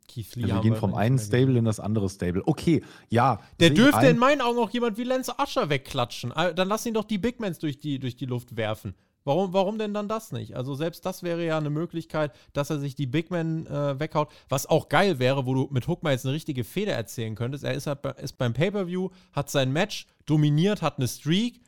Keith 0.08 0.36
Lee 0.36 0.44
also 0.44 0.56
wir 0.56 0.62
gehen 0.62 0.76
vom 0.76 0.94
einen 0.94 1.20
Stable 1.20 1.58
in 1.58 1.66
das 1.66 1.80
andere 1.80 2.10
Stable. 2.10 2.44
Okay, 2.46 2.84
ja. 3.10 3.40
Der 3.60 3.70
dürfte 3.72 4.08
in 4.08 4.18
meinen 4.18 4.42
Augen 4.42 4.60
auch 4.60 4.70
jemand 4.70 4.98
wie 4.98 5.04
Lance 5.04 5.34
Usher 5.42 5.70
wegklatschen. 5.70 6.32
Äh, 6.32 6.54
dann 6.54 6.68
lass 6.68 6.86
ihn 6.86 6.94
doch 6.94 7.04
die 7.04 7.18
Big 7.18 7.40
Mans 7.40 7.60
durch 7.60 7.80
die, 7.80 8.00
durch 8.00 8.16
die 8.16 8.26
Luft 8.26 8.58
werfen. 8.58 8.96
Warum, 9.26 9.54
warum 9.54 9.80
denn 9.80 9.94
dann 9.94 10.08
das 10.08 10.32
nicht? 10.32 10.56
Also 10.56 10.76
selbst 10.76 11.04
das 11.04 11.24
wäre 11.24 11.44
ja 11.44 11.58
eine 11.58 11.72
Möglichkeit, 11.72 12.32
dass 12.54 12.70
er 12.70 12.78
sich 12.78 12.94
die 12.94 13.08
Big 13.08 13.32
Men 13.32 13.66
äh, 13.66 14.00
weghaut. 14.00 14.32
Was 14.50 14.68
auch 14.68 14.88
geil 14.88 15.18
wäre, 15.18 15.48
wo 15.48 15.56
du 15.56 15.68
mit 15.72 15.88
Hook 15.88 16.04
mal 16.04 16.12
jetzt 16.12 16.26
eine 16.26 16.36
richtige 16.36 16.64
Feder 16.64 16.94
erzählen 16.94 17.34
könntest. 17.34 17.64
Er 17.64 17.74
ist, 17.74 17.88
halt, 17.88 18.06
ist 18.20 18.38
beim 18.38 18.54
Pay-Per-View, 18.54 19.10
hat 19.34 19.50
sein 19.50 19.74
Match 19.74 20.06
dominiert, 20.28 20.84
hat 20.84 21.00
eine 21.00 21.08
Streak. 21.08 21.60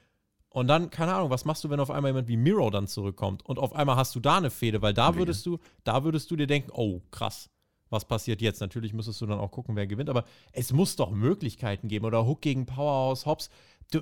Und 0.49 0.67
dann, 0.67 0.91
keine 0.91 1.15
Ahnung, 1.15 1.31
was 1.31 1.45
machst 1.45 1.63
du, 1.63 1.69
wenn 1.71 1.79
auf 1.79 1.89
einmal 1.89 2.11
jemand 2.11 2.27
wie 2.27 2.38
Miro 2.38 2.69
dann 2.69 2.88
zurückkommt? 2.88 3.43
Und 3.43 3.57
auf 3.57 3.73
einmal 3.73 3.95
hast 3.95 4.13
du 4.13 4.19
da 4.19 4.38
eine 4.38 4.51
Fehde, 4.51 4.83
weil 4.83 4.93
da 4.93 5.15
würdest 5.15 5.45
du, 5.45 5.57
da 5.83 6.03
würdest 6.03 6.29
du 6.29 6.35
dir 6.35 6.47
denken, 6.47 6.69
oh, 6.73 7.01
krass, 7.09 7.49
was 7.89 8.05
passiert 8.05 8.41
jetzt? 8.41 8.61
Natürlich 8.61 8.93
müsstest 8.93 9.21
du 9.21 9.25
dann 9.25 9.39
auch 9.39 9.51
gucken, 9.51 9.75
wer 9.75 9.88
gewinnt, 9.88 10.09
aber 10.09 10.25
es 10.51 10.73
muss 10.73 10.95
doch 10.95 11.11
Möglichkeiten 11.11 11.88
geben. 11.88 12.05
Oder 12.05 12.25
Hook 12.25 12.41
gegen 12.41 12.65
Powerhouse 12.65 13.25
Hobbs. 13.25 13.49
Du, 13.91 14.01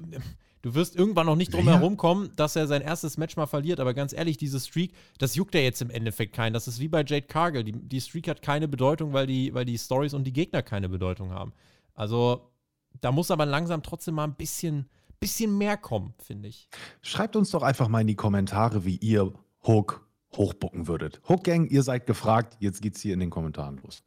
Du 0.66 0.74
wirst 0.74 0.96
irgendwann 0.96 1.28
noch 1.28 1.36
nicht 1.36 1.54
drum 1.54 1.68
herum 1.68 1.96
kommen, 1.96 2.32
dass 2.38 2.56
er 2.56 2.66
sein 2.66 2.82
erstes 2.82 3.18
Match 3.18 3.38
mal 3.38 3.46
verliert. 3.46 3.80
Aber 3.80 3.94
ganz 3.94 4.14
ehrlich, 4.14 4.38
diese 4.38 4.60
Streak, 4.60 4.96
das 5.20 5.36
juckt 5.36 5.54
ja 5.54 5.62
jetzt 5.62 5.80
im 5.84 5.92
Endeffekt 5.92 6.34
keinen. 6.34 6.54
Das 6.54 6.68
ist 6.68 6.80
wie 6.80 6.88
bei 6.88 7.04
Jade 7.06 7.28
Cargill. 7.28 7.64
Die, 7.64 7.74
die 7.74 8.02
Streak 8.02 8.28
hat 8.28 8.42
keine 8.42 8.68
Bedeutung, 8.68 9.14
weil 9.14 9.28
die, 9.28 9.54
weil 9.54 9.66
die 9.66 9.78
Stories 9.78 10.16
und 10.16 10.24
die 10.24 10.34
Gegner 10.34 10.64
keine 10.64 10.90
Bedeutung 10.90 11.30
haben. 11.30 11.54
Also, 11.94 12.50
da 13.00 13.12
muss 13.12 13.30
aber 13.30 13.46
langsam 13.46 13.84
trotzdem 13.84 14.16
mal 14.16 14.24
ein 14.24 14.34
bisschen, 14.34 14.90
bisschen 15.20 15.56
mehr 15.56 15.78
kommen, 15.78 16.16
finde 16.18 16.50
ich. 16.50 16.68
Schreibt 17.04 17.36
uns 17.36 17.52
doch 17.52 17.62
einfach 17.62 17.88
mal 17.88 18.02
in 18.02 18.08
die 18.08 18.16
Kommentare, 18.16 18.86
wie 18.86 18.98
ihr 18.98 19.34
Hook 19.68 20.05
hochbucken 20.38 20.88
würdet. 20.88 21.22
Hook 21.28 21.44
Gang, 21.44 21.70
ihr 21.70 21.84
seid 21.84 22.06
gefragt. 22.06 22.58
Jetzt 22.60 22.82
geht's 22.82 23.02
hier 23.02 23.14
in 23.14 23.20
den 23.20 23.30
Kommentaren 23.30 23.80
los. 23.84 24.04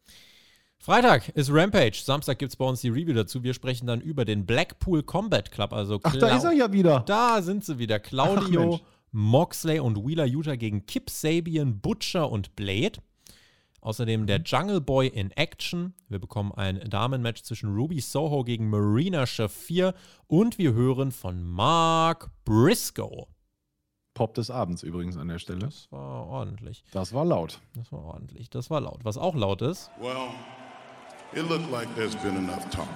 Freitag 0.78 1.28
ist 1.30 1.50
Rampage. 1.52 2.00
Samstag 2.04 2.38
gibt 2.38 2.52
es 2.52 2.56
bei 2.56 2.64
uns 2.64 2.80
die 2.80 2.88
Review 2.88 3.12
dazu. 3.12 3.42
Wir 3.42 3.52
sprechen 3.52 3.86
dann 3.86 4.00
über 4.00 4.24
den 4.24 4.46
Blackpool 4.46 5.02
Combat 5.02 5.50
Club. 5.50 5.72
Also 5.72 6.00
Ach, 6.02 6.16
da 6.16 6.36
ist 6.36 6.44
er 6.44 6.52
ja 6.52 6.72
wieder. 6.72 7.00
Da 7.00 7.42
sind 7.42 7.64
sie 7.64 7.78
wieder. 7.78 7.98
Claudio, 7.98 8.80
Ach, 8.80 8.86
Moxley 9.10 9.80
und 9.80 9.96
Wheeler 10.06 10.24
Utah 10.24 10.56
gegen 10.56 10.86
Kip 10.86 11.10
Sabian, 11.10 11.80
Butcher 11.80 12.30
und 12.30 12.54
Blade. 12.54 13.00
Außerdem 13.80 14.26
der 14.26 14.40
Jungle 14.42 14.80
Boy 14.80 15.08
in 15.08 15.30
Action. 15.32 15.94
Wir 16.08 16.18
bekommen 16.18 16.52
ein 16.52 16.80
Damenmatch 16.88 17.42
zwischen 17.42 17.74
Ruby 17.74 18.00
Soho 18.00 18.44
gegen 18.44 18.70
Marina 18.70 19.26
Shafir. 19.26 19.94
Und 20.26 20.58
wir 20.58 20.74
hören 20.74 21.10
von 21.10 21.42
Mark 21.42 22.30
Briscoe. 22.44 23.26
Pop 24.18 24.34
des 24.34 24.50
Abends 24.50 24.82
übrigens 24.82 25.16
an 25.16 25.28
der 25.28 25.38
Stelle. 25.38 25.60
Das 25.60 25.86
war 25.92 26.26
ordentlich. 26.26 26.82
Das 26.90 27.12
war 27.12 27.24
laut. 27.24 27.60
Das 27.76 27.92
war 27.92 28.04
ordentlich. 28.04 28.50
Das 28.50 28.68
war 28.68 28.80
laut. 28.80 29.04
Was 29.04 29.16
auch 29.16 29.36
laut 29.36 29.62
ist. 29.62 29.92
Well. 30.00 30.16
It 31.34 31.48
looked 31.48 31.70
like 31.70 31.86
there's 31.94 32.16
been 32.16 32.36
enough 32.36 32.68
talk. 32.68 32.88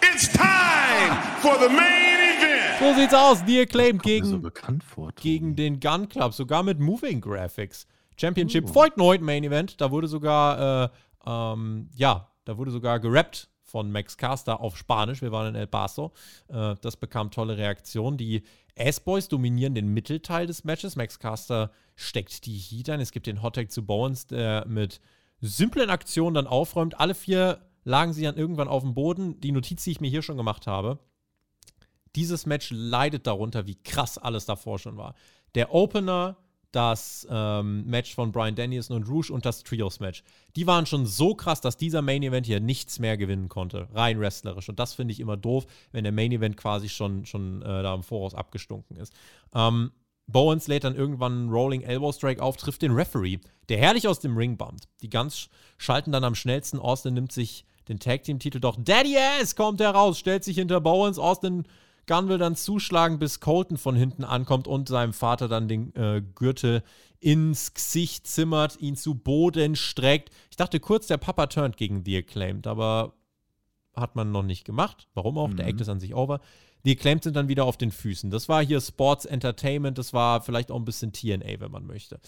It's 0.00 0.28
time 0.28 1.16
for 1.40 1.56
the 1.58 1.68
main 1.68 2.38
event. 2.38 2.78
So 2.78 2.94
sieht's 2.94 3.14
aus. 3.14 3.42
The 3.44 3.62
Acclaim 3.62 3.98
gegen, 3.98 4.26
so 4.26 4.38
bekannt 4.38 4.84
vor, 4.84 5.10
gegen 5.16 5.56
den 5.56 5.80
Gun 5.80 6.08
Club, 6.08 6.34
sogar 6.34 6.62
mit 6.62 6.78
Moving 6.78 7.20
Graphics. 7.20 7.88
Championship 8.16 8.66
uh. 8.66 8.72
folgt 8.72 8.96
erneut 8.96 9.22
Main 9.22 9.42
Event. 9.42 9.80
Da 9.80 9.90
wurde 9.90 10.06
sogar, 10.06 10.84
äh, 10.84 10.88
ähm, 11.26 11.88
ja, 11.96 12.28
da 12.44 12.56
wurde 12.56 12.70
sogar 12.70 13.00
gerappt 13.00 13.48
von 13.74 13.90
Max 13.90 14.16
Caster 14.16 14.60
auf 14.60 14.76
Spanisch. 14.76 15.20
Wir 15.20 15.32
waren 15.32 15.48
in 15.48 15.56
El 15.56 15.66
Paso. 15.66 16.12
Äh, 16.46 16.76
das 16.80 16.96
bekam 16.96 17.32
tolle 17.32 17.56
Reaktionen. 17.56 18.16
Die 18.16 18.44
S-Boys 18.76 19.26
dominieren 19.26 19.74
den 19.74 19.88
Mittelteil 19.88 20.46
des 20.46 20.62
Matches. 20.62 20.94
Max 20.94 21.18
Caster 21.18 21.72
steckt 21.96 22.46
die 22.46 22.56
Heat 22.56 22.88
ein. 22.90 23.00
Es 23.00 23.10
gibt 23.10 23.26
den 23.26 23.42
Hottag 23.42 23.72
zu 23.72 23.84
Bowens, 23.84 24.28
der 24.28 24.64
mit 24.68 25.00
simplen 25.40 25.90
Aktionen 25.90 26.34
dann 26.34 26.46
aufräumt. 26.46 27.00
Alle 27.00 27.16
vier 27.16 27.66
lagen 27.82 28.12
sie 28.12 28.22
dann 28.22 28.36
irgendwann 28.36 28.68
auf 28.68 28.84
dem 28.84 28.94
Boden. 28.94 29.40
Die 29.40 29.50
Notiz, 29.50 29.82
die 29.82 29.90
ich 29.90 30.00
mir 30.00 30.08
hier 30.08 30.22
schon 30.22 30.36
gemacht 30.36 30.68
habe, 30.68 31.00
dieses 32.14 32.46
Match 32.46 32.70
leidet 32.70 33.26
darunter, 33.26 33.66
wie 33.66 33.82
krass 33.82 34.18
alles 34.18 34.46
davor 34.46 34.78
schon 34.78 34.96
war. 34.96 35.16
Der 35.56 35.74
Opener, 35.74 36.36
das 36.74 37.26
ähm, 37.30 37.84
Match 37.86 38.14
von 38.14 38.32
Brian 38.32 38.54
Danielson 38.54 38.96
und 38.96 39.08
Rouge 39.08 39.32
und 39.32 39.46
das 39.46 39.62
Trios-Match, 39.62 40.22
die 40.56 40.66
waren 40.66 40.86
schon 40.86 41.06
so 41.06 41.34
krass, 41.34 41.60
dass 41.60 41.76
dieser 41.76 42.02
Main-Event 42.02 42.46
hier 42.46 42.60
nichts 42.60 42.98
mehr 42.98 43.16
gewinnen 43.16 43.48
konnte, 43.48 43.88
rein 43.92 44.20
wrestlerisch. 44.20 44.68
Und 44.68 44.78
das 44.78 44.94
finde 44.94 45.12
ich 45.12 45.20
immer 45.20 45.36
doof, 45.36 45.66
wenn 45.92 46.04
der 46.04 46.12
Main-Event 46.12 46.56
quasi 46.56 46.88
schon, 46.88 47.26
schon 47.26 47.62
äh, 47.62 47.82
da 47.82 47.94
im 47.94 48.02
Voraus 48.02 48.34
abgestunken 48.34 48.96
ist. 48.96 49.12
Ähm, 49.54 49.92
Bowens 50.26 50.68
lädt 50.68 50.84
dann 50.84 50.96
irgendwann 50.96 51.32
einen 51.32 51.50
Rolling 51.50 51.82
Elbow 51.82 52.12
Strike 52.12 52.42
auf, 52.42 52.56
trifft 52.56 52.82
den 52.82 52.92
Referee, 52.92 53.38
der 53.68 53.78
herrlich 53.78 54.08
aus 54.08 54.20
dem 54.20 54.36
Ring 54.36 54.56
bumpt. 54.56 54.88
Die 55.02 55.10
Guns 55.10 55.48
schalten 55.76 56.12
dann 56.12 56.24
am 56.24 56.34
schnellsten. 56.34 56.78
Austin 56.78 57.14
nimmt 57.14 57.32
sich 57.32 57.66
den 57.88 57.98
Tag 57.98 58.22
Team 58.22 58.38
Titel 58.38 58.60
doch. 58.60 58.76
Daddy 58.78 59.16
Ass 59.18 59.56
kommt 59.56 59.80
heraus, 59.80 60.18
stellt 60.18 60.44
sich 60.44 60.56
hinter 60.56 60.80
Bowens. 60.80 61.18
Austin 61.18 61.64
Gunn 62.06 62.28
will 62.28 62.38
dann 62.38 62.56
zuschlagen, 62.56 63.18
bis 63.18 63.40
Colton 63.40 63.76
von 63.76 63.96
hinten 63.96 64.24
ankommt 64.24 64.66
und 64.66 64.88
seinem 64.88 65.12
Vater 65.12 65.48
dann 65.48 65.68
den 65.68 65.94
äh, 65.94 66.22
Gürtel 66.34 66.82
ins 67.20 67.72
Gesicht 67.72 68.26
zimmert, 68.26 68.80
ihn 68.80 68.96
zu 68.96 69.14
Boden 69.14 69.76
streckt. 69.76 70.30
Ich 70.50 70.56
dachte 70.56 70.80
kurz, 70.80 71.06
der 71.06 71.16
Papa 71.16 71.46
turnt 71.46 71.76
gegen 71.76 72.04
The 72.04 72.18
Acclaimed, 72.18 72.66
aber 72.66 73.14
hat 73.96 74.16
man 74.16 74.32
noch 74.32 74.42
nicht 74.42 74.64
gemacht. 74.64 75.08
Warum 75.14 75.38
auch? 75.38 75.48
Mhm. 75.48 75.56
Der 75.56 75.66
Act 75.66 75.80
ist 75.80 75.88
an 75.88 76.00
sich 76.00 76.14
over. 76.14 76.40
Die 76.84 76.92
Acclaimed 76.92 77.24
sind 77.24 77.34
dann 77.34 77.48
wieder 77.48 77.64
auf 77.64 77.78
den 77.78 77.90
Füßen. 77.90 78.30
Das 78.30 78.48
war 78.48 78.62
hier 78.62 78.80
Sports 78.80 79.24
Entertainment, 79.24 79.96
das 79.96 80.12
war 80.12 80.42
vielleicht 80.42 80.70
auch 80.70 80.76
ein 80.76 80.84
bisschen 80.84 81.12
TNA, 81.12 81.60
wenn 81.60 81.70
man 81.70 81.86
möchte. 81.86 82.20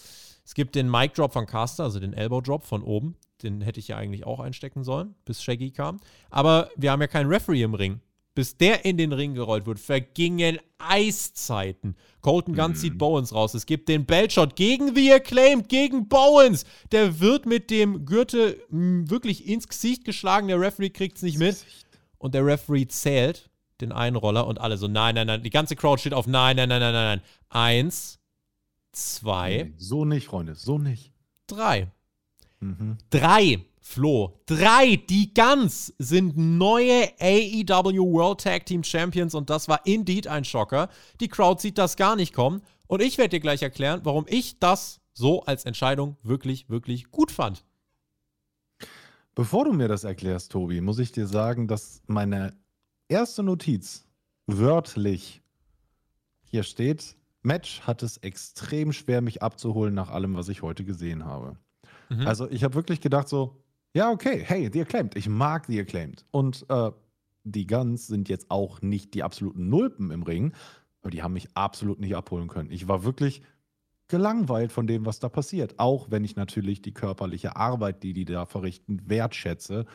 Es 0.43 0.55
gibt 0.55 0.73
den 0.75 0.89
Mic 0.89 1.13
Drop 1.13 1.33
von 1.33 1.45
Caster, 1.45 1.83
also 1.83 1.99
den 1.99 2.13
Elbow 2.13 2.41
Drop 2.41 2.63
von 2.65 2.81
oben. 2.81 3.15
Den 3.43 3.61
hätte 3.61 3.79
ich 3.79 3.89
ja 3.89 3.97
eigentlich 3.97 4.25
auch 4.25 4.39
einstecken 4.39 4.83
sollen, 4.83 5.13
bis 5.25 5.43
Shaggy 5.43 5.69
kam. 5.69 5.99
Aber 6.31 6.71
wir 6.75 6.91
haben 6.91 7.01
ja 7.01 7.07
keinen 7.07 7.27
Referee 7.27 7.61
im 7.61 7.75
Ring. 7.75 8.01
Bis 8.37 8.55
der 8.55 8.85
in 8.85 8.97
den 8.97 9.13
Ring 9.13 9.33
gerollt 9.33 9.65
wird, 9.65 9.79
vergingen 9.79 10.59
Eiszeiten. 10.77 11.95
Colton 12.21 12.53
Gunn 12.53 12.73
mhm. 12.73 12.75
zieht 12.75 12.99
Bowens 12.99 13.33
raus. 13.33 13.55
Es 13.55 13.65
gibt 13.65 13.89
den 13.89 14.05
Bellshot 14.05 14.55
gegen 14.55 14.95
The 14.95 15.13
Acclaimed, 15.13 15.69
gegen 15.69 16.07
Bowens. 16.07 16.63
Der 16.91 17.19
wird 17.19 17.47
mit 17.47 17.71
dem 17.71 18.05
Gürtel 18.05 18.61
wirklich 18.69 19.47
ins 19.47 19.67
Gesicht 19.67 20.05
geschlagen. 20.05 20.49
Der 20.49 20.61
Referee 20.61 20.91
kriegt 20.91 21.17
es 21.17 21.23
nicht 21.23 21.39
mit. 21.39 21.65
Und 22.19 22.35
der 22.35 22.45
Referee 22.45 22.87
zählt 22.87 23.49
den 23.81 23.91
einen 23.91 24.15
Roller 24.15 24.45
und 24.45 24.61
alle 24.61 24.77
so, 24.77 24.87
nein, 24.87 25.15
nein, 25.15 25.25
nein. 25.25 25.41
Die 25.41 25.49
ganze 25.49 25.75
Crowd 25.75 25.99
steht 25.99 26.13
auf 26.13 26.27
nein, 26.27 26.57
nein, 26.57 26.69
nein, 26.69 26.79
nein, 26.79 26.93
nein, 26.93 27.19
nein. 27.19 27.21
Eins, 27.49 28.19
zwei. 28.91 29.63
Nee, 29.63 29.73
so 29.77 30.05
nicht, 30.05 30.27
Freunde, 30.27 30.53
so 30.53 30.77
nicht. 30.77 31.11
Drei. 31.47 31.87
Mhm. 32.59 32.99
Drei, 33.09 33.65
Flo. 33.87 34.37
Drei, 34.45 34.97
die 34.97 35.33
ganz 35.33 35.93
sind 35.97 36.37
neue 36.37 37.09
AEW 37.19 38.11
World 38.11 38.41
Tag 38.41 38.65
Team 38.65 38.83
Champions 38.83 39.33
und 39.33 39.49
das 39.49 39.69
war 39.69 39.85
indeed 39.85 40.27
ein 40.27 40.43
Schocker. 40.43 40.89
Die 41.21 41.29
Crowd 41.29 41.61
sieht 41.61 41.77
das 41.77 41.95
gar 41.95 42.17
nicht 42.17 42.33
kommen 42.33 42.61
und 42.87 43.01
ich 43.01 43.17
werde 43.17 43.29
dir 43.29 43.39
gleich 43.39 43.63
erklären, 43.63 44.01
warum 44.03 44.25
ich 44.27 44.59
das 44.59 44.99
so 45.13 45.41
als 45.43 45.63
Entscheidung 45.63 46.17
wirklich, 46.21 46.69
wirklich 46.69 47.11
gut 47.11 47.31
fand. 47.31 47.63
Bevor 49.33 49.63
du 49.63 49.71
mir 49.71 49.87
das 49.87 50.03
erklärst, 50.03 50.51
Tobi, 50.51 50.81
muss 50.81 50.99
ich 50.99 51.13
dir 51.13 51.25
sagen, 51.25 51.69
dass 51.69 52.01
meine 52.07 52.53
erste 53.07 53.41
Notiz 53.41 54.05
wörtlich. 54.47 55.41
Hier 56.43 56.63
steht, 56.63 57.15
Match 57.41 57.81
hat 57.81 58.03
es 58.03 58.17
extrem 58.17 58.91
schwer, 58.91 59.21
mich 59.21 59.41
abzuholen 59.41 59.95
nach 59.95 60.09
allem, 60.09 60.35
was 60.35 60.49
ich 60.49 60.61
heute 60.61 60.83
gesehen 60.83 61.23
habe. 61.23 61.57
Mhm. 62.09 62.27
Also 62.27 62.49
ich 62.49 62.65
habe 62.65 62.75
wirklich 62.75 62.99
gedacht 62.99 63.29
so, 63.29 63.63
ja, 63.97 64.11
okay, 64.11 64.43
hey, 64.45 64.69
The 64.71 64.81
Acclaimed, 64.81 65.15
ich 65.15 65.27
mag 65.27 65.65
The 65.65 65.79
Acclaimed. 65.79 66.23
Und 66.29 66.67
äh, 66.69 66.91
die 67.43 67.65
Guns 67.65 68.05
sind 68.05 68.29
jetzt 68.29 68.51
auch 68.51 68.79
nicht 68.83 69.15
die 69.15 69.23
absoluten 69.23 69.69
Nulpen 69.69 70.11
im 70.11 70.21
Ring, 70.21 70.53
aber 71.01 71.09
die 71.09 71.23
haben 71.23 71.33
mich 71.33 71.47
absolut 71.55 71.99
nicht 71.99 72.15
abholen 72.15 72.47
können. 72.47 72.69
Ich 72.69 72.87
war 72.87 73.03
wirklich 73.03 73.41
gelangweilt 74.07 74.71
von 74.71 74.85
dem, 74.85 75.07
was 75.07 75.19
da 75.19 75.29
passiert. 75.29 75.79
Auch 75.79 76.11
wenn 76.11 76.23
ich 76.23 76.35
natürlich 76.35 76.83
die 76.83 76.93
körperliche 76.93 77.55
Arbeit, 77.55 78.03
die 78.03 78.13
die 78.13 78.25
da 78.25 78.45
verrichten, 78.45 79.01
wertschätze. 79.07 79.87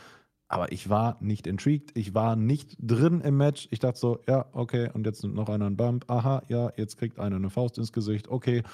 Aber 0.49 0.73
ich 0.73 0.89
war 0.89 1.17
nicht 1.21 1.47
intrigued, 1.47 1.97
ich 1.97 2.13
war 2.13 2.35
nicht 2.35 2.77
drin 2.81 3.21
im 3.21 3.37
Match. 3.37 3.69
Ich 3.71 3.79
dachte 3.79 4.01
so, 4.01 4.19
ja, 4.27 4.47
okay, 4.51 4.91
und 4.93 5.07
jetzt 5.07 5.23
nimmt 5.23 5.37
noch 5.37 5.49
einer 5.49 5.67
einen 5.67 5.77
Bump. 5.77 6.11
Aha, 6.11 6.43
ja, 6.49 6.73
jetzt 6.77 6.99
kriegt 6.99 7.21
einer 7.21 7.37
eine 7.37 7.51
Faust 7.51 7.79
ins 7.79 7.93
Gesicht. 7.93 8.27
Okay, 8.27 8.65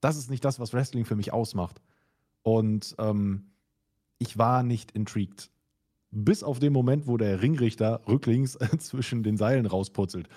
das 0.00 0.16
ist 0.16 0.30
nicht 0.30 0.46
das, 0.46 0.58
was 0.58 0.72
Wrestling 0.72 1.04
für 1.04 1.14
mich 1.14 1.30
ausmacht. 1.30 1.82
Und 2.42 2.94
ähm, 2.98 3.50
ich 4.18 4.38
war 4.38 4.62
nicht 4.62 4.90
intrigued. 4.92 5.50
Bis 6.10 6.42
auf 6.42 6.58
den 6.58 6.72
Moment, 6.72 7.06
wo 7.06 7.16
der 7.16 7.42
Ringrichter 7.42 8.00
rücklings 8.08 8.58
zwischen 8.78 9.22
den 9.22 9.36
Seilen 9.36 9.66
rausputzelt. 9.66 10.28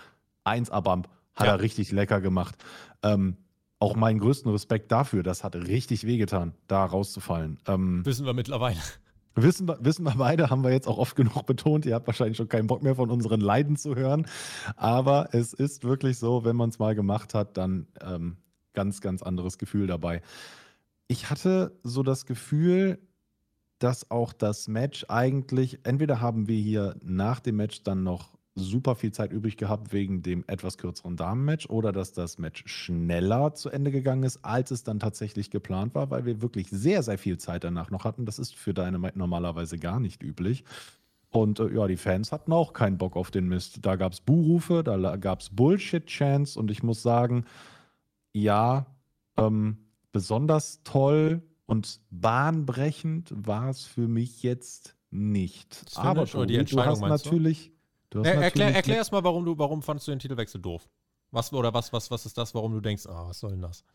1A-Bump. 0.46 1.08
Hat 1.34 1.48
ja. 1.48 1.54
er 1.54 1.62
richtig 1.62 1.92
lecker 1.92 2.20
gemacht. 2.20 2.56
Ähm, 3.04 3.38
auch 3.80 3.96
meinen 3.96 4.20
größten 4.20 4.52
Respekt 4.52 4.92
dafür. 4.92 5.24
Das 5.24 5.44
hat 5.44 5.56
richtig 5.56 6.06
wehgetan, 6.06 6.54
da 6.68 6.86
rauszufallen. 6.86 7.58
Ähm, 7.68 8.06
Wissen 8.06 8.26
wir 8.26 8.34
mittlerweile. 8.34 8.80
Wissen 9.36 9.68
wir, 9.68 9.78
wissen 9.82 10.04
wir 10.04 10.16
beide, 10.18 10.50
haben 10.50 10.62
wir 10.64 10.72
jetzt 10.72 10.88
auch 10.88 10.98
oft 10.98 11.16
genug 11.16 11.46
betont. 11.46 11.86
Ihr 11.86 11.96
habt 11.96 12.06
wahrscheinlich 12.06 12.36
schon 12.36 12.50
keinen 12.50 12.68
Bock 12.68 12.84
mehr 12.84 12.96
von 12.96 13.10
unseren 13.10 13.40
Leiden 13.40 13.78
zu 13.78 13.96
hören. 13.96 14.28
Aber 14.76 15.30
es 15.32 15.54
ist 15.54 15.86
wirklich 15.86 16.18
so, 16.18 16.44
wenn 16.44 16.58
man 16.58 16.70
es 16.70 16.80
mal 16.80 16.96
gemacht 16.96 17.34
hat, 17.34 17.56
dann 17.56 17.88
ähm, 18.02 18.38
ganz, 18.74 19.00
ganz 19.00 19.24
anderes 19.24 19.58
Gefühl 19.58 19.88
dabei. 19.88 20.22
Ich 21.08 21.30
hatte 21.30 21.80
so 21.84 22.04
das 22.04 22.26
Gefühl, 22.26 23.00
dass 23.84 24.12
auch 24.12 24.32
das 24.32 24.68
Match 24.68 25.06
eigentlich, 25.10 25.80
entweder 25.84 26.22
haben 26.22 26.48
wir 26.48 26.60
hier 26.60 26.96
nach 27.04 27.40
dem 27.40 27.56
Match 27.56 27.84
dann 27.84 28.04
noch 28.04 28.38
super 28.54 28.96
viel 28.96 29.12
Zeit 29.12 29.32
übrig 29.32 29.58
gehabt 29.58 29.94
wegen 29.94 30.22
dem 30.22 30.44
etwas 30.48 30.78
kürzeren 30.78 31.16
Damenmatch 31.16 31.68
oder 31.70 31.92
dass 31.92 32.12
das 32.12 32.38
Match 32.38 32.64
schneller 32.68 33.54
zu 33.54 33.70
Ende 33.70 33.92
gegangen 33.92 34.24
ist, 34.24 34.44
als 34.44 34.72
es 34.72 34.84
dann 34.84 35.00
tatsächlich 35.00 35.50
geplant 35.50 35.96
war, 35.96 36.12
weil 36.12 36.26
wir 36.26 36.42
wirklich 36.42 36.70
sehr, 36.70 37.02
sehr 37.02 37.18
viel 37.18 37.38
Zeit 37.38 37.64
danach 37.64 37.90
noch 37.90 38.04
hatten. 38.04 38.26
Das 38.26 38.40
ist 38.40 38.56
für 38.56 38.74
Dynamite 38.74 39.18
normalerweise 39.18 39.80
gar 39.80 40.00
nicht 40.00 40.22
üblich. 40.22 40.64
Und 41.30 41.60
äh, 41.60 41.74
ja, 41.74 41.88
die 41.88 41.98
Fans 41.98 42.32
hatten 42.32 42.52
auch 42.52 42.74
keinen 42.74 42.98
Bock 42.98 43.16
auf 43.16 43.32
den 43.32 43.48
Mist. 43.48 43.80
Da 43.82 43.96
gab 43.96 44.12
es 44.12 44.20
Buhrufe, 44.20 44.84
da 44.84 45.16
gab 45.16 45.40
es 45.40 45.50
Bullshit-Chants 45.50 46.58
und 46.58 46.70
ich 46.70 46.84
muss 46.84 47.02
sagen, 47.02 47.46
ja, 48.34 48.86
ähm, 49.38 49.78
besonders 50.12 50.84
toll 50.84 51.42
und 51.72 52.02
bahnbrechend 52.10 53.34
war 53.34 53.70
es 53.70 53.86
für 53.86 54.10
mich 54.10 54.44
jetzt 54.44 54.98
nicht. 55.10 55.86
Aber 55.96 56.26
Tobi, 56.26 56.48
die 56.48 56.58
Entscheidung 56.58 56.96
du 56.96 57.10
hast 57.10 57.24
natürlich. 57.24 57.72
Du? 58.10 58.20
Du 58.24 58.28
er, 58.28 58.42
erklär, 58.42 58.76
erklär 58.76 58.98
erst 58.98 59.14
mal, 59.14 59.24
warum 59.24 59.46
du, 59.46 59.58
warum 59.58 59.82
fandest 59.82 60.06
du 60.06 60.12
den 60.12 60.20
Titelwechsel 60.20 60.60
doof? 60.60 60.90
Was 61.32 61.54
oder 61.54 61.74
was, 61.74 61.94
was, 61.94 62.12
was 62.12 62.26
ist 62.26 62.38
das, 62.38 62.54
warum 62.54 62.74
du 62.74 62.82
denkst, 62.82 63.06
ah, 63.08 63.30
was 63.30 63.40
soll 63.40 63.52
denn 63.52 63.62
das? 63.62 63.86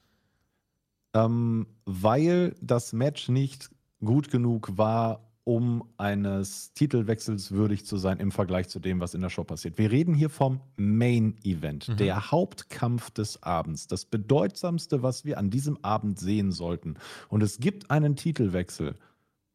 Ähm, 1.13 1.67
weil 1.85 2.57
das 2.63 2.95
Match 2.95 3.29
nicht 3.29 3.69
gut 4.03 4.31
genug 4.31 4.79
war, 4.79 5.29
um 5.47 5.85
eines 5.97 6.73
Titelwechsels 6.73 7.53
würdig 7.53 7.87
zu 7.87 7.99
sein 7.99 8.19
im 8.19 8.33
Vergleich 8.33 8.69
zu 8.69 8.81
dem, 8.81 8.99
was 8.99 9.15
in 9.15 9.21
der 9.21 9.31
Show 9.31 9.45
passiert. 9.45 9.79
Wir 9.79 9.93
reden 9.93 10.13
hier 10.13 10.29
vom 10.29 10.61
Main 10.77 11.37
Event, 11.45 11.89
mhm. 11.89 11.97
der 11.99 12.33
Hauptkampf 12.33 13.13
des 13.13 13.45
Abends, 13.45 13.87
das 13.87 14.07
bedeutsamste, 14.07 15.05
was 15.05 15.25
wir 15.25 15.39
an 15.39 15.49
diesem 15.49 15.79
Abend 15.85 16.19
sehen 16.19 16.51
sollten. 16.51 16.97
Und 17.29 17.45
es 17.45 17.61
gibt 17.61 17.93
einen 17.93 18.17
Titelwechsel 18.17 18.97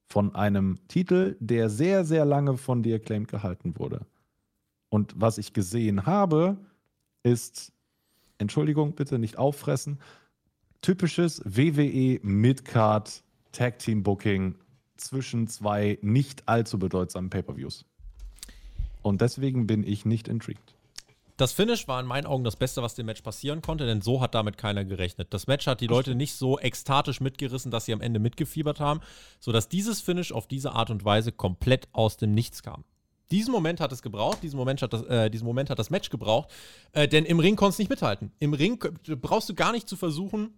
von 0.07 0.33
einem 0.33 0.77
Titel, 0.87 1.35
der 1.41 1.69
sehr, 1.69 2.05
sehr 2.05 2.23
lange 2.23 2.55
von 2.55 2.83
dir 2.83 2.95
Acclaimed 2.95 3.27
gehalten 3.27 3.77
wurde. 3.77 4.05
Und 4.87 5.13
was 5.17 5.37
ich 5.37 5.51
gesehen 5.51 6.05
habe, 6.05 6.55
ist, 7.21 7.73
Entschuldigung, 8.37 8.93
bitte 8.93 9.19
nicht 9.19 9.37
auffressen, 9.37 9.99
typisches 10.79 11.41
WWE 11.43 12.21
Midcard 12.23 13.23
Tag 13.51 13.79
Team 13.79 14.03
Booking 14.03 14.55
zwischen 15.02 15.47
zwei 15.47 15.97
nicht 16.02 16.47
allzu 16.47 16.80
bedeutsamen 16.80 17.30
Pay-per-Views. 17.30 17.86
Und 19.02 19.22
deswegen 19.22 19.68
bin 19.68 19.86
ich 19.86 20.06
nicht 20.06 20.28
intrigued. 20.28 20.76
Das 21.38 21.54
Finish 21.54 21.88
war 21.88 21.99
in 21.99 22.06
meinen 22.06 22.28
Augen 22.28 22.43
das 22.43 22.56
Beste, 22.56 22.84
was 22.84 22.93
dem 22.93 23.08
Match 23.08 23.22
passieren 23.22 23.64
konnte, 23.64 23.88
denn 23.88 24.02
so 24.02 24.22
hat 24.22 24.36
damit 24.36 24.60
keiner 24.60 24.86
gerechnet. 24.86 25.34
Das 25.34 25.47
Match 25.47 25.66
hat 25.66 25.82
die 25.82 25.88
Leute 25.88 26.14
nicht 26.14 26.36
so 26.36 26.60
ekstatisch 26.60 27.20
mitgerissen, 27.20 27.72
dass 27.72 27.86
sie 27.86 27.93
am 27.93 28.02
Ende 28.02 28.20
mitgefiebert 28.20 28.80
haben, 28.80 28.99
sodass 29.39 29.68
dieses 29.68 30.02
Finish 30.02 30.32
auf 30.32 30.45
diese 30.45 30.74
Art 30.74 30.91
und 30.91 31.04
Weise 31.04 31.32
komplett 31.32 31.88
aus 31.93 32.18
dem 32.18 32.36
Nichts 32.36 32.62
kam. 32.62 32.84
Diesen 33.32 33.52
Moment 33.52 33.80
hat 33.80 33.91
es 33.91 34.04
gebraucht, 34.04 34.43
diesen 34.43 34.58
Moment 34.58 34.84
hat 34.84 34.93
das, 34.93 35.04
äh, 35.04 35.32
diesen 35.32 35.47
Moment 35.47 35.72
hat 35.72 35.80
das 35.80 35.89
Match 35.89 36.10
gebraucht, 36.10 36.52
äh, 36.91 37.08
denn 37.08 37.26
im 37.26 37.39
Ring 37.39 37.56
konntest 37.56 37.80
du 37.80 37.84
nicht 37.84 37.89
mithalten. 37.89 38.32
Im 38.38 38.54
Ring 38.54 38.78
brauchst 39.22 39.49
du 39.49 39.56
gar 39.56 39.72
nicht 39.72 39.89
zu 39.89 39.95
versuchen, 39.95 40.54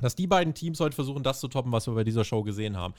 dass 0.00 0.14
die 0.14 0.26
beiden 0.26 0.54
Teams 0.54 0.80
heute 0.80 0.94
versuchen, 0.94 1.22
das 1.22 1.40
zu 1.40 1.48
toppen, 1.48 1.72
was 1.72 1.86
wir 1.86 1.94
bei 1.94 2.04
dieser 2.04 2.24
Show 2.24 2.42
gesehen 2.42 2.76
haben. 2.76 2.94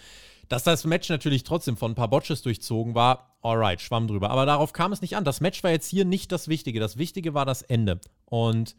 Dass 0.50 0.64
das 0.64 0.86
Match 0.86 1.10
natürlich 1.10 1.44
trotzdem 1.44 1.78
von 1.78 1.92
ein 1.92 1.96
paar 1.96 2.10
Botches 2.10 2.42
durchzogen 2.42 2.96
war, 2.96 3.38
alright, 3.42 3.82
schwamm 3.82 4.08
drüber. 4.08 4.30
Aber 4.30 4.46
darauf 4.46 4.74
kam 4.74 4.92
es 4.92 5.02
nicht 5.02 5.16
an. 5.16 5.24
Das 5.24 5.42
Match 5.42 5.64
war 5.64 5.72
jetzt 5.72 5.90
hier 5.90 6.06
nicht 6.06 6.32
das 6.32 6.48
Wichtige. 6.48 6.80
Das 6.80 6.98
Wichtige 6.98 7.34
war 7.34 7.46
das 7.46 7.62
Ende. 7.62 8.00
Und 8.26 8.76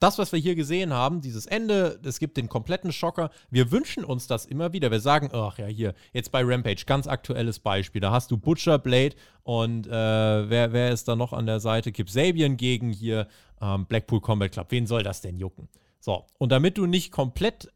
das, 0.00 0.18
was 0.18 0.32
wir 0.32 0.38
hier 0.38 0.54
gesehen 0.54 0.94
haben, 0.94 1.20
dieses 1.20 1.44
Ende, 1.44 2.00
es 2.02 2.18
gibt 2.18 2.38
den 2.38 2.48
kompletten 2.48 2.90
Schocker. 2.90 3.30
Wir 3.50 3.70
wünschen 3.70 4.02
uns 4.02 4.26
das 4.26 4.46
immer 4.46 4.72
wieder. 4.72 4.90
Wir 4.90 5.00
sagen, 5.00 5.28
ach 5.32 5.58
ja, 5.58 5.66
hier, 5.66 5.94
jetzt 6.14 6.32
bei 6.32 6.42
Rampage, 6.42 6.84
ganz 6.86 7.06
aktuelles 7.06 7.58
Beispiel. 7.58 8.00
Da 8.00 8.10
hast 8.10 8.30
du 8.30 8.38
Butcher, 8.38 8.78
Blade 8.78 9.14
und 9.42 9.86
äh, 9.86 9.90
wer, 9.90 10.72
wer 10.72 10.90
ist 10.90 11.06
da 11.06 11.16
noch 11.16 11.34
an 11.34 11.44
der 11.44 11.60
Seite? 11.60 11.92
Kip 11.92 12.08
Sabian 12.08 12.56
gegen 12.56 12.90
hier 12.90 13.28
ähm, 13.60 13.84
Blackpool 13.84 14.22
Combat 14.22 14.50
Club. 14.50 14.68
Wen 14.70 14.86
soll 14.86 15.02
das 15.02 15.20
denn 15.20 15.36
jucken? 15.36 15.68
So, 16.00 16.26
und 16.38 16.50
damit 16.50 16.78
du 16.78 16.86
nicht 16.86 17.12
komplett 17.12 17.70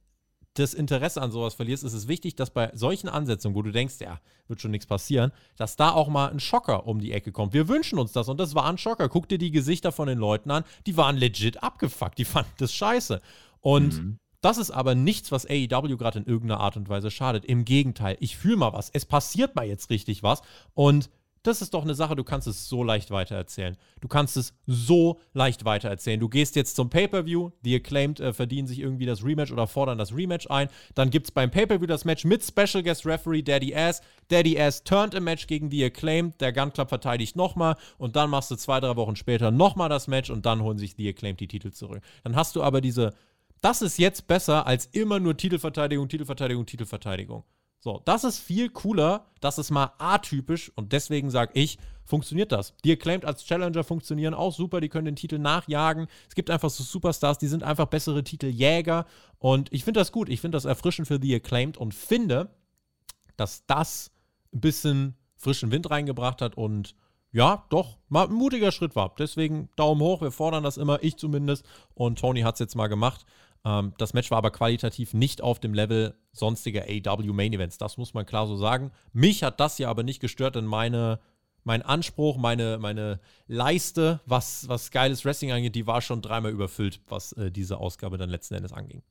das 0.54 0.72
Interesse 0.72 1.20
an 1.20 1.32
sowas 1.32 1.54
verlierst, 1.54 1.82
ist 1.82 1.94
es 1.94 2.08
wichtig, 2.08 2.36
dass 2.36 2.50
bei 2.50 2.70
solchen 2.74 3.08
Ansetzungen, 3.08 3.56
wo 3.56 3.62
du 3.62 3.72
denkst, 3.72 3.96
ja, 4.00 4.20
wird 4.46 4.60
schon 4.60 4.70
nichts 4.70 4.86
passieren, 4.86 5.32
dass 5.56 5.76
da 5.76 5.90
auch 5.90 6.08
mal 6.08 6.30
ein 6.30 6.38
Schocker 6.40 6.86
um 6.86 7.00
die 7.00 7.12
Ecke 7.12 7.32
kommt. 7.32 7.52
Wir 7.52 7.68
wünschen 7.68 7.98
uns 7.98 8.12
das 8.12 8.28
und 8.28 8.38
das 8.38 8.54
war 8.54 8.66
ein 8.66 8.78
Schocker. 8.78 9.08
Guck 9.08 9.28
dir 9.28 9.38
die 9.38 9.50
Gesichter 9.50 9.90
von 9.90 10.06
den 10.06 10.18
Leuten 10.18 10.50
an, 10.50 10.64
die 10.86 10.96
waren 10.96 11.16
legit 11.16 11.62
abgefuckt, 11.62 12.18
die 12.18 12.24
fanden 12.24 12.52
das 12.58 12.72
scheiße. 12.72 13.20
Und 13.60 13.94
mhm. 13.94 14.18
das 14.42 14.58
ist 14.58 14.70
aber 14.70 14.94
nichts, 14.94 15.32
was 15.32 15.44
AEW 15.44 15.96
gerade 15.96 16.20
in 16.20 16.26
irgendeiner 16.26 16.60
Art 16.60 16.76
und 16.76 16.88
Weise 16.88 17.10
schadet. 17.10 17.44
Im 17.44 17.64
Gegenteil, 17.64 18.16
ich 18.20 18.36
fühle 18.36 18.56
mal 18.56 18.72
was. 18.72 18.90
Es 18.90 19.04
passiert 19.04 19.56
mal 19.56 19.66
jetzt 19.66 19.90
richtig 19.90 20.22
was 20.22 20.42
und 20.74 21.10
das 21.44 21.60
ist 21.60 21.74
doch 21.74 21.82
eine 21.82 21.94
Sache, 21.94 22.16
du 22.16 22.24
kannst 22.24 22.46
es 22.48 22.68
so 22.68 22.82
leicht 22.82 23.10
weitererzählen. 23.10 23.76
Du 24.00 24.08
kannst 24.08 24.36
es 24.38 24.54
so 24.66 25.20
leicht 25.34 25.66
weitererzählen. 25.66 26.18
Du 26.18 26.30
gehst 26.30 26.56
jetzt 26.56 26.74
zum 26.74 26.88
Pay-Per-View, 26.88 27.50
die 27.60 27.76
Acclaimed 27.76 28.18
äh, 28.18 28.32
verdienen 28.32 28.66
sich 28.66 28.80
irgendwie 28.80 29.04
das 29.04 29.22
Rematch 29.22 29.52
oder 29.52 29.66
fordern 29.66 29.98
das 29.98 30.16
Rematch 30.16 30.50
ein. 30.50 30.70
Dann 30.94 31.10
gibt 31.10 31.26
es 31.26 31.32
beim 31.32 31.50
Pay-Per-View 31.50 31.86
das 31.86 32.06
Match 32.06 32.24
mit 32.24 32.42
Special 32.42 32.82
Guest 32.82 33.04
Referee 33.04 33.42
Daddy 33.42 33.74
Ass. 33.76 34.00
Daddy 34.28 34.58
Ass 34.58 34.84
turnt 34.84 35.12
im 35.12 35.24
Match 35.24 35.46
gegen 35.46 35.68
die 35.68 35.84
Acclaimed. 35.84 36.40
Der 36.40 36.54
Gun 36.54 36.72
Club 36.72 36.88
verteidigt 36.88 37.36
nochmal 37.36 37.76
und 37.98 38.16
dann 38.16 38.30
machst 38.30 38.50
du 38.50 38.56
zwei, 38.56 38.80
drei 38.80 38.96
Wochen 38.96 39.14
später 39.14 39.50
nochmal 39.50 39.90
das 39.90 40.08
Match 40.08 40.30
und 40.30 40.46
dann 40.46 40.62
holen 40.62 40.78
sich 40.78 40.96
die 40.96 41.08
Acclaimed 41.10 41.40
die 41.40 41.48
Titel 41.48 41.72
zurück. 41.72 42.00
Dann 42.22 42.36
hast 42.36 42.56
du 42.56 42.62
aber 42.62 42.80
diese. 42.80 43.12
Das 43.60 43.82
ist 43.82 43.98
jetzt 43.98 44.26
besser 44.26 44.66
als 44.66 44.86
immer 44.86 45.20
nur 45.20 45.36
Titelverteidigung, 45.36 46.08
Titelverteidigung, 46.08 46.64
Titelverteidigung. 46.64 47.44
So, 47.84 48.00
das 48.06 48.24
ist 48.24 48.38
viel 48.38 48.70
cooler, 48.70 49.26
das 49.42 49.58
ist 49.58 49.70
mal 49.70 49.92
atypisch 49.98 50.72
und 50.74 50.94
deswegen 50.94 51.28
sage 51.28 51.52
ich, 51.52 51.76
funktioniert 52.06 52.50
das. 52.50 52.72
Die 52.82 52.90
Acclaimed 52.90 53.26
als 53.26 53.44
Challenger 53.44 53.84
funktionieren 53.84 54.32
auch 54.32 54.54
super, 54.54 54.80
die 54.80 54.88
können 54.88 55.04
den 55.04 55.16
Titel 55.16 55.38
nachjagen. 55.38 56.06
Es 56.26 56.34
gibt 56.34 56.48
einfach 56.48 56.70
so 56.70 56.82
Superstars, 56.82 57.36
die 57.36 57.46
sind 57.46 57.62
einfach 57.62 57.84
bessere 57.84 58.24
Titeljäger 58.24 59.04
und 59.38 59.70
ich 59.70 59.84
finde 59.84 60.00
das 60.00 60.12
gut, 60.12 60.30
ich 60.30 60.40
finde 60.40 60.56
das 60.56 60.64
erfrischend 60.64 61.08
für 61.08 61.18
The 61.20 61.34
Acclaimed 61.34 61.76
und 61.76 61.92
finde, 61.92 62.48
dass 63.36 63.66
das 63.66 64.12
ein 64.54 64.62
bisschen 64.62 65.18
frischen 65.36 65.70
Wind 65.70 65.90
reingebracht 65.90 66.40
hat 66.40 66.56
und 66.56 66.94
ja, 67.32 67.66
doch, 67.68 67.98
mal 68.08 68.28
ein 68.28 68.32
mutiger 68.32 68.72
Schritt 68.72 68.96
war. 68.96 69.14
Deswegen 69.18 69.68
Daumen 69.76 70.00
hoch, 70.00 70.22
wir 70.22 70.30
fordern 70.30 70.62
das 70.62 70.78
immer, 70.78 71.02
ich 71.02 71.16
zumindest. 71.16 71.66
Und 71.92 72.20
Tony 72.20 72.42
hat 72.42 72.54
es 72.54 72.60
jetzt 72.60 72.76
mal 72.76 72.86
gemacht. 72.86 73.26
Ähm, 73.64 73.92
das 73.98 74.14
Match 74.14 74.30
war 74.30 74.38
aber 74.38 74.50
qualitativ 74.50 75.14
nicht 75.14 75.42
auf 75.42 75.58
dem 75.58 75.74
Level 75.74 76.14
sonstiger 76.32 76.84
AW 76.88 77.32
Main 77.32 77.52
Events. 77.52 77.78
Das 77.78 77.96
muss 77.96 78.14
man 78.14 78.26
klar 78.26 78.46
so 78.46 78.56
sagen. 78.56 78.90
Mich 79.12 79.42
hat 79.42 79.60
das 79.60 79.78
ja 79.78 79.88
aber 79.88 80.02
nicht 80.02 80.20
gestört, 80.20 80.56
denn 80.56 80.66
meine, 80.66 81.20
mein 81.64 81.82
Anspruch, 81.82 82.36
meine, 82.36 82.78
meine 82.78 83.20
Leiste, 83.46 84.20
was, 84.26 84.68
was 84.68 84.90
geiles 84.90 85.24
Wrestling 85.24 85.52
angeht, 85.52 85.74
die 85.74 85.86
war 85.86 86.02
schon 86.02 86.22
dreimal 86.22 86.52
überfüllt, 86.52 87.00
was 87.08 87.32
äh, 87.32 87.50
diese 87.50 87.78
Ausgabe 87.78 88.18
dann 88.18 88.30
letzten 88.30 88.54
Endes 88.54 88.72
anging. 88.72 89.02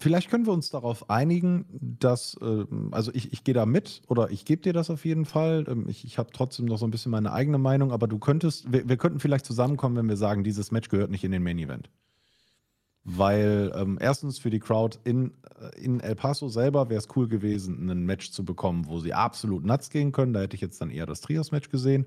Vielleicht 0.00 0.30
können 0.30 0.46
wir 0.46 0.52
uns 0.52 0.70
darauf 0.70 1.10
einigen, 1.10 1.66
dass, 1.70 2.36
äh, 2.40 2.64
also 2.92 3.12
ich, 3.14 3.32
ich 3.32 3.42
gehe 3.42 3.54
da 3.54 3.66
mit 3.66 4.02
oder 4.06 4.30
ich 4.30 4.44
gebe 4.44 4.62
dir 4.62 4.72
das 4.72 4.90
auf 4.90 5.04
jeden 5.04 5.24
Fall. 5.24 5.64
Ähm, 5.68 5.88
ich 5.88 6.04
ich 6.04 6.18
habe 6.18 6.30
trotzdem 6.32 6.66
noch 6.66 6.78
so 6.78 6.86
ein 6.86 6.90
bisschen 6.90 7.10
meine 7.10 7.32
eigene 7.32 7.58
Meinung, 7.58 7.92
aber 7.92 8.06
du 8.06 8.18
könntest, 8.18 8.72
wir, 8.72 8.88
wir 8.88 8.96
könnten 8.96 9.20
vielleicht 9.20 9.44
zusammenkommen, 9.44 9.96
wenn 9.96 10.08
wir 10.08 10.16
sagen, 10.16 10.44
dieses 10.44 10.70
Match 10.70 10.88
gehört 10.88 11.10
nicht 11.10 11.24
in 11.24 11.32
den 11.32 11.42
Main 11.42 11.58
Event. 11.58 11.90
Weil 13.10 13.72
ähm, 13.74 13.98
erstens 14.00 14.38
für 14.38 14.50
die 14.50 14.58
Crowd 14.58 14.98
in, 15.04 15.32
äh, 15.60 15.80
in 15.82 16.00
El 16.00 16.14
Paso 16.14 16.48
selber 16.48 16.90
wäre 16.90 16.98
es 16.98 17.08
cool 17.16 17.26
gewesen, 17.26 17.88
ein 17.88 18.04
Match 18.04 18.32
zu 18.32 18.44
bekommen, 18.44 18.86
wo 18.86 18.98
sie 18.98 19.14
absolut 19.14 19.64
nuts 19.64 19.88
gehen 19.88 20.12
können. 20.12 20.34
Da 20.34 20.40
hätte 20.40 20.56
ich 20.56 20.60
jetzt 20.60 20.78
dann 20.82 20.90
eher 20.90 21.06
das 21.06 21.22
Trios-Match 21.22 21.70
gesehen. 21.70 22.06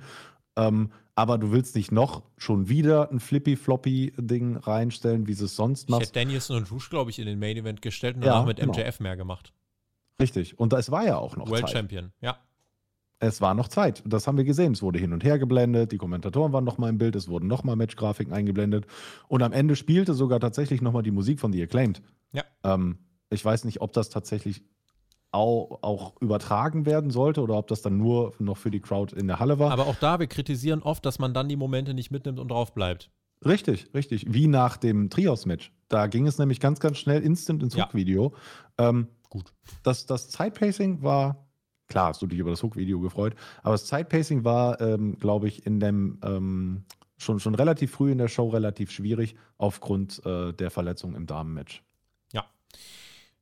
Ähm, 0.56 0.92
aber 1.16 1.40
du 1.40 1.52
willst 1.52 1.76
nicht 1.76 1.92
noch 1.92 2.22
schon 2.38 2.70
wieder 2.70 3.10
ein 3.12 3.20
Flippy-Floppy-Ding 3.20 4.58
reinstellen, 4.58 5.26
wie 5.26 5.34
sie 5.34 5.46
es 5.46 5.56
sonst 5.56 5.90
macht. 5.90 6.04
Ich 6.04 6.10
hätte 6.10 6.20
Danielson 6.20 6.58
und 6.58 6.72
Rouge, 6.72 6.88
glaube 6.92 7.10
ich, 7.10 7.18
in 7.18 7.26
den 7.26 7.40
Main 7.40 7.58
Event 7.58 7.82
gestellt 7.82 8.18
und 8.18 8.22
danach 8.22 8.42
ja, 8.42 8.46
mit 8.46 8.60
genau. 8.60 8.72
MJF 8.72 9.00
mehr 9.00 9.18
gemacht. 9.18 9.54
Richtig. 10.22 10.60
Und 10.60 10.72
es 10.74 10.92
war 10.92 11.04
ja 11.04 11.18
auch 11.18 11.36
noch 11.36 11.50
World 11.50 11.62
Zeit. 11.62 11.72
Champion, 11.72 12.12
ja. 12.22 12.38
Es 13.24 13.40
war 13.40 13.54
noch 13.54 13.68
Zeit. 13.68 14.02
Das 14.04 14.26
haben 14.26 14.38
wir 14.38 14.44
gesehen. 14.44 14.74
Es 14.74 14.82
wurde 14.82 14.98
hin 14.98 15.14
und 15.14 15.24
her 15.24 15.38
geblendet. 15.38 15.92
Die 15.92 15.98
Kommentatoren 15.98 16.54
waren 16.54 16.64
nochmal 16.64 16.90
im 16.90 16.98
Bild. 16.98 17.16
Es 17.16 17.28
wurden 17.28 17.48
nochmal 17.48 17.76
Matchgrafiken 17.76 18.34
eingeblendet. 18.34 18.88
Und 19.28 19.44
am 19.44 19.54
Ende 19.54 19.76
spielte 19.76 20.16
sogar 20.16 20.40
tatsächlich 20.40 20.82
nochmal 20.82 21.04
die 21.04 21.12
Musik 21.12 21.40
von 21.40 21.54
The 21.54 21.62
Acclaimed. 21.62 22.02
Ja. 22.34 22.44
Ähm, 22.64 22.98
ich 23.30 23.46
weiß 23.46 23.66
nicht, 23.66 23.80
ob 23.80 23.94
das 23.94 24.10
tatsächlich 24.10 24.64
auch, 25.32 25.84
auch, 25.84 26.20
übertragen 26.20 26.88
werden 26.88 27.12
sollte 27.12 27.42
oder 27.42 27.58
ob 27.58 27.68
das 27.68 27.84
dann 27.84 27.96
nur 27.96 28.34
noch 28.40 28.58
für 28.58 28.72
die 28.72 28.80
Crowd 28.80 29.16
in 29.16 29.28
der 29.28 29.40
Halle 29.40 29.60
war. 29.60 29.72
Aber 29.72 29.86
auch 29.86 29.96
da, 29.96 30.20
wir 30.20 30.28
kritisieren 30.28 30.82
oft, 30.82 31.06
dass 31.06 31.20
man 31.20 31.34
dann 31.34 31.48
die 31.48 31.56
Momente 31.56 31.94
nicht 31.94 32.10
mitnimmt 32.10 32.40
und 32.40 32.50
drauf 32.50 32.74
bleibt. 32.74 33.12
Richtig, 33.46 33.94
richtig. 33.94 34.34
Wie 34.34 34.48
nach 34.48 34.78
dem 34.78 35.12
Trios-Match. 35.12 35.72
Da 35.90 36.08
ging 36.08 36.26
es 36.26 36.40
nämlich 36.40 36.60
ganz, 36.60 36.80
ganz 36.80 36.98
schnell 36.98 37.22
instant 37.22 37.62
ins 37.62 37.76
ja. 37.76 37.86
Hook-Video. 37.86 38.34
Ähm, 38.80 39.08
Gut. 39.30 39.54
Das, 39.84 40.06
das 40.08 40.30
Zeitpacing 40.30 41.04
war, 41.04 41.48
klar, 41.92 42.08
hast 42.08 42.22
du 42.22 42.28
dich 42.28 42.40
über 42.40 42.50
das 42.50 42.64
Hook-Video 42.64 43.00
gefreut, 43.00 43.36
aber 43.62 43.74
das 43.74 43.86
Zeitpacing 43.86 44.44
war, 44.44 44.82
ähm, 44.82 45.18
glaube 45.20 45.48
ich, 45.48 45.66
in 45.66 45.80
dem 45.80 46.20
ähm, 46.24 46.84
schon, 47.18 47.40
schon 47.40 47.54
relativ 47.54 47.92
früh 47.92 48.12
in 48.12 48.18
der 48.18 48.28
Show 48.28 48.50
relativ 48.50 48.92
schwierig 48.92 49.36
aufgrund 49.58 50.26
äh, 50.26 50.54
der 50.54 50.72
Verletzung 50.72 51.16
im 51.16 51.28
Damenmatch. 51.28 51.84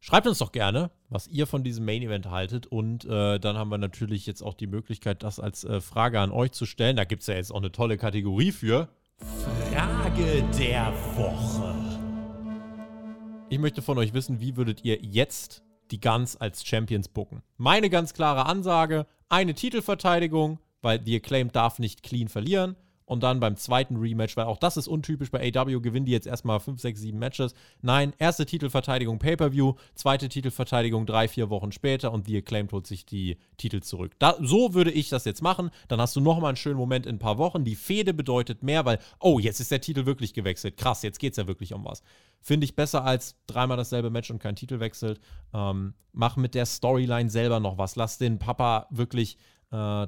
Schreibt 0.02 0.28
uns 0.28 0.38
doch 0.38 0.54
gerne, 0.54 0.92
was 1.10 1.28
ihr 1.28 1.46
von 1.46 1.64
diesem 1.64 1.84
Main 1.84 2.02
Event 2.02 2.30
haltet. 2.30 2.68
Und 2.68 3.04
äh, 3.04 3.38
dann 3.38 3.58
haben 3.58 3.70
wir 3.70 3.78
natürlich 3.78 4.26
jetzt 4.26 4.42
auch 4.42 4.54
die 4.54 4.68
Möglichkeit, 4.68 5.24
das 5.24 5.42
als 5.42 5.66
äh, 5.66 5.82
Frage 5.82 6.22
an 6.22 6.32
euch 6.32 6.54
zu 6.54 6.66
stellen. 6.66 6.96
Da 6.96 7.04
gibt 7.04 7.22
es 7.22 7.28
ja 7.28 7.36
jetzt 7.36 7.52
auch 7.52 7.58
eine 7.58 7.72
tolle 7.72 7.98
Kategorie 7.98 8.54
für. 8.54 8.88
Frage 9.18 10.44
der 10.58 10.94
Woche. 11.18 11.76
Ich 13.50 13.60
möchte 13.60 13.82
von 13.82 13.98
euch 13.98 14.14
wissen, 14.14 14.40
wie 14.40 14.56
würdet 14.56 14.86
ihr 14.86 14.98
jetzt 15.02 15.64
die 15.92 16.00
Guns 16.00 16.36
als 16.36 16.66
Champions 16.66 17.08
booken? 17.08 17.44
Meine 17.58 17.90
ganz 17.90 18.14
klare 18.14 18.46
Ansage: 18.46 19.06
eine 19.30 19.54
Titelverteidigung, 19.54 20.60
weil 20.82 21.02
The 21.04 21.18
Acclaim 21.18 21.52
darf 21.52 21.80
nicht 21.80 22.04
clean 22.04 22.28
verlieren 22.28 22.76
und 23.10 23.24
dann 23.24 23.40
beim 23.40 23.56
zweiten 23.56 23.98
Rematch, 23.98 24.38
weil 24.38 24.46
auch 24.46 24.60
das 24.60 24.78
ist 24.78 24.88
untypisch 24.88 25.32
bei 25.32 25.52
AW, 25.56 25.80
gewinnen 25.82 26.06
die 26.06 26.12
jetzt 26.12 26.28
erstmal 26.28 26.60
5, 26.60 26.80
6, 26.80 27.00
7 27.00 27.18
Matches. 27.18 27.56
Nein, 27.82 28.14
erste 28.20 28.46
Titelverteidigung 28.46 29.18
Pay-Per-View, 29.18 29.74
zweite 29.96 30.30
Titelverteidigung 30.30 31.08
drei, 31.08 31.28
vier 31.28 31.50
Wochen 31.50 31.72
später 31.72 32.12
und 32.12 32.28
The 32.28 32.38
Acclaimed 32.38 32.72
holt 32.72 32.86
sich 32.86 33.08
die 33.08 33.38
Titel 33.58 33.80
zurück. 33.82 34.12
Da, 34.20 34.36
so 34.40 34.76
würde 34.76 34.92
ich 34.92 35.10
das 35.10 35.26
jetzt 35.26 35.42
machen. 35.42 35.72
Dann 35.88 36.00
hast 36.00 36.16
du 36.16 36.22
nochmal 36.22 36.50
einen 36.50 36.58
schönen 36.58 36.78
Moment 36.78 37.08
in 37.08 37.16
ein 37.16 37.20
paar 37.20 37.40
Wochen. 37.40 37.64
Die 37.64 37.76
Fehde 37.76 38.14
bedeutet 38.14 38.62
mehr, 38.62 38.86
weil, 38.86 39.00
oh, 39.20 39.40
jetzt 39.40 39.60
ist 39.60 39.72
der 39.72 39.82
Titel 39.82 40.06
wirklich 40.06 40.36
gewechselt. 40.36 40.78
Krass, 40.78 41.02
jetzt 41.02 41.18
geht 41.20 41.34
es 41.34 41.38
ja 41.38 41.48
wirklich 41.48 41.74
um 41.74 41.86
was. 41.86 42.04
Finde 42.42 42.66
ich 42.66 42.76
besser 42.76 43.04
als 43.04 43.38
dreimal 43.48 43.78
dasselbe 43.78 44.12
Match 44.12 44.30
und 44.30 44.38
kein 44.38 44.56
Titel 44.56 44.80
wechselt. 44.80 45.20
Ähm, 45.52 45.96
mach 46.14 46.38
mit 46.38 46.54
der 46.54 46.68
Storyline 46.68 47.32
selber 47.32 47.60
noch 47.60 47.80
was. 47.80 47.96
Lass 47.96 48.20
den 48.20 48.38
Papa 48.38 48.86
wirklich 48.92 49.38
da, 49.72 50.08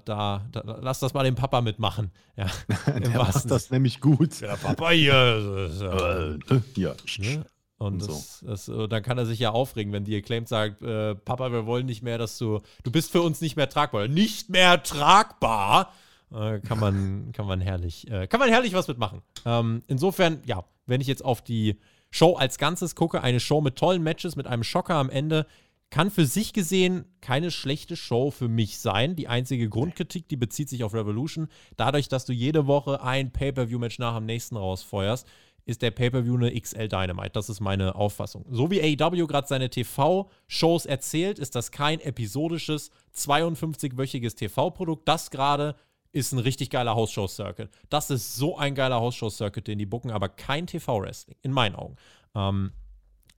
da, 0.51 0.80
lass 0.82 0.99
das 0.99 1.14
mal 1.14 1.24
dem 1.24 1.36
Papa 1.36 1.62
mitmachen. 1.62 2.12
Ja, 2.36 2.47
Der 2.99 3.09
macht 3.12 3.49
das 3.49 3.70
nämlich 3.70 4.01
gut. 4.01 4.41
Der 4.41 4.57
Papa 4.57 4.89
hier. 4.89 5.14
Äh, 5.14 6.82
ja. 6.82 6.95
Ne? 7.20 7.45
Und, 7.82 8.01
das, 8.07 8.39
so. 8.39 8.45
das, 8.45 8.68
äh, 8.68 8.88
dann 8.88 9.01
kann 9.01 9.18
er 9.18 9.26
sich 9.26 9.39
ja 9.39 9.49
aufregen, 9.49 9.91
wenn 9.91 10.03
die 10.03 10.16
Acclaimed 10.16 10.47
sagt, 10.47 10.84
äh, 10.84 11.16
Papa, 11.16 11.51
wir 11.51 11.66
wollen 11.66 11.88
nicht 11.88 12.03
mehr, 12.03 12.20
dass 12.20 12.38
du, 12.38 12.62
du 12.84 12.91
bist 12.91 13.12
für 13.12 13.24
uns 13.24 13.41
nicht 13.41 13.55
mehr 13.55 13.70
tragbar. 13.70 14.07
Nicht 14.07 14.49
mehr 14.49 14.84
tragbar. 14.84 15.91
Äh, 16.32 16.59
kann 16.59 16.80
man, 16.80 17.32
kann 17.34 17.47
man 17.47 17.59
herrlich, 17.59 18.09
äh, 18.12 18.28
kann 18.28 18.39
man 18.39 18.49
herrlich 18.49 18.74
was 18.74 18.88
mitmachen. 18.88 19.24
Ähm, 19.45 19.82
insofern, 19.88 20.41
ja, 20.45 20.64
wenn 20.86 21.01
ich 21.01 21.07
jetzt 21.07 21.26
auf 21.26 21.41
die 21.41 21.80
Show 22.12 22.36
als 22.36 22.59
Ganzes 22.59 22.93
gucke, 22.93 23.24
eine 23.24 23.39
Show 23.39 23.62
mit 23.62 23.78
tollen 23.78 24.03
Matches, 24.03 24.36
mit 24.36 24.45
einem 24.45 24.64
Schocker 24.64 24.95
am 24.95 25.09
Ende, 25.09 25.47
kann 25.92 26.10
für 26.10 26.26
sich 26.26 26.54
gesehen 26.54 27.06
keine 27.20 27.52
schlechte 27.52 27.96
Show 27.96 28.32
für 28.32 28.48
mich 28.48 28.80
sein. 28.80 29.16
Die 29.16 29.28
einzige 29.28 29.70
Grundkritik, 29.70 30.28
die 30.30 30.38
bezieht 30.38 30.70
sich 30.70 30.84
auf 30.84 30.94
Revolution. 30.94 31.50
Dadurch, 31.76 32.08
dass 32.08 32.26
du 32.26 32.34
jede 32.34 32.66
Woche 32.66 33.04
ein 33.04 33.32
Pay-Per-View-Match 33.32 34.00
nach 34.00 34.16
dem 34.16 34.26
nächsten 34.26 34.56
rausfeuerst, 34.56 35.28
ist 35.66 35.82
der 35.82 35.92
Pay-Per-View 35.92 36.36
eine 36.38 36.60
XL 36.60 36.88
Dynamite. 36.88 37.32
Das 37.34 37.50
ist 37.50 37.60
meine 37.60 37.94
Auffassung. 37.96 38.46
So 38.50 38.72
wie 38.72 38.82
AEW 38.82 39.28
gerade 39.28 39.48
seine 39.48 39.70
TV-Shows 39.70 40.86
erzählt, 40.86 41.39
ist 41.39 41.56
das 41.56 41.72
kein 41.72 42.00
episodisches, 42.00 42.89
52-wöchiges 43.16 44.38
TV-Produkt. 44.38 45.08
Das 45.08 45.30
gerade 45.30 45.76
ist 46.14 46.32
ein 46.32 46.39
richtig 46.39 46.70
geiler 46.70 46.96
House-Show-Circuit. 46.96 47.70
Das 47.89 48.10
ist 48.10 48.36
so 48.36 48.58
ein 48.58 48.76
geiler 48.76 49.00
House-Show-Circuit, 49.00 49.68
den 49.68 49.78
die 49.78 49.86
bucken, 49.86 50.12
aber 50.12 50.30
kein 50.30 50.68
TV-Wrestling, 50.68 51.38
in 51.42 51.52
meinen 51.52 51.76
Augen. 51.76 51.96
Ähm, 52.34 52.72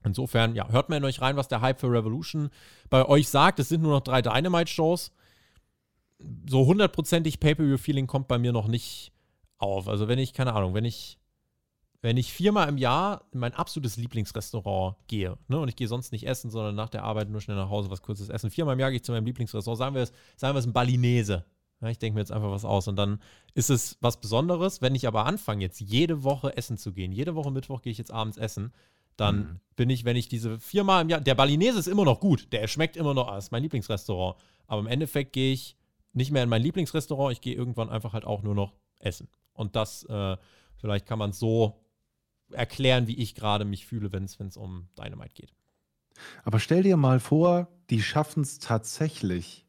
Insofern, 0.04 0.54
ja, 0.54 0.68
hört 0.68 0.90
mal 0.90 0.96
in 0.96 1.04
euch 1.04 1.20
rein, 1.20 1.36
was 1.36 1.48
der 1.48 1.62
Hype 1.62 1.80
für 1.80 1.90
Revolution 1.90 2.50
bei 2.90 3.06
euch 3.06 3.28
sagt. 3.28 3.58
Es 3.58 3.70
sind 3.70 3.82
nur 3.82 3.92
noch 3.92 4.02
drei 4.02 4.20
Dynamite-Shows. 4.22 5.12
So 6.48 6.66
hundertprozentig 6.66 7.40
Pay-Per-View-Feeling 7.40 8.06
kommt 8.06 8.28
bei 8.28 8.38
mir 8.38 8.52
noch 8.52 8.68
nicht 8.68 9.12
auf. 9.58 9.88
Also 9.88 10.06
wenn 10.06 10.18
ich, 10.18 10.34
keine 10.34 10.52
Ahnung, 10.52 10.74
wenn 10.74 10.84
ich, 10.84 11.18
wenn 12.02 12.18
ich 12.18 12.32
viermal 12.34 12.68
im 12.68 12.76
Jahr 12.76 13.22
in 13.32 13.40
mein 13.40 13.54
absolutes 13.54 13.96
Lieblingsrestaurant 13.96 14.96
gehe, 15.08 15.38
ne, 15.48 15.58
und 15.58 15.68
ich 15.68 15.76
gehe 15.76 15.88
sonst 15.88 16.12
nicht 16.12 16.26
essen, 16.26 16.50
sondern 16.50 16.74
nach 16.74 16.90
der 16.90 17.02
Arbeit 17.02 17.30
nur 17.30 17.40
schnell 17.40 17.56
nach 17.56 17.70
Hause 17.70 17.90
was 17.90 18.02
kurzes 18.02 18.28
essen. 18.28 18.50
Viermal 18.50 18.74
im 18.74 18.80
Jahr 18.80 18.90
gehe 18.90 18.96
ich 18.96 19.04
zu 19.04 19.12
meinem 19.12 19.24
Lieblingsrestaurant, 19.24 19.78
sagen 19.78 19.94
wir 19.94 20.02
es, 20.02 20.12
sagen 20.36 20.54
wir 20.54 20.58
es 20.58 20.66
ein 20.66 20.74
Balinese. 20.74 21.46
Ja, 21.80 21.88
ich 21.88 21.98
denke 21.98 22.14
mir 22.14 22.20
jetzt 22.20 22.32
einfach 22.32 22.50
was 22.50 22.64
aus 22.66 22.88
und 22.88 22.96
dann 22.96 23.20
ist 23.54 23.70
es 23.70 23.96
was 24.00 24.20
Besonderes. 24.20 24.82
Wenn 24.82 24.94
ich 24.94 25.06
aber 25.06 25.24
anfange, 25.26 25.62
jetzt 25.62 25.80
jede 25.80 26.24
Woche 26.24 26.56
essen 26.56 26.76
zu 26.76 26.92
gehen, 26.92 27.10
jede 27.10 27.34
Woche 27.34 27.50
Mittwoch 27.50 27.82
gehe 27.82 27.90
ich 27.90 27.98
jetzt 27.98 28.12
abends 28.12 28.36
essen, 28.36 28.72
dann 29.16 29.36
mhm. 29.36 29.60
bin 29.76 29.90
ich, 29.90 30.04
wenn 30.04 30.16
ich 30.16 30.28
diese 30.28 30.58
viermal 30.58 31.02
im 31.02 31.08
Jahr, 31.08 31.20
der 31.20 31.34
Balinese 31.34 31.78
ist 31.78 31.86
immer 31.86 32.04
noch 32.04 32.20
gut, 32.20 32.52
der 32.52 32.66
schmeckt 32.68 32.96
immer 32.96 33.14
noch, 33.14 33.28
das 33.28 33.44
ist 33.44 33.50
mein 33.52 33.62
Lieblingsrestaurant. 33.62 34.36
Aber 34.66 34.80
im 34.80 34.86
Endeffekt 34.86 35.32
gehe 35.32 35.52
ich 35.52 35.76
nicht 36.12 36.30
mehr 36.30 36.42
in 36.42 36.48
mein 36.48 36.62
Lieblingsrestaurant, 36.62 37.32
ich 37.32 37.40
gehe 37.40 37.54
irgendwann 37.54 37.90
einfach 37.90 38.12
halt 38.12 38.24
auch 38.24 38.42
nur 38.42 38.54
noch 38.54 38.74
essen. 38.98 39.28
Und 39.52 39.76
das, 39.76 40.04
äh, 40.04 40.36
vielleicht 40.76 41.06
kann 41.06 41.18
man 41.18 41.30
es 41.30 41.38
so 41.38 41.80
erklären, 42.50 43.06
wie 43.06 43.16
ich 43.16 43.34
gerade 43.34 43.64
mich 43.64 43.86
fühle, 43.86 44.12
wenn 44.12 44.24
es 44.24 44.56
um 44.56 44.88
Dynamite 44.98 45.34
geht. 45.34 45.54
Aber 46.44 46.60
stell 46.60 46.82
dir 46.82 46.96
mal 46.96 47.20
vor, 47.20 47.68
die 47.90 48.02
schaffen 48.02 48.42
es 48.42 48.58
tatsächlich, 48.58 49.66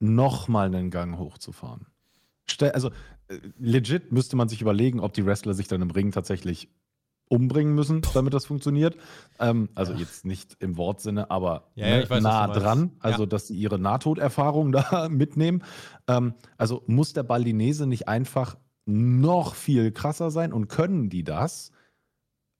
nochmal 0.00 0.66
einen 0.66 0.90
Gang 0.90 1.18
hochzufahren. 1.18 1.86
Stell, 2.46 2.70
also 2.70 2.90
äh, 3.28 3.38
legit 3.58 4.12
müsste 4.12 4.36
man 4.36 4.48
sich 4.48 4.60
überlegen, 4.60 5.00
ob 5.00 5.12
die 5.12 5.26
Wrestler 5.26 5.54
sich 5.54 5.68
dann 5.68 5.82
im 5.82 5.90
Ring 5.90 6.12
tatsächlich 6.12 6.68
umbringen 7.28 7.74
müssen, 7.74 8.02
damit 8.14 8.34
das 8.34 8.46
funktioniert. 8.46 8.96
Ähm, 9.38 9.68
also 9.74 9.92
ja. 9.92 10.00
jetzt 10.00 10.24
nicht 10.24 10.56
im 10.60 10.76
Wortsinne, 10.76 11.30
aber 11.30 11.68
ja, 11.74 11.88
ja, 11.88 12.10
weiß, 12.10 12.22
nah 12.22 12.48
dran. 12.48 12.92
Also, 13.00 13.26
dass 13.26 13.48
sie 13.48 13.56
ihre 13.56 13.78
Nahtoderfahrung 13.78 14.72
da 14.72 15.08
mitnehmen. 15.08 15.62
Ähm, 16.06 16.34
also 16.56 16.82
muss 16.86 17.12
der 17.12 17.22
Balinese 17.22 17.86
nicht 17.86 18.08
einfach 18.08 18.56
noch 18.86 19.54
viel 19.54 19.92
krasser 19.92 20.30
sein 20.30 20.52
und 20.52 20.68
können 20.68 21.10
die 21.10 21.24
das 21.24 21.72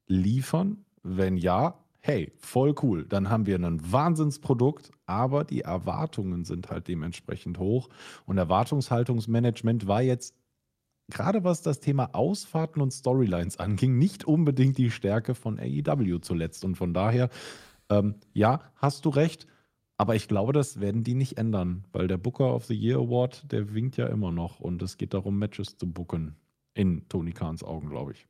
liefern? 0.07 0.85
Wenn 1.03 1.37
ja, 1.37 1.79
hey, 2.01 2.33
voll 2.39 2.75
cool. 2.83 3.07
Dann 3.07 3.31
haben 3.31 3.47
wir 3.47 3.57
ein 3.57 3.93
Wahnsinnsprodukt, 3.93 4.91
aber 5.07 5.45
die 5.45 5.63
Erwartungen 5.63 6.45
sind 6.45 6.71
halt 6.71 6.89
dementsprechend 6.89 7.59
hoch. 7.59 7.89
Und 8.27 8.39
Erwartungshaltungsmanagement 8.39 9.87
war 9.87 10.03
jetzt 10.03 10.35
gerade 11.11 11.45
was 11.45 11.63
das 11.63 11.81
Thema 11.81 12.11
Ausfahrten 12.15 12.83
und 12.83 12.93
Storylines 12.93 13.59
anging, 13.59 13.99
nicht 13.99 14.25
unbedingt 14.25 14.79
die 14.79 14.91
Stärke 14.91 15.35
von 15.35 15.59
AEW 15.59 16.19
zuletzt. 16.21 16.65
Und 16.65 16.77
von 16.77 16.95
daher, 16.95 17.31
ähm, 17.91 18.17
ja, 18.33 18.61
hast 18.77 19.05
du 19.05 19.11
recht. 19.11 19.47
Aber 19.97 20.15
ich 20.15 20.29
glaube, 20.29 20.53
das 20.53 20.81
werden 20.81 21.03
die 21.03 21.15
nicht 21.15 21.39
ändern, 21.39 21.85
weil 21.91 22.07
der 22.07 22.19
Booker 22.19 22.55
of 22.55 22.67
the 22.67 22.75
Year 22.75 22.99
Award, 22.99 23.51
der 23.51 23.75
winkt 23.75 23.97
ja 23.97 24.07
immer 24.07 24.31
noch 24.31 24.61
und 24.61 24.81
es 24.81 24.97
geht 24.97 25.13
darum, 25.13 25.39
Matches 25.39 25.77
zu 25.77 25.91
booken. 25.91 26.37
In 26.75 27.09
Tony 27.09 27.33
Kahns 27.33 27.65
Augen, 27.65 27.89
glaube 27.89 28.13
ich. 28.13 28.29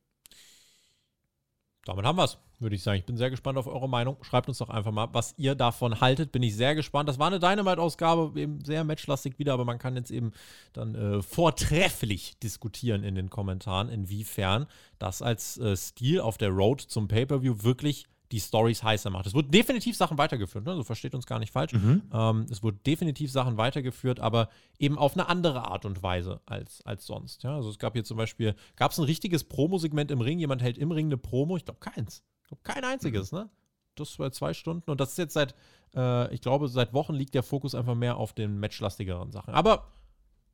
Damit 1.89 2.05
haben 2.05 2.17
wir 2.17 2.25
es 2.25 2.37
würde 2.59 2.75
ich 2.75 2.83
sagen. 2.83 2.99
Ich 2.99 3.05
bin 3.05 3.17
sehr 3.17 3.29
gespannt 3.29 3.57
auf 3.57 3.67
eure 3.67 3.89
Meinung. 3.89 4.17
Schreibt 4.21 4.49
uns 4.49 4.57
doch 4.57 4.69
einfach 4.69 4.91
mal, 4.91 5.07
was 5.13 5.33
ihr 5.37 5.55
davon 5.55 6.01
haltet. 6.01 6.31
Bin 6.31 6.43
ich 6.43 6.55
sehr 6.55 6.75
gespannt. 6.75 7.07
Das 7.09 7.19
war 7.19 7.27
eine 7.27 7.39
Dynamite-Ausgabe, 7.39 8.39
eben 8.39 8.63
sehr 8.63 8.83
matchlastig 8.83 9.39
wieder, 9.39 9.53
aber 9.53 9.65
man 9.65 9.79
kann 9.79 9.95
jetzt 9.95 10.11
eben 10.11 10.31
dann 10.73 10.95
äh, 10.95 11.21
vortrefflich 11.21 12.37
diskutieren 12.39 13.03
in 13.03 13.15
den 13.15 13.29
Kommentaren, 13.29 13.89
inwiefern 13.89 14.67
das 14.99 15.21
als 15.21 15.57
äh, 15.57 15.75
Stil 15.75 16.19
auf 16.19 16.37
der 16.37 16.49
Road 16.49 16.81
zum 16.81 17.07
Pay-Per-View 17.07 17.63
wirklich 17.63 18.05
die 18.31 18.39
Stories 18.39 18.83
heißer 18.83 19.09
macht. 19.09 19.25
Es 19.25 19.33
wurden 19.33 19.49
definitiv 19.49 19.97
Sachen 19.97 20.17
weitergeführt, 20.17 20.65
ne? 20.65 20.75
so 20.75 20.83
versteht 20.83 21.15
uns 21.15 21.25
gar 21.25 21.39
nicht 21.39 21.51
falsch. 21.51 21.73
Mhm. 21.73 22.03
Ähm, 22.13 22.45
es 22.49 22.61
wurden 22.61 22.79
definitiv 22.85 23.31
Sachen 23.31 23.57
weitergeführt, 23.57 24.19
aber 24.19 24.49
eben 24.77 24.97
auf 24.97 25.13
eine 25.13 25.27
andere 25.27 25.65
Art 25.65 25.85
und 25.85 26.03
Weise 26.03 26.39
als, 26.45 26.85
als 26.85 27.05
sonst. 27.05 27.43
Ja? 27.43 27.55
Also 27.55 27.69
es 27.69 27.79
gab 27.79 27.93
hier 27.93 28.03
zum 28.03 28.17
Beispiel, 28.17 28.55
gab 28.75 28.91
es 28.91 28.99
ein 28.99 29.05
richtiges 29.05 29.43
Promo-Segment 29.43 30.11
im 30.11 30.21
Ring, 30.21 30.37
jemand 30.39 30.61
hält 30.61 30.77
im 30.77 30.91
Ring 30.91 31.07
eine 31.07 31.17
Promo, 31.17 31.57
ich 31.57 31.65
glaube 31.65 31.79
keins. 31.79 32.23
Ich 32.43 32.47
glaube 32.49 32.61
kein 32.63 32.83
einziges, 32.83 33.31
mhm. 33.31 33.39
ne? 33.39 33.49
Das 33.95 34.17
war 34.17 34.31
zwei 34.31 34.53
Stunden 34.53 34.89
und 34.89 35.01
das 35.01 35.11
ist 35.11 35.17
jetzt 35.17 35.33
seit, 35.33 35.55
äh, 35.93 36.33
ich 36.33 36.39
glaube, 36.39 36.69
seit 36.69 36.93
Wochen 36.93 37.13
liegt 37.13 37.33
der 37.33 37.43
Fokus 37.43 37.75
einfach 37.75 37.95
mehr 37.95 38.15
auf 38.15 38.31
den 38.31 38.57
matchlastigeren 38.59 39.31
Sachen. 39.31 39.53
Aber 39.53 39.87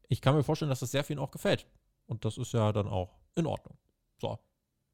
ich 0.07 0.21
kann 0.21 0.36
mir 0.36 0.43
vorstellen, 0.43 0.69
dass 0.69 0.80
das 0.80 0.91
sehr 0.91 1.03
vielen 1.03 1.19
auch 1.19 1.30
gefällt. 1.30 1.67
Und 2.07 2.26
das 2.26 2.38
ist 2.38 2.53
ja 2.53 2.71
dann 2.71 2.88
auch 2.88 3.19
in 3.36 3.45
Ordnung. 3.45 3.78
So, 4.19 4.39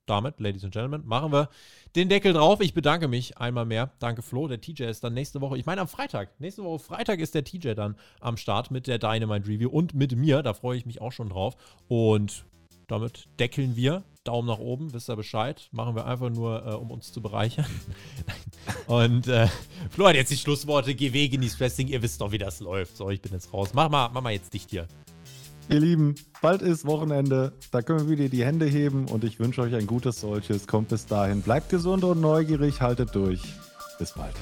damit, 0.06 0.40
Ladies 0.40 0.64
and 0.64 0.74
Gentlemen, 0.74 1.04
machen 1.06 1.32
wir 1.32 1.50
den 1.96 2.10
Deckel 2.10 2.34
drauf. 2.34 2.62
Ich 2.62 2.74
bedanke 2.74 3.08
mich 3.08 3.38
einmal 3.38 3.66
mehr. 3.66 3.92
Danke, 4.00 4.22
Flo. 4.22 4.48
Der 4.48 4.62
TJ 4.62 4.84
ist 4.84 5.04
dann 5.04 5.14
nächste 5.14 5.42
Woche, 5.42 5.58
ich 5.58 5.66
meine 5.66 5.82
am 5.82 5.88
Freitag. 5.88 6.40
Nächste 6.40 6.64
Woche 6.64 6.80
Freitag 6.80 7.20
ist 7.20 7.36
der 7.36 7.44
TJ 7.44 7.74
dann 7.74 7.96
am 8.20 8.38
Start 8.38 8.72
mit 8.72 8.88
der 8.88 8.98
Dynamite 8.98 9.48
Review 9.48 9.70
und 9.70 9.94
mit 9.94 10.16
mir. 10.16 10.44
Da 10.44 10.54
freue 10.54 10.78
ich 10.78 10.86
mich 10.86 11.02
auch 11.02 11.12
schon 11.12 11.30
drauf. 11.30 11.56
Und 11.88 12.46
damit 12.88 13.28
deckeln 13.40 13.76
wir. 13.76 14.04
Daumen 14.24 14.48
nach 14.48 14.60
oben, 14.60 14.94
wisst 14.94 15.10
ihr 15.10 15.16
Bescheid. 15.16 15.68
Machen 15.72 15.96
wir 15.96 16.06
einfach 16.06 16.30
nur, 16.30 16.64
äh, 16.64 16.76
um 16.76 16.92
uns 16.92 17.12
zu 17.12 17.22
bereichern. 17.22 17.66
und 18.88 19.28
äh, 19.28 19.48
Flo 19.90 20.08
hat 20.08 20.16
jetzt 20.16 20.32
die 20.32 20.38
Schlussworte. 20.38 20.94
Geh 20.94 21.12
weg 21.12 21.34
in 21.34 21.42
die 21.42 21.50
Stressing. 21.50 21.88
Ihr 21.88 22.02
wisst 22.04 22.22
doch, 22.22 22.32
wie 22.32 22.38
das 22.38 22.60
läuft. 22.60 22.98
So, 22.98 23.10
ich 23.10 23.22
bin 23.22 23.32
jetzt 23.32 23.52
raus. 23.52 23.70
Mach 23.74 23.90
mal, 23.90 24.10
mach 24.10 24.22
mal 24.22 24.34
jetzt 24.34 24.54
dicht 24.54 24.70
hier. 24.70 24.88
Ihr 25.70 25.80
Lieben, 25.80 26.16
bald 26.42 26.62
ist 26.62 26.86
Wochenende. 26.86 27.54
Da 27.72 27.82
können 27.82 28.10
wir 28.10 28.18
wieder 28.18 28.30
die 28.30 28.44
Hände 28.44 28.66
heben 28.66 29.08
und 29.08 29.24
ich 29.24 29.40
wünsche 29.40 29.62
euch 29.62 29.74
ein 29.76 29.88
gutes 29.88 30.20
solches. 30.20 30.68
Kommt 30.68 30.90
bis 30.90 31.06
dahin. 31.06 31.42
Bleibt 31.42 31.70
gesund 31.70 32.04
und 32.04 32.20
neugierig. 32.20 32.82
Haltet 32.82 33.16
durch. 33.16 33.42
Bis 33.98 34.14
bald. 34.14 34.36